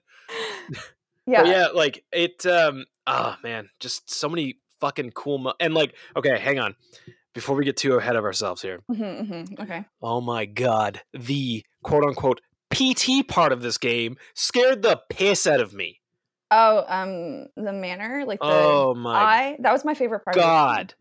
[1.26, 1.42] Yeah.
[1.42, 2.44] But yeah, like it.
[2.46, 2.84] Um.
[3.06, 5.38] Oh man, just so many fucking cool.
[5.38, 6.74] Mo- and like, okay, hang on.
[7.34, 9.84] Before we get too ahead of ourselves here, Mhm, mhm, Okay.
[10.02, 12.40] Oh my god, the quote unquote
[12.70, 16.00] PT part of this game scared the piss out of me.
[16.50, 19.56] Oh, um, the manor, like the Oh my eye.
[19.60, 20.36] That was my favorite part.
[20.36, 20.94] god.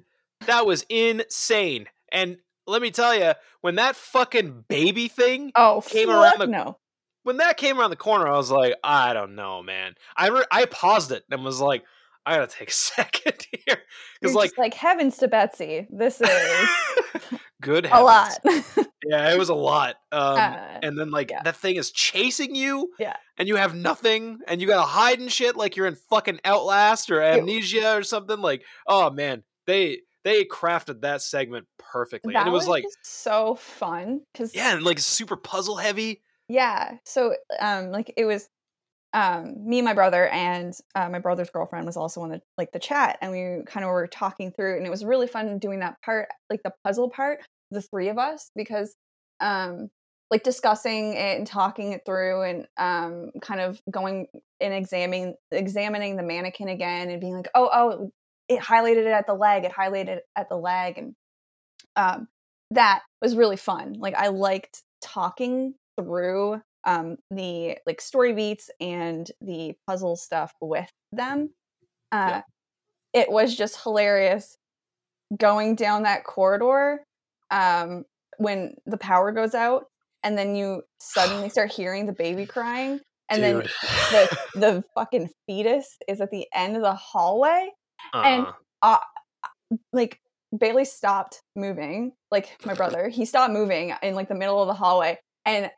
[0.45, 1.87] That was insane.
[2.11, 6.77] And let me tell you, when that fucking baby thing, Oh, came around the- no.
[7.23, 9.95] When that came around the corner, I was like, I don't know, man.
[10.15, 11.83] I re- I paused it and was like,
[12.25, 13.77] I gotta take a second here
[14.19, 15.87] because like like heavens to Betsy.
[15.89, 16.69] This is
[17.61, 18.37] good a lot.
[19.03, 19.95] Yeah, it was a lot.
[20.11, 21.41] Um, Uh, and then like yeah.
[21.43, 22.91] that thing is chasing you.
[22.99, 23.15] Yeah.
[23.37, 27.09] And you have nothing, and you gotta hide and shit like you're in fucking Outlast
[27.09, 28.39] or Amnesia or something.
[28.39, 33.55] Like, oh man, they they crafted that segment perfectly, that and it was, like, so
[33.55, 36.21] fun because yeah, and like super puzzle heavy.
[36.51, 36.97] Yeah.
[37.05, 38.49] So um, like it was
[39.13, 42.71] um me and my brother and uh, my brother's girlfriend was also on the like
[42.71, 45.79] the chat and we kind of were talking through and it was really fun doing
[45.81, 47.39] that part like the puzzle part
[47.71, 48.95] the three of us because
[49.41, 49.89] um
[50.29, 54.27] like discussing it and talking it through and um kind of going
[54.61, 58.11] and examining examining the mannequin again and being like oh oh
[58.47, 61.15] it highlighted it at the leg it highlighted at the leg and
[61.97, 62.29] um
[62.71, 65.73] that was really fun like i liked talking
[66.03, 71.49] through um the like story beats and the puzzle stuff with them
[72.11, 72.41] uh
[73.13, 74.57] it was just hilarious
[75.37, 76.99] going down that corridor
[77.51, 78.03] um
[78.37, 79.85] when the power goes out
[80.23, 82.99] and then you suddenly start hearing the baby crying
[83.29, 83.57] and then
[84.11, 87.69] the the fucking fetus is at the end of the hallway
[88.13, 88.45] and
[88.81, 88.97] Uh-uh.
[89.93, 90.19] like
[90.57, 93.07] Bailey stopped moving, like my brother.
[93.07, 95.71] He stopped moving in like the middle of the hallway, and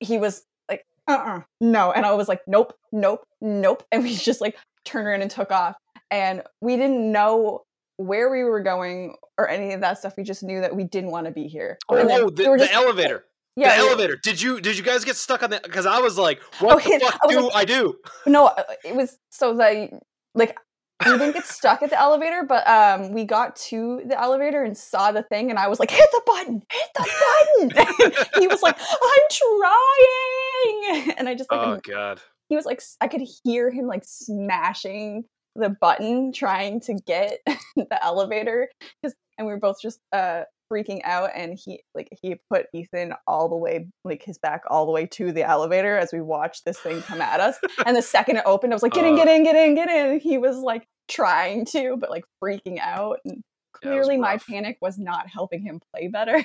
[0.00, 4.14] he was like, "Uh, uh no." And I was like, "Nope, nope, nope." And we
[4.16, 5.76] just like turned around and took off.
[6.10, 7.62] And we didn't know
[7.96, 10.14] where we were going or any of that stuff.
[10.16, 11.78] We just knew that we didn't want to be here.
[11.88, 13.24] And then Oh, the, we were the elevator.
[13.56, 14.16] Yeah, the we- elevator.
[14.22, 15.64] Did you did you guys get stuck on that?
[15.64, 17.96] Because I was like, what Oh, the fuck I do like- I do?
[18.26, 20.00] No, uh, it was so the
[20.34, 20.56] like
[21.04, 24.76] we didn't get stuck at the elevator, but um we got to the elevator and
[24.76, 28.26] saw the thing and I was like, hit the button, hit the button.
[28.40, 31.14] he was like, I'm trying.
[31.18, 32.20] And I just like Oh god.
[32.48, 35.24] he was like I could hear him like smashing
[35.56, 37.38] the button trying to get
[37.76, 38.68] the elevator
[39.02, 43.48] and we were both just uh freaking out and he like he put Ethan all
[43.48, 46.78] the way like his back all the way to the elevator as we watched this
[46.78, 47.56] thing come at us
[47.86, 49.24] and the second it opened I was like get in Uh.
[49.24, 53.18] get in get in get in he was like trying to but like freaking out
[53.24, 53.42] and
[53.82, 56.44] Yeah, clearly my panic was not helping him play better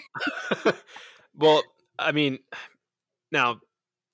[1.36, 1.62] well,
[2.00, 2.40] I mean,
[3.32, 3.60] now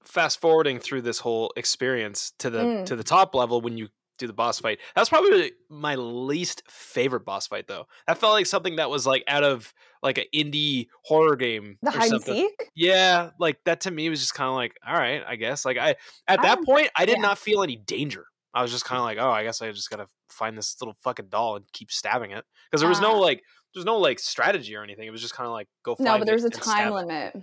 [0.04, 2.86] fast forwarding through this whole experience to the Mm.
[2.88, 3.90] to the top level when you
[4.22, 4.80] do the boss fight.
[4.96, 7.86] That was probably my least favorite boss fight though.
[8.08, 11.90] That felt like something that was like out of like an indie horror game the
[11.90, 12.36] or hide and something.
[12.36, 15.66] seek Yeah, like that to me was just kind of like, all right, I guess.
[15.66, 15.96] Like I
[16.28, 17.22] at that don't- point, I did yeah.
[17.24, 18.26] not feel any danger.
[18.54, 20.96] I was just kind of like, oh, I guess I just gotta find this little
[21.04, 23.20] fucking doll and keep stabbing it because there was no Ah.
[23.20, 23.42] like,
[23.74, 25.08] there's no like strategy or anything.
[25.08, 25.96] It was just kind of like go.
[25.96, 26.94] Find no but it there's a and time it.
[26.94, 27.36] limit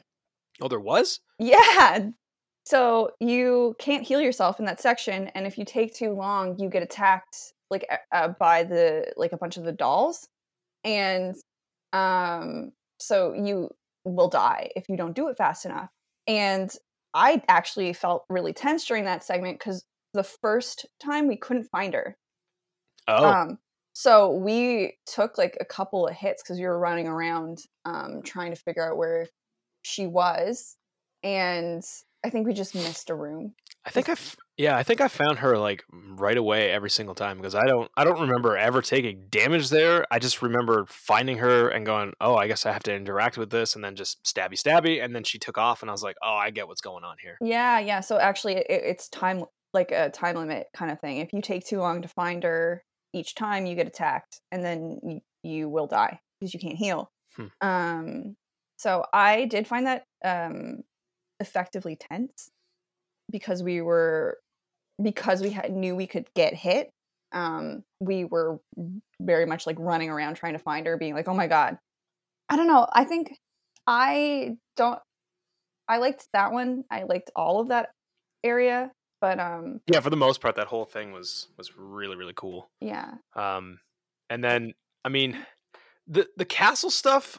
[0.61, 1.21] Oh, there was.
[1.39, 2.09] Yeah.
[2.69, 6.69] So you can't heal yourself in that section, and if you take too long, you
[6.69, 10.29] get attacked like uh, by the like a bunch of the dolls,
[10.85, 11.35] and
[11.95, 13.71] um, so you
[14.05, 15.89] will die if you don't do it fast enough.
[16.27, 16.71] And
[17.15, 21.95] I actually felt really tense during that segment because the first time we couldn't find
[21.95, 22.19] her.
[23.07, 23.59] Oh, Um,
[23.95, 28.51] so we took like a couple of hits because we were running around um, trying
[28.55, 29.27] to figure out where
[29.81, 30.77] she was,
[31.23, 31.83] and
[32.29, 33.55] I think we just missed a room.
[33.87, 37.15] I think I, f- yeah, I think I found her like right away every single
[37.15, 40.05] time because I don't, I don't remember ever taking damage there.
[40.11, 43.49] I just remember finding her and going, oh, I guess I have to interact with
[43.49, 46.17] this, and then just stabby, stabby, and then she took off, and I was like,
[46.23, 47.39] oh, I get what's going on here.
[47.41, 48.01] Yeah, yeah.
[48.01, 51.19] So actually, it, it's time like a time limit kind of thing.
[51.19, 52.83] If you take too long to find her
[53.15, 57.11] each time, you get attacked, and then you, you will die because you can't heal.
[57.37, 57.47] Hmm.
[57.63, 58.37] Um,
[58.77, 60.83] so I did find that um,
[61.41, 62.51] effectively tense
[63.31, 64.39] because we were
[65.03, 66.91] because we had, knew we could get hit.
[67.33, 68.59] Um, we were
[69.21, 71.79] very much like running around trying to find her, being like, "Oh my god!"
[72.49, 72.87] I don't know.
[72.93, 73.37] I think
[73.87, 74.99] I don't.
[75.89, 76.85] I liked that one.
[76.91, 77.91] I liked all of that
[78.45, 78.91] area,
[79.21, 82.71] but um, Yeah, for the most part, that whole thing was was really really cool.
[82.81, 83.81] yeah, Um,
[84.31, 84.75] and then
[85.05, 85.37] I mean,
[86.07, 87.39] the the castle stuff.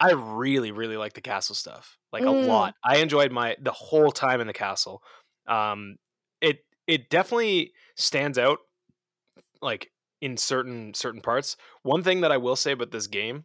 [0.00, 2.46] I really really like the castle stuff, like a Mm.
[2.46, 2.74] lot.
[2.84, 5.02] I enjoyed my the whole time in the castle.
[5.46, 5.96] Um,
[6.40, 8.58] it it definitely stands out,
[9.62, 9.90] like
[10.20, 11.56] in certain certain parts.
[11.82, 13.44] One thing that I will say about this game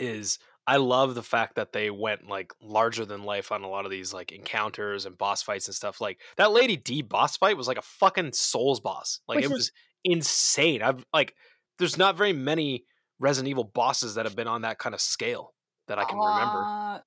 [0.00, 3.84] is I love the fact that they went like larger than life on a lot
[3.84, 6.00] of these like encounters and boss fights and stuff.
[6.00, 9.20] Like that Lady D boss fight was like a fucking Souls boss.
[9.28, 9.72] Like Which it is- was
[10.04, 10.82] insane.
[10.82, 11.34] I've like
[11.78, 12.84] there's not very many
[13.24, 15.54] Resident Evil bosses that have been on that kind of scale
[15.88, 16.62] that I can remember.
[16.68, 16.98] Uh,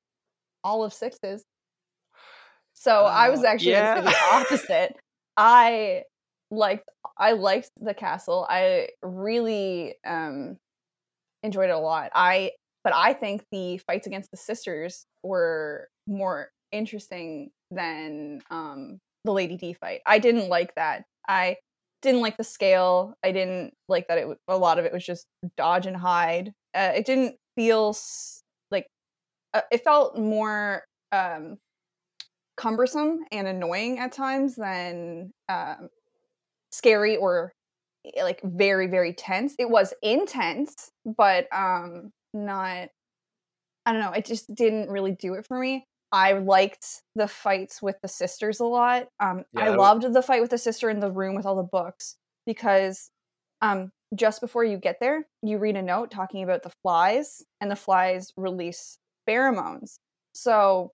[0.64, 1.45] all of sixes.
[2.73, 4.95] So I was Uh, actually gonna the opposite.
[5.38, 6.03] I
[6.49, 8.48] liked I liked the castle.
[8.49, 10.57] I really um
[11.44, 12.10] enjoyed it a lot.
[12.15, 12.52] I
[12.84, 19.56] but I think the fights against the sisters were more interesting than um the Lady
[19.57, 20.02] D fight.
[20.06, 21.03] I didn't like that.
[21.27, 21.57] I
[22.02, 23.15] didn't like the scale.
[23.24, 26.53] I didn't like that it a lot of it was just dodge and hide.
[26.74, 27.95] Uh, it didn't feel
[28.72, 28.88] like
[29.53, 31.57] uh, it felt more um
[32.57, 35.90] cumbersome and annoying at times than um,
[36.72, 37.53] scary or
[38.15, 42.90] eh, like very very tense it was intense but um not
[43.86, 47.82] i don't know it just didn't really do it for me i liked the fights
[47.82, 50.58] with the sisters a lot um Yeah, i that was- loved the fight with the
[50.58, 52.16] sister in the room with all the books
[52.46, 53.10] because
[53.62, 57.70] um just before you get there you read a note talking about the flies and
[57.70, 58.98] the flies release
[59.28, 59.98] pheromones.
[60.34, 60.92] So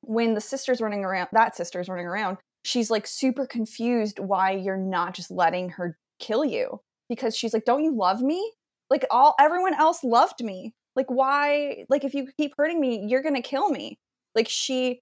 [0.00, 4.76] when the sister's running around that sister's running around she's like super confused why you're
[4.76, 8.52] not just letting her kill you because she's like don't you love me?
[8.90, 10.74] Like all everyone else loved me.
[10.96, 13.98] Like why like if you keep hurting me you're gonna kill me
[14.34, 15.00] like she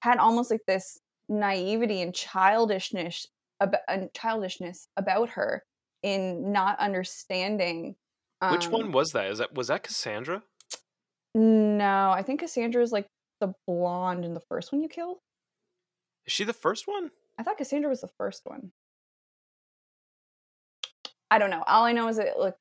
[0.00, 0.98] had almost like this
[1.28, 3.26] naivety and childishness
[3.60, 3.80] about
[4.14, 5.62] childishness about her
[6.02, 7.94] in not understanding
[8.50, 9.26] Which Um, one was that?
[9.26, 10.42] Is that was that Cassandra?
[11.34, 13.06] No, I think Cassandra is like
[13.40, 15.18] the blonde in the first one you killed.
[16.26, 17.10] Is she the first one?
[17.38, 18.72] I thought Cassandra was the first one.
[21.30, 21.62] I don't know.
[21.66, 22.56] All I know is that like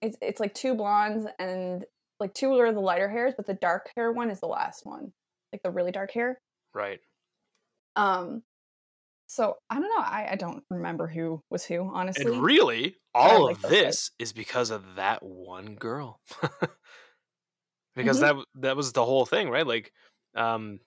[0.00, 1.84] it's it's like two blondes and
[2.20, 5.12] like two are the lighter hairs, but the dark hair one is the last one.
[5.52, 6.40] Like the really dark hair.
[6.74, 7.00] Right.
[7.96, 8.42] Um
[9.28, 10.02] so I don't know.
[10.02, 12.24] I, I don't remember who was who, honestly.
[12.24, 13.82] And really, all like of those guys.
[13.84, 16.20] this is because of that one girl.
[17.94, 18.20] because Mhm.
[18.20, 19.66] that that was the whole thing, right?
[19.66, 19.92] Like,
[20.34, 20.80] um,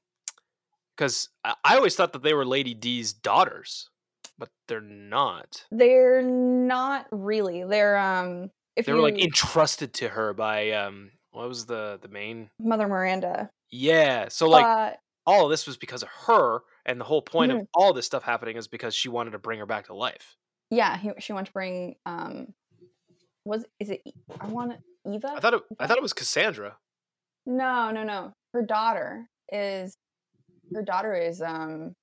[0.95, 3.89] because I, always thought that they were Lady D's daughters,
[4.37, 5.65] but they're not.
[5.71, 7.63] They're not really.
[7.63, 11.99] They're um if They you were like entrusted to her by um, what was the
[12.01, 12.49] the main?
[12.59, 13.51] Mother Miranda.
[13.71, 14.27] Yeah.
[14.29, 14.93] So like uh,
[15.25, 17.61] all of this was because of her, and the whole point Mhm.
[17.61, 20.35] of all this stuff happening is because she wanted to bring her back to life.
[20.69, 22.53] yeah, he, she wanted to bring um
[23.45, 24.01] was is it
[24.39, 24.73] I want
[25.05, 25.33] Eva?
[25.35, 26.77] I thought it, I thought it was Cassandra.
[27.45, 28.33] No, no, no.
[28.53, 29.95] Her daughter is
[30.73, 31.95] her daughter is um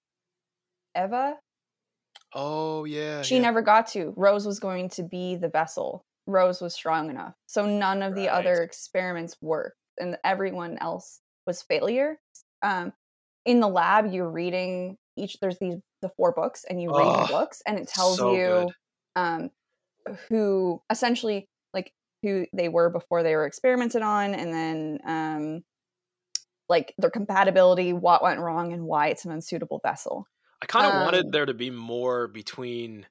[0.97, 1.37] Eva.
[2.35, 3.23] Oh yeah.
[3.23, 4.13] She never got to.
[4.17, 6.05] Rose was going to be the vessel.
[6.27, 7.35] Rose was strong enough.
[7.47, 12.21] So none of the other experiments worked and everyone else was failure.
[12.63, 12.93] Um
[13.45, 17.27] in the lab you're reading each there's these the four books and you read Ugh,
[17.27, 18.71] the books and it tells so you
[19.17, 19.51] um
[20.29, 21.93] who essentially like
[22.23, 25.65] who they were before they were experimented on and then um
[26.69, 30.27] like their compatibility what went wrong and why it's an unsuitable vessel
[30.63, 33.07] I kind of Um, wanted there to be more between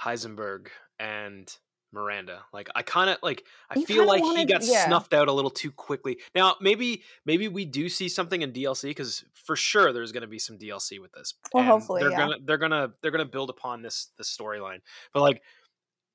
[0.00, 1.48] Heisenberg and
[1.92, 2.42] Miranda.
[2.52, 4.86] Like I kind of like I feel like he got yeah.
[4.86, 6.18] snuffed out a little too quickly.
[6.34, 10.28] Now maybe maybe we do see something in DLC because for sure there's going to
[10.28, 11.34] be some DLC with this.
[11.52, 12.16] Well, and hopefully, they're yeah.
[12.16, 14.80] gonna they're gonna they're gonna build upon this this storyline.
[15.12, 15.42] But like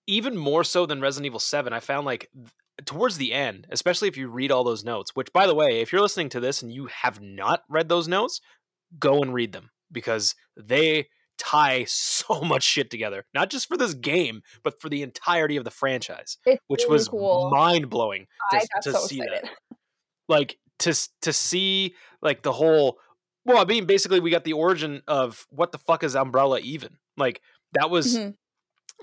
[0.07, 2.51] even more so than Resident Evil Seven, I found like th-
[2.85, 5.15] towards the end, especially if you read all those notes.
[5.15, 8.07] Which by the way, if you're listening to this and you have not read those
[8.07, 8.41] notes,
[8.99, 13.93] go and read them because they tie so much shit together not just for this
[13.93, 17.49] game but for the entirety of the franchise it's which really was cool.
[17.51, 19.43] mind-blowing to, to so see excited.
[19.43, 19.77] That
[20.27, 22.99] like to to see like the whole
[23.45, 26.97] well i mean basically we got the origin of what the fuck is umbrella even?
[27.17, 27.41] Like
[27.73, 28.35] that was Mhm.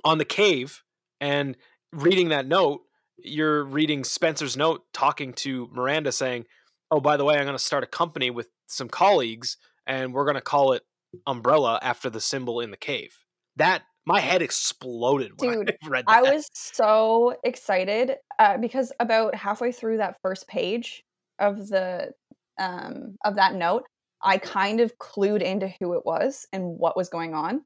[0.05, 0.83] on the cave
[1.21, 1.57] and
[1.93, 2.83] reading that note
[3.19, 6.45] you're reading spencer's note talking to miranda saying
[6.91, 9.57] oh by the way i'm going to start a company with some colleagues
[9.87, 10.83] and we're going to call it
[11.27, 13.25] umbrella after the symbol in the cave
[13.57, 16.17] that my head exploded when Dude, I read that.
[16.17, 21.03] I was so excited uh, because about halfway through that first page
[21.39, 22.11] of the
[22.59, 23.85] um, of that note,
[24.23, 27.63] I kind of clued into who it was and what was going on.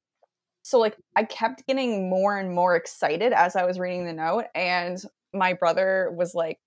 [0.62, 4.44] So like I kept getting more and more excited as I was reading the note,
[4.54, 4.98] and
[5.32, 6.58] my brother was like,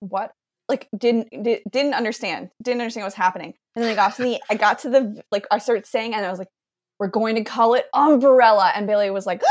[0.00, 0.32] "What?"
[0.68, 3.54] Like didn't di- didn't understand, didn't understand what was happening.
[3.74, 6.26] And then I got to the I got to the like I started saying, and
[6.26, 6.48] I was like,
[6.98, 9.42] "We're going to call it Umbrella," and Bailey was like,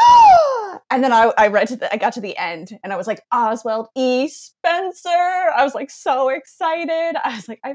[0.91, 3.07] and then I I read to the I got to the end, and I was
[3.07, 4.27] like, Oswald E.
[4.27, 5.09] Spencer.
[5.09, 7.15] I was like so excited.
[7.23, 7.71] I was like, I,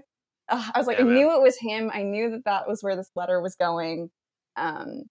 [0.49, 1.15] uh, I was like, Yeah, I man.
[1.15, 1.91] knew it was him.
[1.93, 4.11] I knew that that was where this letter was going.
[4.57, 5.03] Um,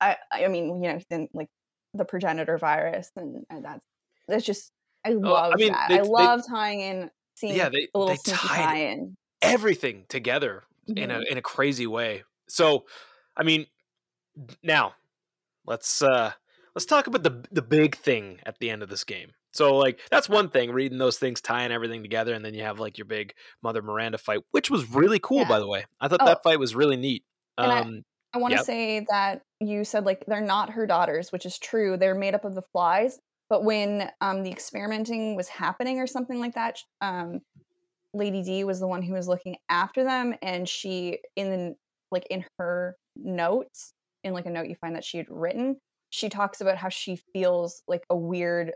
[0.00, 1.48] I I mean, you know, then like
[1.94, 3.84] the progenitor virus, and, and that's
[4.26, 4.72] that's just
[5.04, 5.88] I love I mean, that.
[5.90, 7.10] they- I they- love tying in,
[7.42, 11.26] seeing yeah they, the little they tied everything together in a Mhm.
[11.26, 12.22] in a crazy way.
[12.48, 12.84] So,
[13.36, 13.66] I mean,
[14.62, 14.94] now
[15.66, 16.32] let's uh
[16.74, 19.32] let's talk about the the big thing at the end of this game.
[19.52, 22.78] So, like that's one thing, reading those things, tying everything together, and then you have
[22.80, 25.48] like your big Mother Miranda fight, which was really cool, Yeah.
[25.48, 25.84] by the way.
[26.00, 26.26] I thought Oh.
[26.26, 27.24] that fight was really neat.
[27.58, 28.02] And I- Um,
[28.34, 28.64] I want to Yep.
[28.64, 31.98] say that you said like they're not her daughters, which is true.
[31.98, 33.18] They're made up of the flies.
[33.52, 37.42] But when um, the experimenting was happening or something like that, um,
[38.14, 41.76] Lady D was the one who was looking after them, and she in the,
[42.10, 43.92] like in her notes,
[44.24, 45.76] in like a note you find that she had written,
[46.08, 48.72] she talks about how she feels like a weird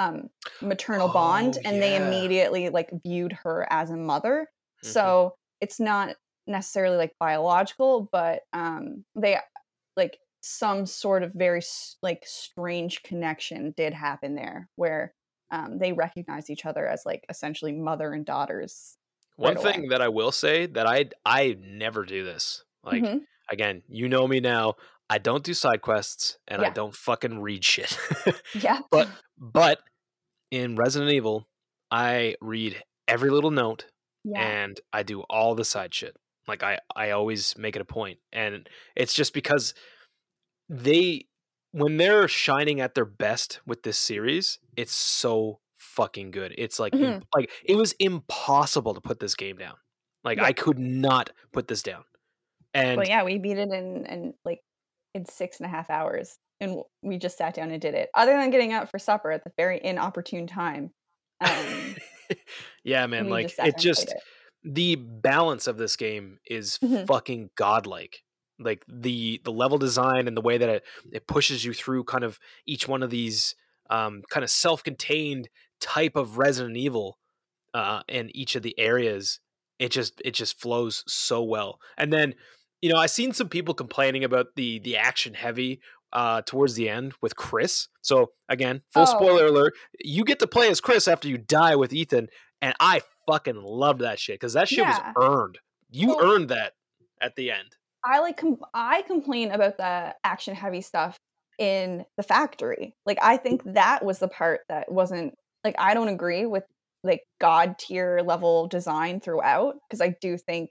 [0.00, 0.30] um,
[0.62, 4.48] maternal bond, Oh, and they immediately like viewed her as a mother.
[4.82, 4.88] Mhm.
[4.88, 6.16] So it's not
[6.46, 9.36] necessarily like biological, but um, they
[9.98, 11.60] like some sort of very
[12.02, 15.14] like strange connection did happen there where
[15.50, 18.96] um, they recognize each other as like essentially mother and daughters.
[19.36, 19.72] one right away.
[19.72, 22.64] thing that I will say that I I never do this.
[22.84, 23.20] Like Mhm.
[23.50, 24.74] again, you know me now.
[25.10, 27.96] I don't do side quests, and I don't fucking read shit.
[28.54, 29.08] yeah, but
[29.38, 29.80] but
[30.50, 31.48] in Resident Evil,
[31.90, 33.86] I read every little note
[34.24, 36.14] yeah, and I do all the side shit.
[36.46, 39.72] Like I I always make it a point, and it's just because
[40.68, 41.26] they
[41.72, 46.54] when they're shining at their best with this series, it's so fucking good.
[46.56, 47.02] It's like Mhm.
[47.16, 49.76] im- like it was impossible to put this game down.
[50.24, 50.44] Like Yeah.
[50.44, 52.04] I could not put this down.
[52.74, 54.60] And Well, yeah, we beat it in in like
[55.14, 58.08] in six and a half hours, and we just sat down and did it.
[58.14, 60.92] Other than getting out for supper at the very inopportune time,
[61.40, 61.96] um,
[62.84, 64.22] yeah, man, like just it just it.
[64.64, 67.06] the balance of this game is Mhm.
[67.06, 68.22] fucking godlike.
[68.58, 72.24] Like the the level design and the way that it, it pushes you through kind
[72.24, 73.54] of each one of these
[73.90, 75.48] um, kind of self-contained
[75.80, 77.18] type of Resident Evil
[77.74, 79.40] uh, in each of the areas.
[79.78, 81.78] It just it just flows so well.
[81.96, 82.34] And then
[82.82, 85.80] you know I seen some people complaining about the the action heavy
[86.12, 87.86] uh, towards the end with Chris.
[88.02, 89.04] So again, full Oh.
[89.04, 92.28] spoiler alert: you get to play as Chris after you die with Ethan,
[92.60, 95.12] and I fucking loved that shit because that shit Yeah.
[95.14, 95.58] was earned.
[95.90, 96.72] You Well- earned that
[97.20, 97.76] at the end.
[98.08, 101.18] I like com- I complain about the action heavy stuff
[101.58, 102.94] in the factory.
[103.04, 106.64] Like I think that was the part that wasn't like I don't agree with
[107.04, 110.70] like god tier level design throughout because I do think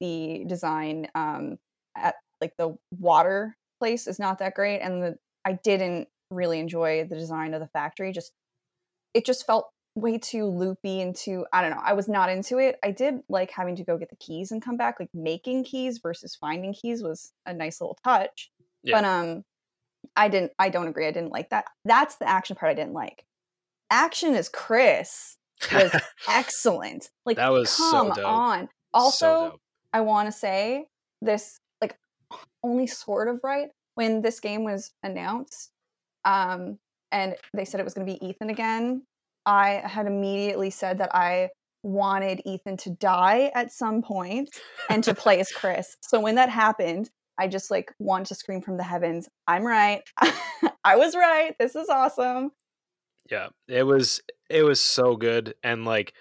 [0.00, 1.58] the design um
[1.96, 7.04] at like the water place is not that great and the I didn't really enjoy
[7.04, 8.32] the design of the factory just
[9.14, 9.68] it just felt
[10.00, 11.82] way too loopy and too I don't know.
[11.82, 12.76] I was not into it.
[12.82, 14.96] I did like having to go get the keys and come back.
[15.00, 18.50] Like making keys versus finding keys was a nice little touch.
[18.82, 18.96] Yeah.
[18.96, 19.44] But um
[20.16, 21.06] I didn't I don't agree.
[21.06, 21.66] I didn't like that.
[21.84, 23.24] That's the action part I didn't like.
[23.90, 25.36] Action is Chris
[25.72, 25.92] was
[26.28, 27.10] excellent.
[27.26, 28.24] Like That was come dope.
[28.24, 28.68] on.
[28.94, 29.60] Also, dope.
[29.92, 30.86] I want to say
[31.22, 31.96] this like
[32.62, 35.70] only sort of right when this game was announced
[36.24, 36.78] um
[37.10, 39.02] and they said it was going to be Ethan again
[39.48, 41.48] I had immediately said that I
[41.82, 44.50] wanted Ethan to die at some point
[44.90, 45.96] and to play as Chris.
[46.02, 50.02] So when that happened I just like wanted to scream from the heavens I'm right.
[50.84, 51.54] I was right.
[51.58, 52.50] This is awesome.
[53.30, 56.14] Yeah, it was it was so good, and like,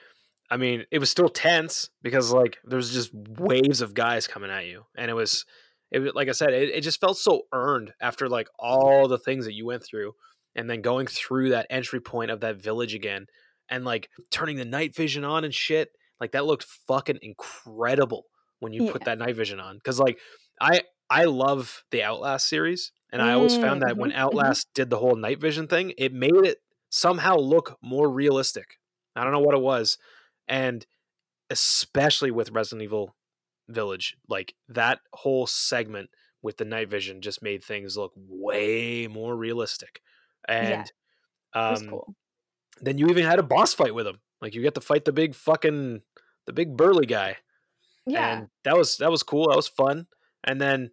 [0.52, 4.52] I mean, it was still tense because like there was just waves of guys coming
[4.52, 5.46] at you, and it was,
[5.90, 9.46] it like I said, it, it just felt so earned after like all the things
[9.46, 10.14] that you went through,
[10.58, 13.28] and then going through that entry point of that village again,
[13.70, 18.26] and like turning the night vision on and shit, like that looked fucking incredible
[18.60, 20.20] when you put that night vision on, because like
[20.60, 24.12] I I love the Outlast series, and I always found mm, that when.
[24.12, 26.58] Outlast did the whole night vision thing, it made it
[26.90, 28.78] somehow look more realistic.
[29.16, 29.98] I don't know what it was.
[30.48, 30.86] And
[31.50, 33.16] especially with Resident Evil
[33.68, 36.10] Village, like that whole segment
[36.42, 40.02] with the night vision just made things look way more realistic.
[40.48, 40.92] And
[41.54, 42.16] was um, cool
[42.82, 44.20] then you even had a boss fight with him.
[44.42, 46.02] Like you get to fight the big fucking
[46.46, 47.38] the big burly guy.
[48.06, 49.50] yeah And that was that was cool.
[49.50, 50.08] That was fun.
[50.44, 50.92] And then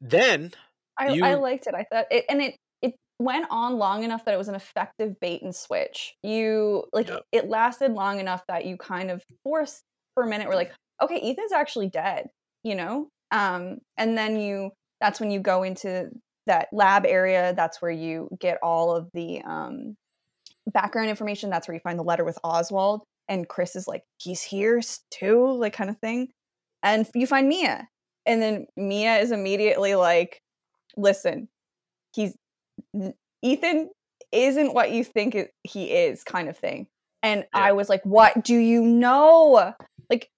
[0.00, 0.52] then
[0.98, 1.74] I, I liked it.
[1.74, 5.18] I thought it, and it it went on long enough that it was an effective
[5.20, 6.14] bait and switch.
[6.22, 7.22] You like Yep.
[7.32, 9.82] it lasted long enough that you kind of forced
[10.14, 10.48] for a minute.
[10.48, 12.28] We're like, okay, Ethan's actually dead,
[12.62, 13.08] you know.
[13.30, 14.70] Um, and then you
[15.00, 16.10] that's when you go into
[16.46, 17.54] that lab area.
[17.56, 19.96] That's where you get all of the um
[20.72, 21.50] background information.
[21.50, 23.02] That's where you find the letter with Oswald.
[23.28, 26.28] And Chris is like, he's here too, like kind of thing.
[26.82, 27.88] And you find Mia.
[28.26, 30.40] And then Mia is immediately like,
[30.96, 31.48] listen,
[32.14, 32.34] he's
[33.42, 33.90] Ethan
[34.30, 36.86] isn't what you think it, he is, kind of thing.
[37.22, 37.60] And Yeah.
[37.60, 39.74] I was like, what do you know?
[40.10, 40.28] Like,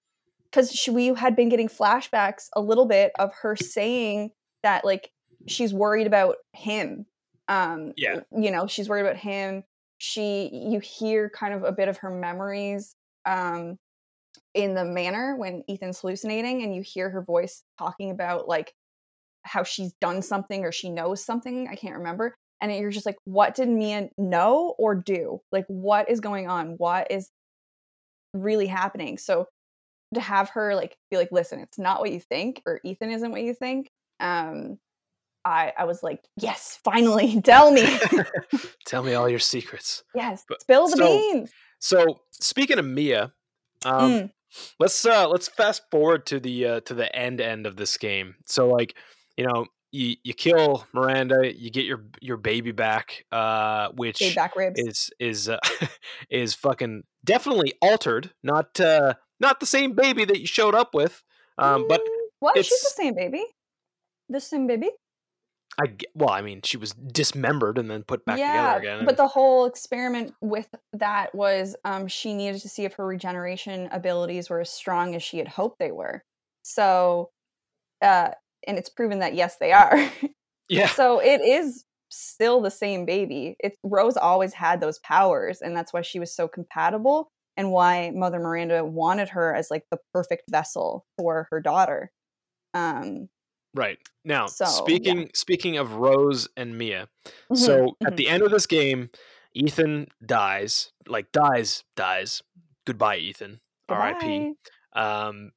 [0.43, 4.31] because we had been getting flashbacks a little bit of her saying
[4.63, 5.09] that, like,
[5.47, 7.05] she's worried about him.
[7.47, 8.21] Um, Yeah.
[8.31, 9.63] you know, she's worried about him.
[9.97, 12.95] She, you hear kind of a bit of her memories
[13.25, 13.77] um,
[14.53, 18.73] in the manor when Ethan's hallucinating, and you hear her voice talking about like
[19.43, 21.67] how she's done something or she knows something.
[21.67, 22.35] I can't remember.
[22.61, 25.41] And you're just like, what did Mia know or do?
[25.51, 26.75] Like, what is going on?
[26.77, 27.29] What is
[28.33, 29.17] really happening?
[29.17, 29.47] So
[30.13, 33.31] to have her like be like, listen, it's not what you think, or Ethan isn't
[33.31, 33.91] what you think.
[34.19, 34.79] Um,
[35.45, 37.85] I I was like, yes, finally, tell me,
[38.85, 40.03] tell me all your secrets.
[40.13, 41.51] yes, But- spill the so, beans.
[41.79, 43.31] So speaking of Mia,
[43.85, 44.31] um, Mm,
[44.79, 48.35] let's uh let's fast forward to the uh to the end end of this game
[48.45, 48.95] so like
[49.37, 54.55] you know you you kill miranda you get your your baby back uh which back
[54.55, 54.79] ribs.
[54.79, 55.59] is is uh,
[56.29, 61.21] is fucking definitely altered not uh not the same baby that you showed up with
[61.57, 62.07] um but Mm,
[62.39, 62.57] what?
[62.57, 63.43] She's the same baby.
[64.29, 64.91] The same baby.
[65.81, 69.27] I well i mean she was dismembered and then put back together again But the
[69.27, 74.61] whole experiment with that was um, she needed to see if her regeneration abilities were
[74.61, 76.23] as strong as she had hoped they were.
[76.63, 77.29] So,
[78.01, 78.29] uh,
[78.67, 80.11] and it's proven that yes, they are.
[80.69, 83.55] yeah so it is still the same baby.
[83.59, 88.11] It Rose always had those powers, and that's why she was so compatible, and why
[88.13, 92.11] Mother Miranda wanted her as like the perfect vessel for her daughter.
[92.73, 93.29] Um,
[93.75, 93.99] Right.
[94.23, 94.69] Now, So, yeah.
[94.71, 97.09] speaking speaking of Rose and Mia.
[97.51, 98.17] mhm, So, at mhm.
[98.17, 99.09] the end of this game,
[99.53, 102.41] Ethan dies, like dies, dies.
[102.85, 103.59] Goodbye, Ethan.
[103.89, 104.53] R.I.P.
[104.93, 105.51] Um,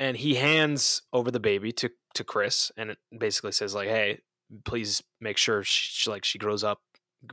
[0.00, 4.20] and he hands over the baby to to Chris, and it basically says like, "Hey,
[4.64, 6.80] please make sure she, she like she grows up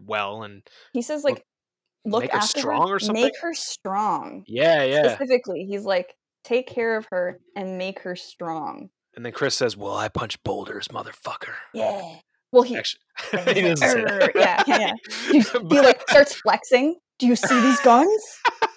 [0.06, 0.62] well." And
[0.94, 1.44] He says like,
[2.06, 3.24] look make her after strong or something?
[3.24, 4.44] Make her strong.
[4.48, 5.14] yeah, yeah.
[5.16, 6.14] Specifically, he's like,
[6.44, 8.90] take care of her and make her strong.
[9.18, 12.18] And then Chris says, "Well, I punch boulders, motherfucker." Yeah.
[12.52, 13.02] Well, he Actually,
[13.34, 14.32] Yeah, he doesn't like, say that.
[14.36, 14.94] Yeah, yeah,
[15.32, 16.96] he, he like starts flexing.
[17.20, 18.24] Do you see these guns?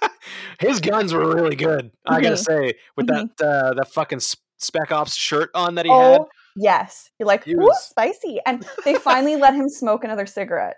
[0.59, 1.91] His guns were really good.
[2.07, 2.39] I gotta Mhm.
[2.45, 4.21] say, with that uh, that fucking
[4.59, 6.23] Spec Ops shirt on that he oh had.
[6.57, 7.11] yes.
[7.19, 8.41] You're like, He ooh, was- spicy.
[8.47, 10.77] And they finally let him smoke another cigarette.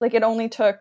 [0.00, 0.76] Like it only took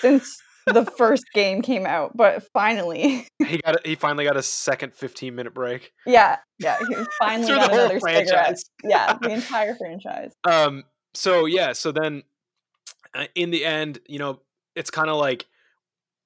[0.00, 4.42] since the first game came out, but finally, He got a, he finally got a
[4.42, 8.28] second 15 minute break yeah, yeah, he finally got another cigarette.
[8.28, 8.64] franchise.
[8.84, 10.32] Yeah, the entire franchise.
[10.44, 10.84] Um.
[11.14, 11.72] So yeah.
[11.72, 12.22] So then,
[13.14, 14.40] uh, in the end, you know,
[14.76, 15.46] it's kind of like,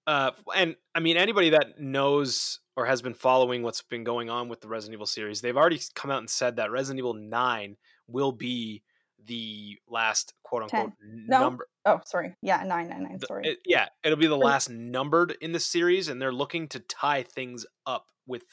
[0.07, 4.49] uh, and I mean, anybody that knows or has been following what's been going on
[4.49, 7.77] with the Resident Evil series, they've already come out and said that Resident Evil Nine
[8.09, 8.83] will be
[9.27, 11.69] the last quote unquote No, number.
[11.85, 12.35] Oh, sorry.
[12.43, 13.19] Yeah, nine nine nine.
[13.19, 13.47] the- Sorry.
[13.49, 17.23] it- yeah, it'll be the last numbered in the series, and they're looking to tie
[17.23, 18.45] things up with,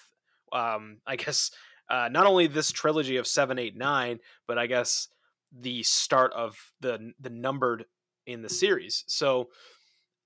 [0.53, 1.51] um, I guess,
[1.89, 5.07] uh, not only this trilogy of seven, eight, nine, but I guess
[5.51, 7.85] the start of the the numbered
[8.25, 9.03] in the series.
[9.07, 9.49] So,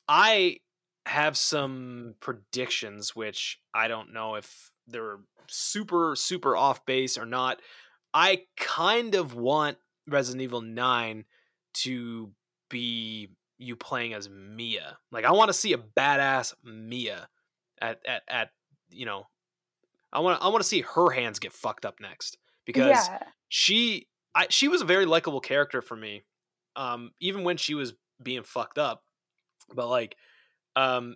[0.08, 0.60] I
[1.08, 7.62] have some predictions, which I don't know if they're super super off base or not.
[8.14, 9.78] I kind of want
[10.08, 11.26] Resident Evil Nine
[11.76, 12.32] to
[12.70, 14.98] be you playing as Mia.
[15.12, 17.28] Like I want to see a badass Mia
[17.82, 18.50] at at at
[18.90, 19.28] you know
[20.12, 23.20] I want I want to see her hands get fucked up next because yeah.
[23.50, 26.24] she I she was a very likable character for me.
[26.76, 29.04] Um even when she was being fucked up.
[29.74, 30.16] But like
[30.76, 31.16] um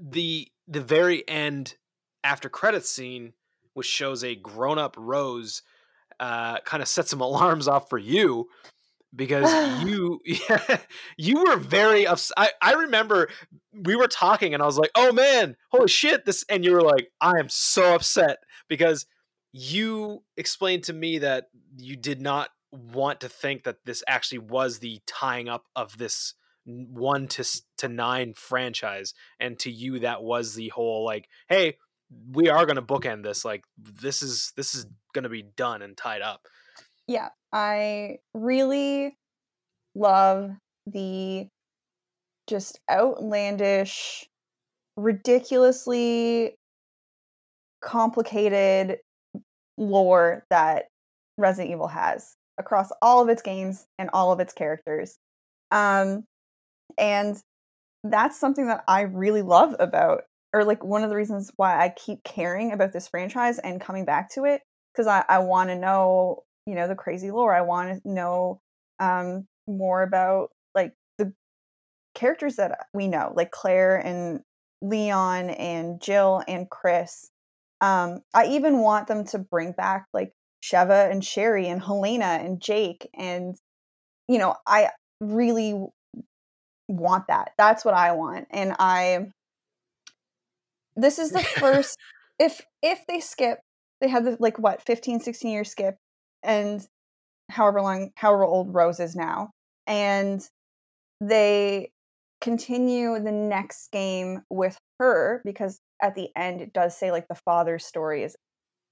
[0.00, 1.76] the the very end
[2.22, 3.32] after credits scene
[3.74, 5.62] which shows a grown-up Rose
[6.20, 8.46] uh kind of set some alarms off for you
[9.14, 9.52] because
[9.84, 10.78] you yeah,
[11.16, 13.28] you were very ups- I, I remember
[13.72, 16.82] we were talking and I was like, "Oh man, holy shit, this" and you were
[16.82, 18.38] like, "I am so upset
[18.68, 19.06] because
[19.52, 24.78] you explained to me that you did not want to think that this actually was
[24.78, 26.34] the tying up of this
[26.64, 27.44] 1 to
[27.78, 31.78] to 9 franchise and to you that was the whole like, "Hey,
[32.32, 35.82] we are going to bookend this like this is this is going to be done
[35.82, 36.42] and tied up."
[37.06, 39.16] Yeah, I really
[39.94, 40.52] love
[40.86, 41.48] the
[42.46, 44.26] just outlandish,
[44.96, 46.56] ridiculously
[47.80, 48.98] complicated
[49.78, 50.86] lore that
[51.38, 55.16] Resident Evil has across all of its games and all of its characters.
[55.70, 56.24] Um,
[56.98, 57.40] and
[58.04, 61.90] that's something that I really love about, or like one of the reasons why I
[61.90, 64.62] keep caring about this franchise and coming back to it
[64.92, 67.54] because I, I want to know, you know, the crazy lore.
[67.54, 68.60] I want to know
[68.98, 71.32] um, more about like the
[72.14, 74.40] characters that we know, like Claire and
[74.82, 77.30] Leon and Jill and Chris.
[77.80, 80.32] Um, I even want them to bring back like
[80.62, 83.56] Sheva and Sherry and Helena and Jake and
[84.28, 84.90] you know, I
[85.20, 85.86] really
[86.88, 87.50] want that.
[87.58, 88.46] That's what I want.
[88.50, 89.26] And I
[90.96, 91.98] this is the first
[92.38, 93.58] if if they skip
[94.00, 95.96] they had the like what 15 16 year skip
[96.42, 96.86] and
[97.50, 99.50] however long however old Rose is now
[99.86, 100.42] and
[101.20, 101.90] they
[102.40, 107.34] continue the next game with her because at the end it does say like the
[107.34, 108.36] father's story is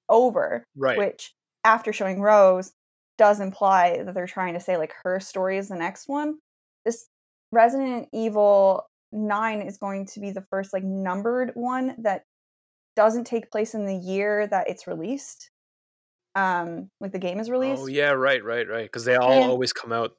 [0.09, 0.99] over Right.
[0.99, 1.33] which
[1.65, 2.73] after showing Rose
[3.19, 6.39] does imply that they're trying to say like her story is the next one.
[6.85, 7.09] This
[7.53, 12.25] Resident Evil 9 is going to be the first like numbered one that
[12.97, 15.51] doesn't take place in the year that it's released.
[16.35, 17.83] Um like the game is released.
[17.83, 18.85] Oh yeah, right, right, right.
[18.85, 20.13] Because they all And- always come out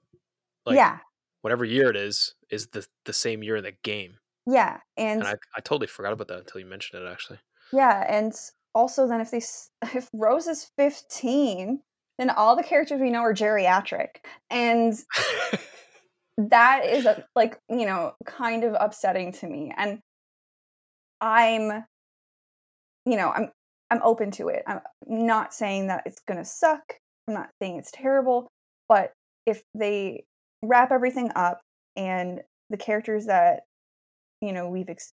[0.66, 0.98] like yeah.
[1.42, 4.18] whatever year it is is the the same year in the game.
[4.46, 4.80] Yeah.
[4.98, 7.40] And, And I, I totally forgot about that until you mentioned it actually.
[7.72, 8.34] yeah, and
[8.74, 9.42] also then if they
[9.96, 11.82] if Rose is 15,
[12.18, 14.18] then all the characters we know are geriatric.
[14.50, 14.94] And
[16.48, 17.06] that is
[17.36, 20.00] like you know kind of upsetting to me and
[21.20, 21.84] i'm
[23.06, 23.50] you know i'm
[23.92, 24.64] i'm open to it.
[24.68, 26.82] I'm not saying that it's going to suck
[27.28, 28.48] i'm not saying it's terrible
[28.88, 29.12] but
[29.46, 30.24] if they
[30.64, 31.60] wrap everything up
[31.98, 32.40] and
[32.70, 33.62] the characters that
[34.42, 35.12] you know we've ex-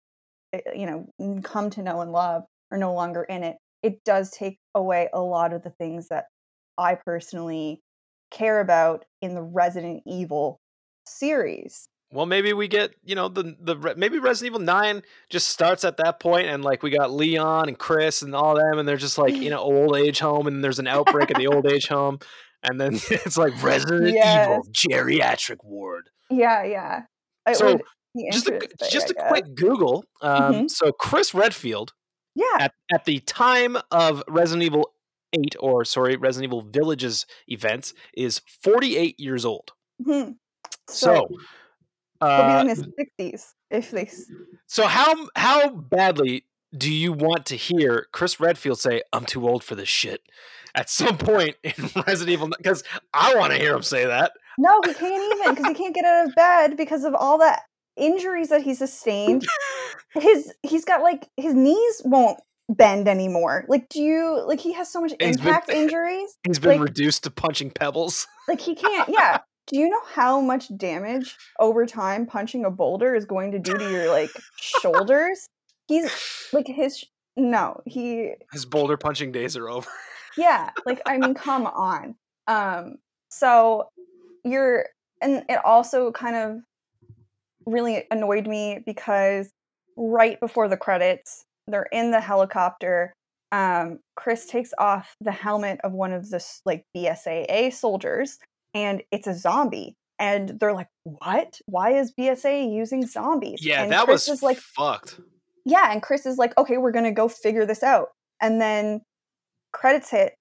[0.53, 4.31] eh, you know come to know and love are no longer in it it does
[4.31, 6.27] take away a lot of the things that
[6.77, 7.81] i personally
[8.31, 10.59] care about in the resident evil
[11.07, 15.85] series Well, maybe we get you know the the maybe Resident Evil Nine just starts
[15.85, 18.97] at that point, and like we got Leon and Chris and all them, and they're
[18.97, 21.89] just like in an old age home, and there's an outbreak at the old age
[21.89, 22.19] home,
[22.63, 26.09] and then it's like Resident Evil geriatric ward.
[26.31, 27.03] yeah yeah
[27.49, 27.79] it So,
[28.31, 28.61] Just a,
[28.91, 30.05] just a quick Google.
[30.21, 30.71] Um, Mhm.
[30.71, 31.93] So Chris Redfield
[32.37, 34.91] yeah at at the time of Resident Evil
[35.33, 39.73] Eight, or sorry, Resident Evil Villages events, is 48 years old.
[40.01, 40.37] mhm.
[40.89, 41.13] So.
[41.15, 41.37] he'll be
[42.21, 44.09] Uh, in his 60s if they
[44.67, 46.45] So how how badly
[46.77, 50.23] do you want to hear Chris Redfield say "I'm too old for this shit"
[50.75, 51.73] at some point in
[52.07, 52.49] Resident Evil?
[52.57, 52.83] Because
[53.13, 54.33] I want to hear him say that.
[54.59, 57.57] No, he can't even because he can't get out of bed because of all the
[57.97, 59.47] injuries that he sustained.
[60.15, 62.39] His he's got like his knees won't
[62.69, 63.65] bend anymore.
[63.69, 66.37] Like, do you like he has so much He's been- impact injuries?
[66.47, 68.27] He's been Like- reduced to punching pebbles.
[68.49, 69.09] Like he can't.
[69.09, 69.39] Yeah.
[69.67, 73.77] Do you know how much damage over time punching a boulder is going to do
[73.79, 75.49] to your like shoulders?
[75.89, 76.11] He's
[76.53, 77.05] like his.
[77.37, 79.89] No, he His boulder punching days are over.
[80.37, 82.15] yeah like i mean come on
[82.49, 82.97] um
[83.29, 83.89] so
[84.45, 84.87] you're
[85.23, 86.59] and it also kind of
[87.67, 89.51] really annoyed me because
[89.97, 93.13] right before the credits they're in the helicopter
[93.53, 98.39] um chris takes off the helmet of one of the like bsaa soldiers
[98.75, 101.61] and it's a zombie and they're like what?
[101.67, 103.65] Why is bsa using zombies?
[103.65, 105.21] Yeah, and that chris was is like fucked.
[105.65, 108.09] yeah and chris is like okay we're gonna go figure this out.
[108.41, 109.01] And then
[109.73, 110.35] credits hit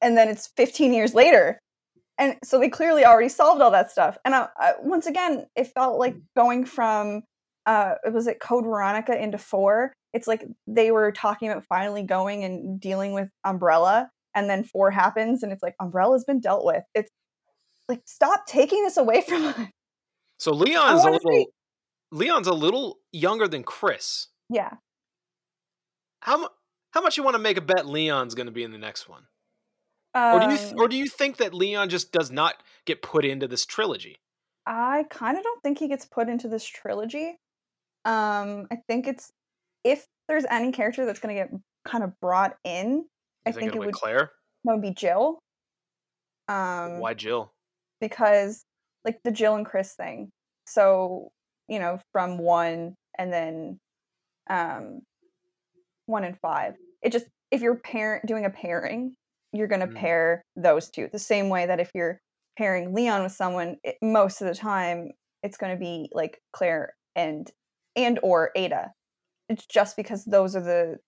[0.00, 1.58] and then it's 15 years later
[2.18, 4.16] and so they clearly already solved all that stuff.
[4.24, 7.22] And I, I, once again it felt like going from
[7.66, 9.92] uh was it code veronica into four?
[10.12, 14.90] It's like they were talking about finally going and dealing with umbrella and then four
[14.90, 16.82] happens and it's like umbrella's been dealt with.
[16.94, 17.10] It's
[17.88, 19.58] like stop taking this away from us
[20.38, 21.30] So Leon's a little.
[21.30, 21.46] say-
[22.12, 24.28] Leon's a little younger than Chris.
[24.48, 24.74] yeah
[26.22, 26.48] How
[26.92, 29.08] how much you want to make a bet Leon's going to be in the next
[29.08, 29.24] one,
[30.14, 33.02] or do you th- Um, or do you think that Leon just does not get
[33.02, 34.16] put into this trilogy?
[34.64, 37.36] I kind of don't think he gets put into this trilogy.
[38.04, 39.30] Um, I think it's
[39.82, 41.50] if there's any character that's going to get
[41.84, 43.04] kind of brought in, You
[43.44, 44.30] I think think it would Claire?
[44.64, 45.40] that would be Jill.
[46.48, 47.52] Um, Why Jill?
[48.08, 48.64] Because
[49.04, 50.30] like the Jill and Chris thing.
[50.66, 51.30] So
[51.68, 53.78] you know, from one and then
[54.50, 55.00] um,
[56.06, 56.74] one and five.
[57.02, 59.14] It just if you're parent doing a pairing,
[59.52, 59.96] you're going to Mm.
[59.96, 62.18] pair those two the same way that if you're
[62.58, 65.10] pairing Leon with someone, it, most of the time
[65.42, 67.50] it's going to be like Claire and
[67.96, 68.92] and or Ada.
[69.48, 70.98] It's just because those are the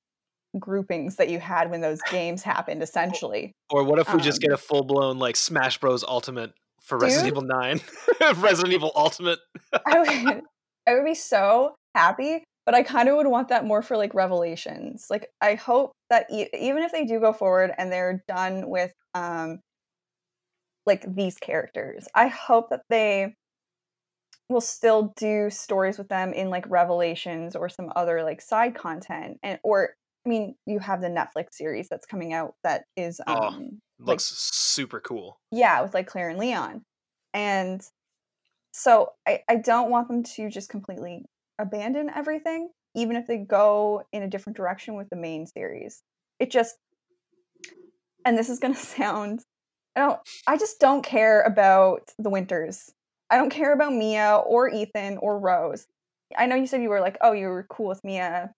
[0.59, 3.53] groupings that you had when those games happened essentially.
[3.71, 6.03] Or what if we just Um, get a full blown like Smash Bros.
[6.05, 6.53] Ultimate
[6.87, 7.81] for Resident Evil Nine?
[8.37, 9.41] Resident Evil Ultimate.
[9.87, 10.43] I would,
[10.87, 14.15] I would be so happy, but I kind of would want that more for like
[14.15, 15.09] revelations.
[15.11, 18.93] Like I hope that e- even if they do go forward and they're done with
[19.15, 19.59] um
[20.87, 23.35] like these characters, I hope that they
[24.49, 29.39] will still do stories with them in like revelations or some other like side content
[29.43, 29.95] and or
[30.27, 33.35] I mean you have the Netflix series that's coming out that is Oh.
[33.35, 35.39] um Like- Looks super cool.
[35.53, 36.83] yeah with like claire and leon
[37.33, 37.83] and
[38.73, 41.25] so I, I don't want them to just completely
[41.59, 46.03] abandon everything even if they go in a different direction with the main series
[46.41, 46.77] it just
[48.25, 49.41] and this is going to sound
[49.97, 52.91] i don't i just don't care about the winters
[53.31, 55.87] i don't care about mia or ethan or rose
[56.37, 58.53] i know you said you were like oh you were cool with mia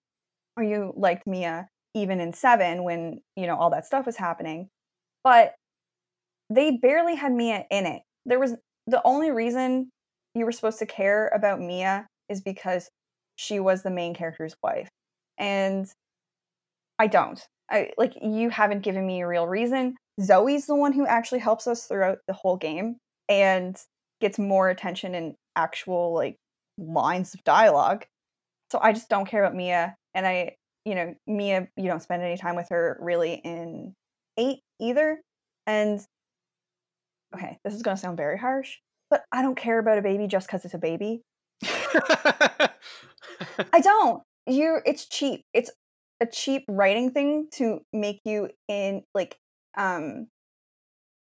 [0.59, 4.69] or you liked mia even in seven when you know all that stuff was happening
[5.25, 5.55] but
[6.51, 8.03] they barely had Mia in it.
[8.25, 8.55] There was
[8.87, 9.91] the only reason
[10.35, 12.89] you were supposed to care about Mia is because
[13.37, 14.89] she was the main character's wife.
[15.39, 15.87] And
[16.99, 17.41] I don't.
[17.71, 19.95] I like you haven't given me a real reason.
[20.21, 22.97] Zoe's the one who actually helps us throughout the whole game
[23.29, 23.77] and
[24.21, 26.37] gets more attention and actual like
[26.79, 28.05] lines of dialogue.
[28.71, 32.23] So I just don't care about Mia and I you know, Mia you don't spend
[32.23, 33.95] any time with her really in
[34.39, 35.21] 8 either.
[35.67, 36.01] And
[37.35, 38.77] okay, this is going to sound very harsh,
[39.11, 41.21] but I don't care about a baby just because it's a baby.
[41.63, 42.71] I
[43.83, 44.23] don't.
[44.47, 45.43] You, it's cheap.
[45.53, 45.71] It's
[46.21, 49.37] a cheap writing thing to make you in like
[49.77, 50.29] um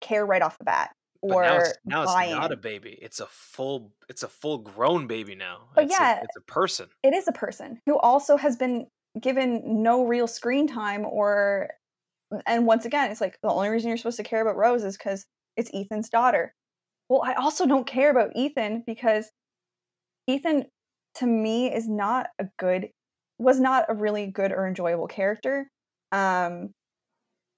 [0.00, 0.90] care right off the bat.
[1.22, 2.96] But or now it's, now it's not a baby.
[3.00, 5.68] It's a full it's a full grown baby now.
[5.74, 6.88] But it's yeah, a, it's a person.
[7.02, 8.86] it is a person who also has been
[9.20, 11.70] given no real screen time or
[12.46, 14.96] and once again it's like the only reason you're supposed to care about rose is
[14.96, 15.26] because
[15.56, 16.54] it's ethan's daughter
[17.08, 19.30] well i also don't care about ethan because
[20.26, 20.66] ethan
[21.14, 22.90] to me is not a good
[23.38, 25.70] was not a really good or enjoyable character
[26.12, 26.70] um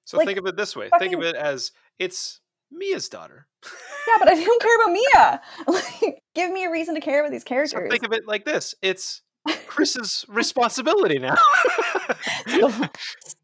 [0.04, 0.88] So like, think of it this way.
[0.98, 2.40] Think of it as it's
[2.72, 3.46] Mia's daughter.
[4.08, 7.32] yeah but i don't care about mia like give me a reason to care about
[7.32, 8.74] these So characters think of it like this.
[8.82, 9.22] It's
[9.66, 11.34] Chris's responsibility now.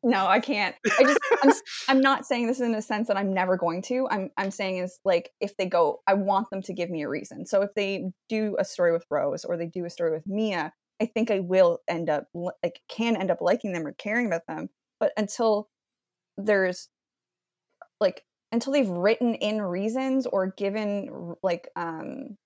[0.02, 1.52] no i can't i just I'm,
[1.88, 4.78] I'm not saying this in a sense that i'm never going to i'm i'm saying
[4.78, 7.70] is like if they go i want them to give me a reason so if
[7.74, 11.30] they do a story with rose or they do a story with mia i think
[11.30, 14.68] i will end up like can end up liking them or caring about them
[15.00, 15.68] but until
[16.36, 16.88] there's
[18.00, 18.22] like
[18.52, 22.36] until they've written in reasons or given like um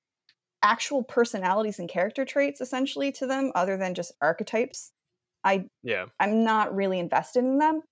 [0.63, 4.93] actual personalities and character traits essentially to them other than just archetypes
[5.45, 6.07] i yeah.
[6.19, 7.83] I'm not really invested in them.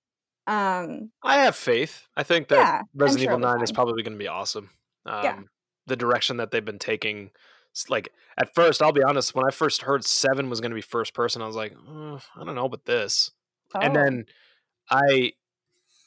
[0.47, 2.07] Um, I have faith.
[2.15, 4.69] I think that Yeah, Resident sure Evil 9 is probably going to be awesome.
[5.05, 5.39] Um, Yeah.
[5.87, 7.31] The direction that they've been taking.
[7.87, 10.81] Like, at first, I'll be honest, when I first heard 7 was going to be
[10.81, 13.31] first person, I was like, "Uh, I don't know about this.
[13.73, 14.25] And oh, then
[14.89, 15.33] I.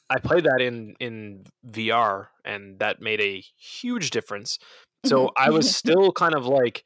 [0.09, 4.59] I played that in in VR and that made a huge difference.
[5.05, 6.83] So I was still kind of like,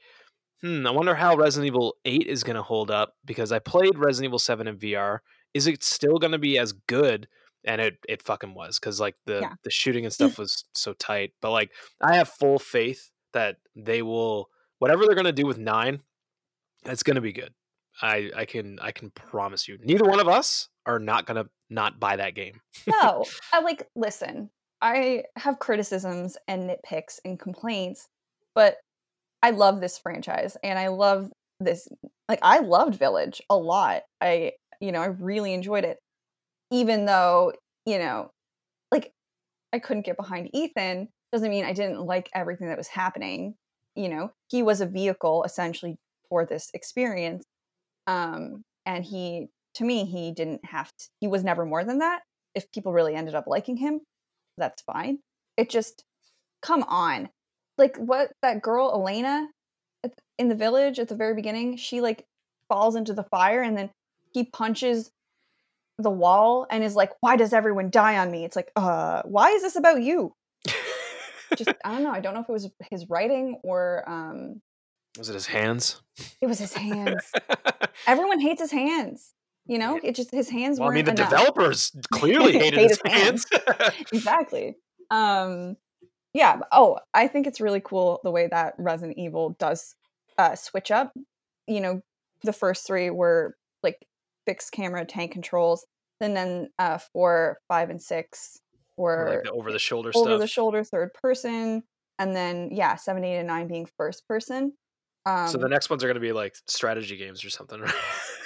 [0.62, 3.98] hmm, I wonder how Resident Evil 8 is going to hold up because I played
[3.98, 5.20] Resident Evil 7 in VR.
[5.54, 7.28] Is it still going to be as good?
[7.66, 9.54] And it it fucking was cuz like the Yeah.
[9.64, 11.34] the shooting and stuff was so tight.
[11.42, 11.72] But like
[12.02, 14.50] I have full faith that they will
[14.80, 16.02] whatever they're going to do with 9,
[16.86, 17.54] it's going to be good.
[18.02, 19.78] I I can I can promise you.
[19.82, 22.62] Neither one of us are not going to not buy that game.
[22.88, 24.50] no, I like listen.
[24.82, 28.08] I have criticisms and nitpicks and complaints,
[28.54, 28.78] but
[29.42, 31.88] I love this franchise and I love this.
[32.30, 34.04] Like I loved Village a lot.
[34.22, 35.98] I you know I really enjoyed it,
[36.72, 37.54] even though
[37.86, 38.32] you know,
[38.92, 39.12] like
[39.74, 41.10] I couldn't get behind Ethan.
[41.32, 43.56] Doesn't mean I didn't like everything that was happening.
[43.96, 45.98] You know, he was a vehicle essentially
[46.30, 47.46] for this experience
[48.08, 52.22] um and he to me he didn't have to he was never more than that.
[52.56, 54.02] If people really ended up liking him
[54.58, 55.20] that's fine.
[55.56, 56.04] It just
[56.62, 57.30] come on.
[57.78, 59.48] Like what that girl elena
[60.38, 62.24] in the village at the very beginning she like
[62.70, 63.90] falls into the fire and then
[64.34, 65.12] he punches
[66.00, 68.46] the wall and is like why does everyone die on me?
[68.46, 70.34] It's like uh why is this about you?
[71.56, 72.12] Just i don't know.
[72.12, 74.60] I don't know if it was his writing or um
[75.20, 76.02] was it his hands?
[76.42, 77.32] it was his hands.
[78.08, 79.34] Everyone hates his hands
[79.68, 81.30] you know it just his hands well, I mean, the enough.
[81.30, 83.46] developers clearly Hate hated his hands.
[83.52, 83.96] hands.
[84.12, 84.76] exactly
[85.12, 85.76] um
[86.34, 89.96] yeah oh i think it's really cool the way that resident evil does
[90.38, 91.14] uh switch up
[91.68, 92.02] you know
[92.44, 94.06] the first three were like
[94.46, 95.86] fixed camera tank controls
[96.22, 98.60] and then uh four five and six
[98.98, 101.84] were like the over the shoulder over the shoulder third person
[102.20, 104.74] and then yeah seven eight and nine being first person
[105.26, 107.94] um so the next ones are going to be like strategy games or something, right?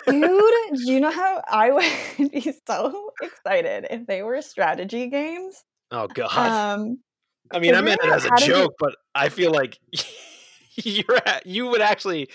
[0.07, 1.71] Dude, do you know how I
[2.17, 5.63] would be so excited if they were strategy games?
[5.91, 6.31] oh god.
[6.79, 6.99] Um,
[7.53, 9.77] I mean, I meant it as a joke, but I feel like
[10.75, 12.29] you're at, you would actually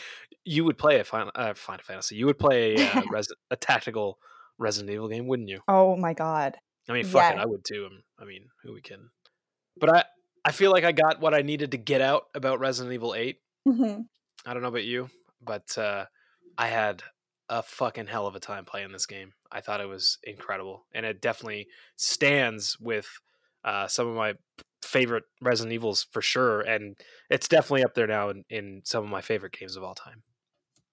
[0.44, 2.16] you would play a Final, uh, Final Fantasy.
[2.16, 4.18] You would play a, uh, res- a tactical
[4.58, 5.60] Resident Evil game, wouldn't you?
[5.68, 6.56] oh my god.
[6.88, 7.86] I mean, fuck it, I would too.
[7.86, 9.10] um, I mean, who we can?
[9.78, 10.04] But I
[10.44, 13.40] I feel like I got what I needed to get out about Resident Evil Eight.
[13.66, 14.04] Mhm.
[14.44, 15.08] I don't know about you,
[15.42, 16.04] but uh,
[16.56, 17.02] I had
[17.48, 19.32] a fucking hell of a time playing this game.
[19.50, 23.08] I thought it was incredible, and it definitely stands with
[23.64, 24.34] uh, some of my
[24.82, 26.96] favorite Resident Evils for sure, and
[27.30, 30.22] it's definitely up there now in, in some of my favorite games of all time.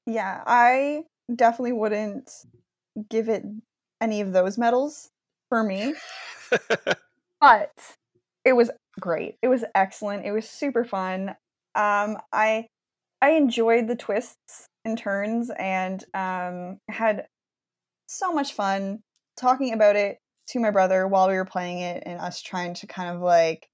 [0.05, 1.03] Yeah, I
[1.33, 2.29] definitely wouldn't
[3.09, 3.43] give it
[4.01, 5.09] any of those medals
[5.49, 5.93] for me,
[7.41, 7.71] but
[8.45, 8.69] it was
[8.99, 9.35] great.
[9.41, 10.25] It was excellent.
[10.25, 11.29] It was super fun.
[11.75, 12.67] Um, I
[13.21, 17.25] I enjoyed the twists and turns and um, had
[18.07, 18.99] so much fun
[19.37, 22.87] talking about it to my brother while we were playing it and us trying to
[22.87, 23.67] kind of like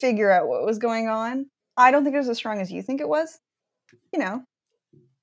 [0.00, 1.46] figure out what was going on.
[1.76, 3.38] I don't think it was as strong as you think it was.
[4.12, 4.42] You know,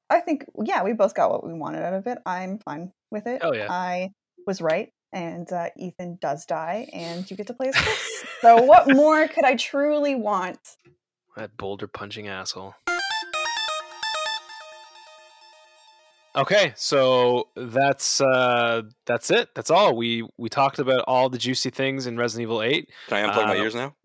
[0.09, 2.17] I think yeah, we both got what we wanted out of it.
[2.25, 3.41] I'm fine with it.
[3.41, 3.67] Hell yeah.
[3.69, 4.11] I
[4.47, 8.23] was right, and uh, Ethan does die, and you get to play as Chris.
[8.41, 10.59] so what more could I truly want?
[11.37, 12.75] That boulder punching asshole.
[16.35, 19.49] Okay, so that's uh that's it.
[19.55, 19.95] That's all.
[19.95, 22.89] We we talked about all the juicy things in Resident Evil 8.
[23.07, 23.95] Can I unplug my Uh, ears now?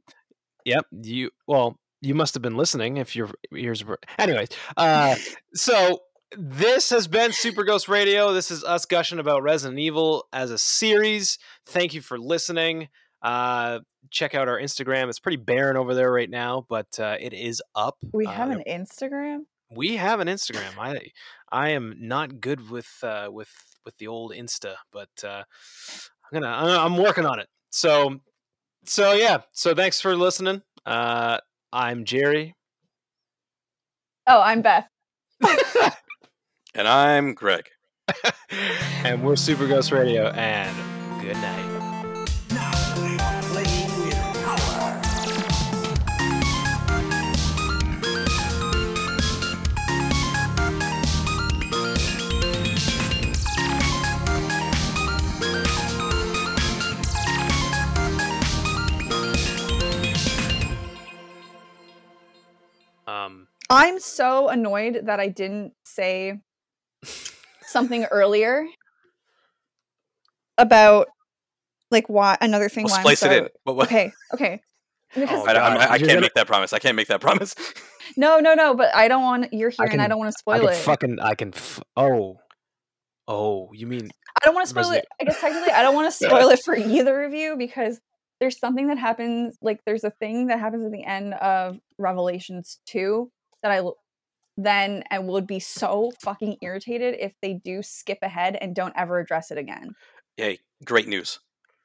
[0.64, 0.86] Yep.
[1.02, 3.98] You well, you must have been listening if your ears were.
[4.18, 5.14] Anyways, uh,
[5.54, 6.00] so
[6.36, 8.32] this has been Super Ghost Radio.
[8.32, 11.38] This is us gushing about Resident Evil as a series.
[11.66, 12.88] Thank you for listening.
[13.22, 13.78] Uh,
[14.10, 15.08] check out our Instagram.
[15.08, 17.96] It's pretty barren over there right now, but uh, it is up.
[18.12, 19.44] We Uh, have an Instagram.
[19.70, 20.78] We have an Instagram.
[20.78, 21.10] I
[21.50, 23.50] I am not good with uh, with
[23.84, 25.42] with the old Insta, but uh,
[26.32, 27.48] I'm gonna I- I'm working on it.
[27.70, 28.20] So
[28.84, 29.38] so yeah.
[29.52, 30.62] So thanks for listening.
[30.84, 31.38] Uh,
[31.72, 32.54] I'm Jerry.
[34.26, 34.88] Oh, I'm Beth.
[36.74, 37.68] And I'm Greg.
[39.04, 40.28] and we're Super Ghost Radio.
[40.28, 41.75] And good night.
[63.70, 66.40] I'm so annoyed that I didn't say
[67.62, 68.66] something earlier
[70.58, 71.08] about
[71.90, 73.48] like why another thing We'll why I'm so, it in.
[73.64, 73.86] What, what?
[73.86, 74.60] Okay, okay.
[75.14, 76.72] Because Oh, I, I'm- I can't gonna- make that promise.
[76.72, 77.54] I can't make that promise.
[78.16, 78.74] no, no, no.
[78.74, 80.76] But I don't want you're here, and I don't want to I spoil can it.
[80.76, 81.20] fucking.
[81.20, 81.54] I can.
[81.54, 82.38] F- oh.
[83.28, 84.08] Oh, you mean
[84.40, 85.22] I don't want to spoil Resident- it.
[85.22, 88.00] I guess technically, I don't want to spoil it for either of you because
[88.40, 89.56] there's something that happens.
[89.62, 93.30] Like there's a thing that happens at the end of Revelations two
[93.66, 93.88] that I
[94.58, 99.18] then I would be so fucking irritated if they do skip ahead and don't ever
[99.18, 99.94] address it again.
[100.38, 101.40] Hey, great news.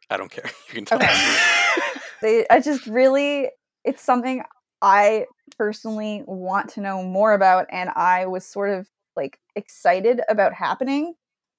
[0.10, 0.50] I don't care.
[0.70, 0.98] You can tell.
[0.98, 1.38] Okay.
[2.22, 3.50] they i just really
[3.84, 4.44] it's something
[4.84, 5.26] i
[5.58, 11.16] personally want to know more about and i was sort of like excited about happening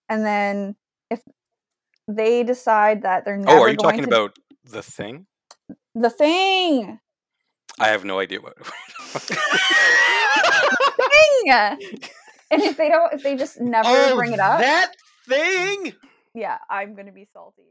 [0.09, 0.77] and then
[1.11, 1.20] if
[2.07, 5.27] they decide that they're never oh, are you going talking to about the thing?
[5.97, 7.01] the thing
[7.81, 8.57] I have no idea what.
[11.44, 11.77] thing
[12.51, 14.93] and if they don't if they just never oh, bring it up That
[15.28, 15.93] thing.
[16.35, 17.62] yeah i'm gonna be salty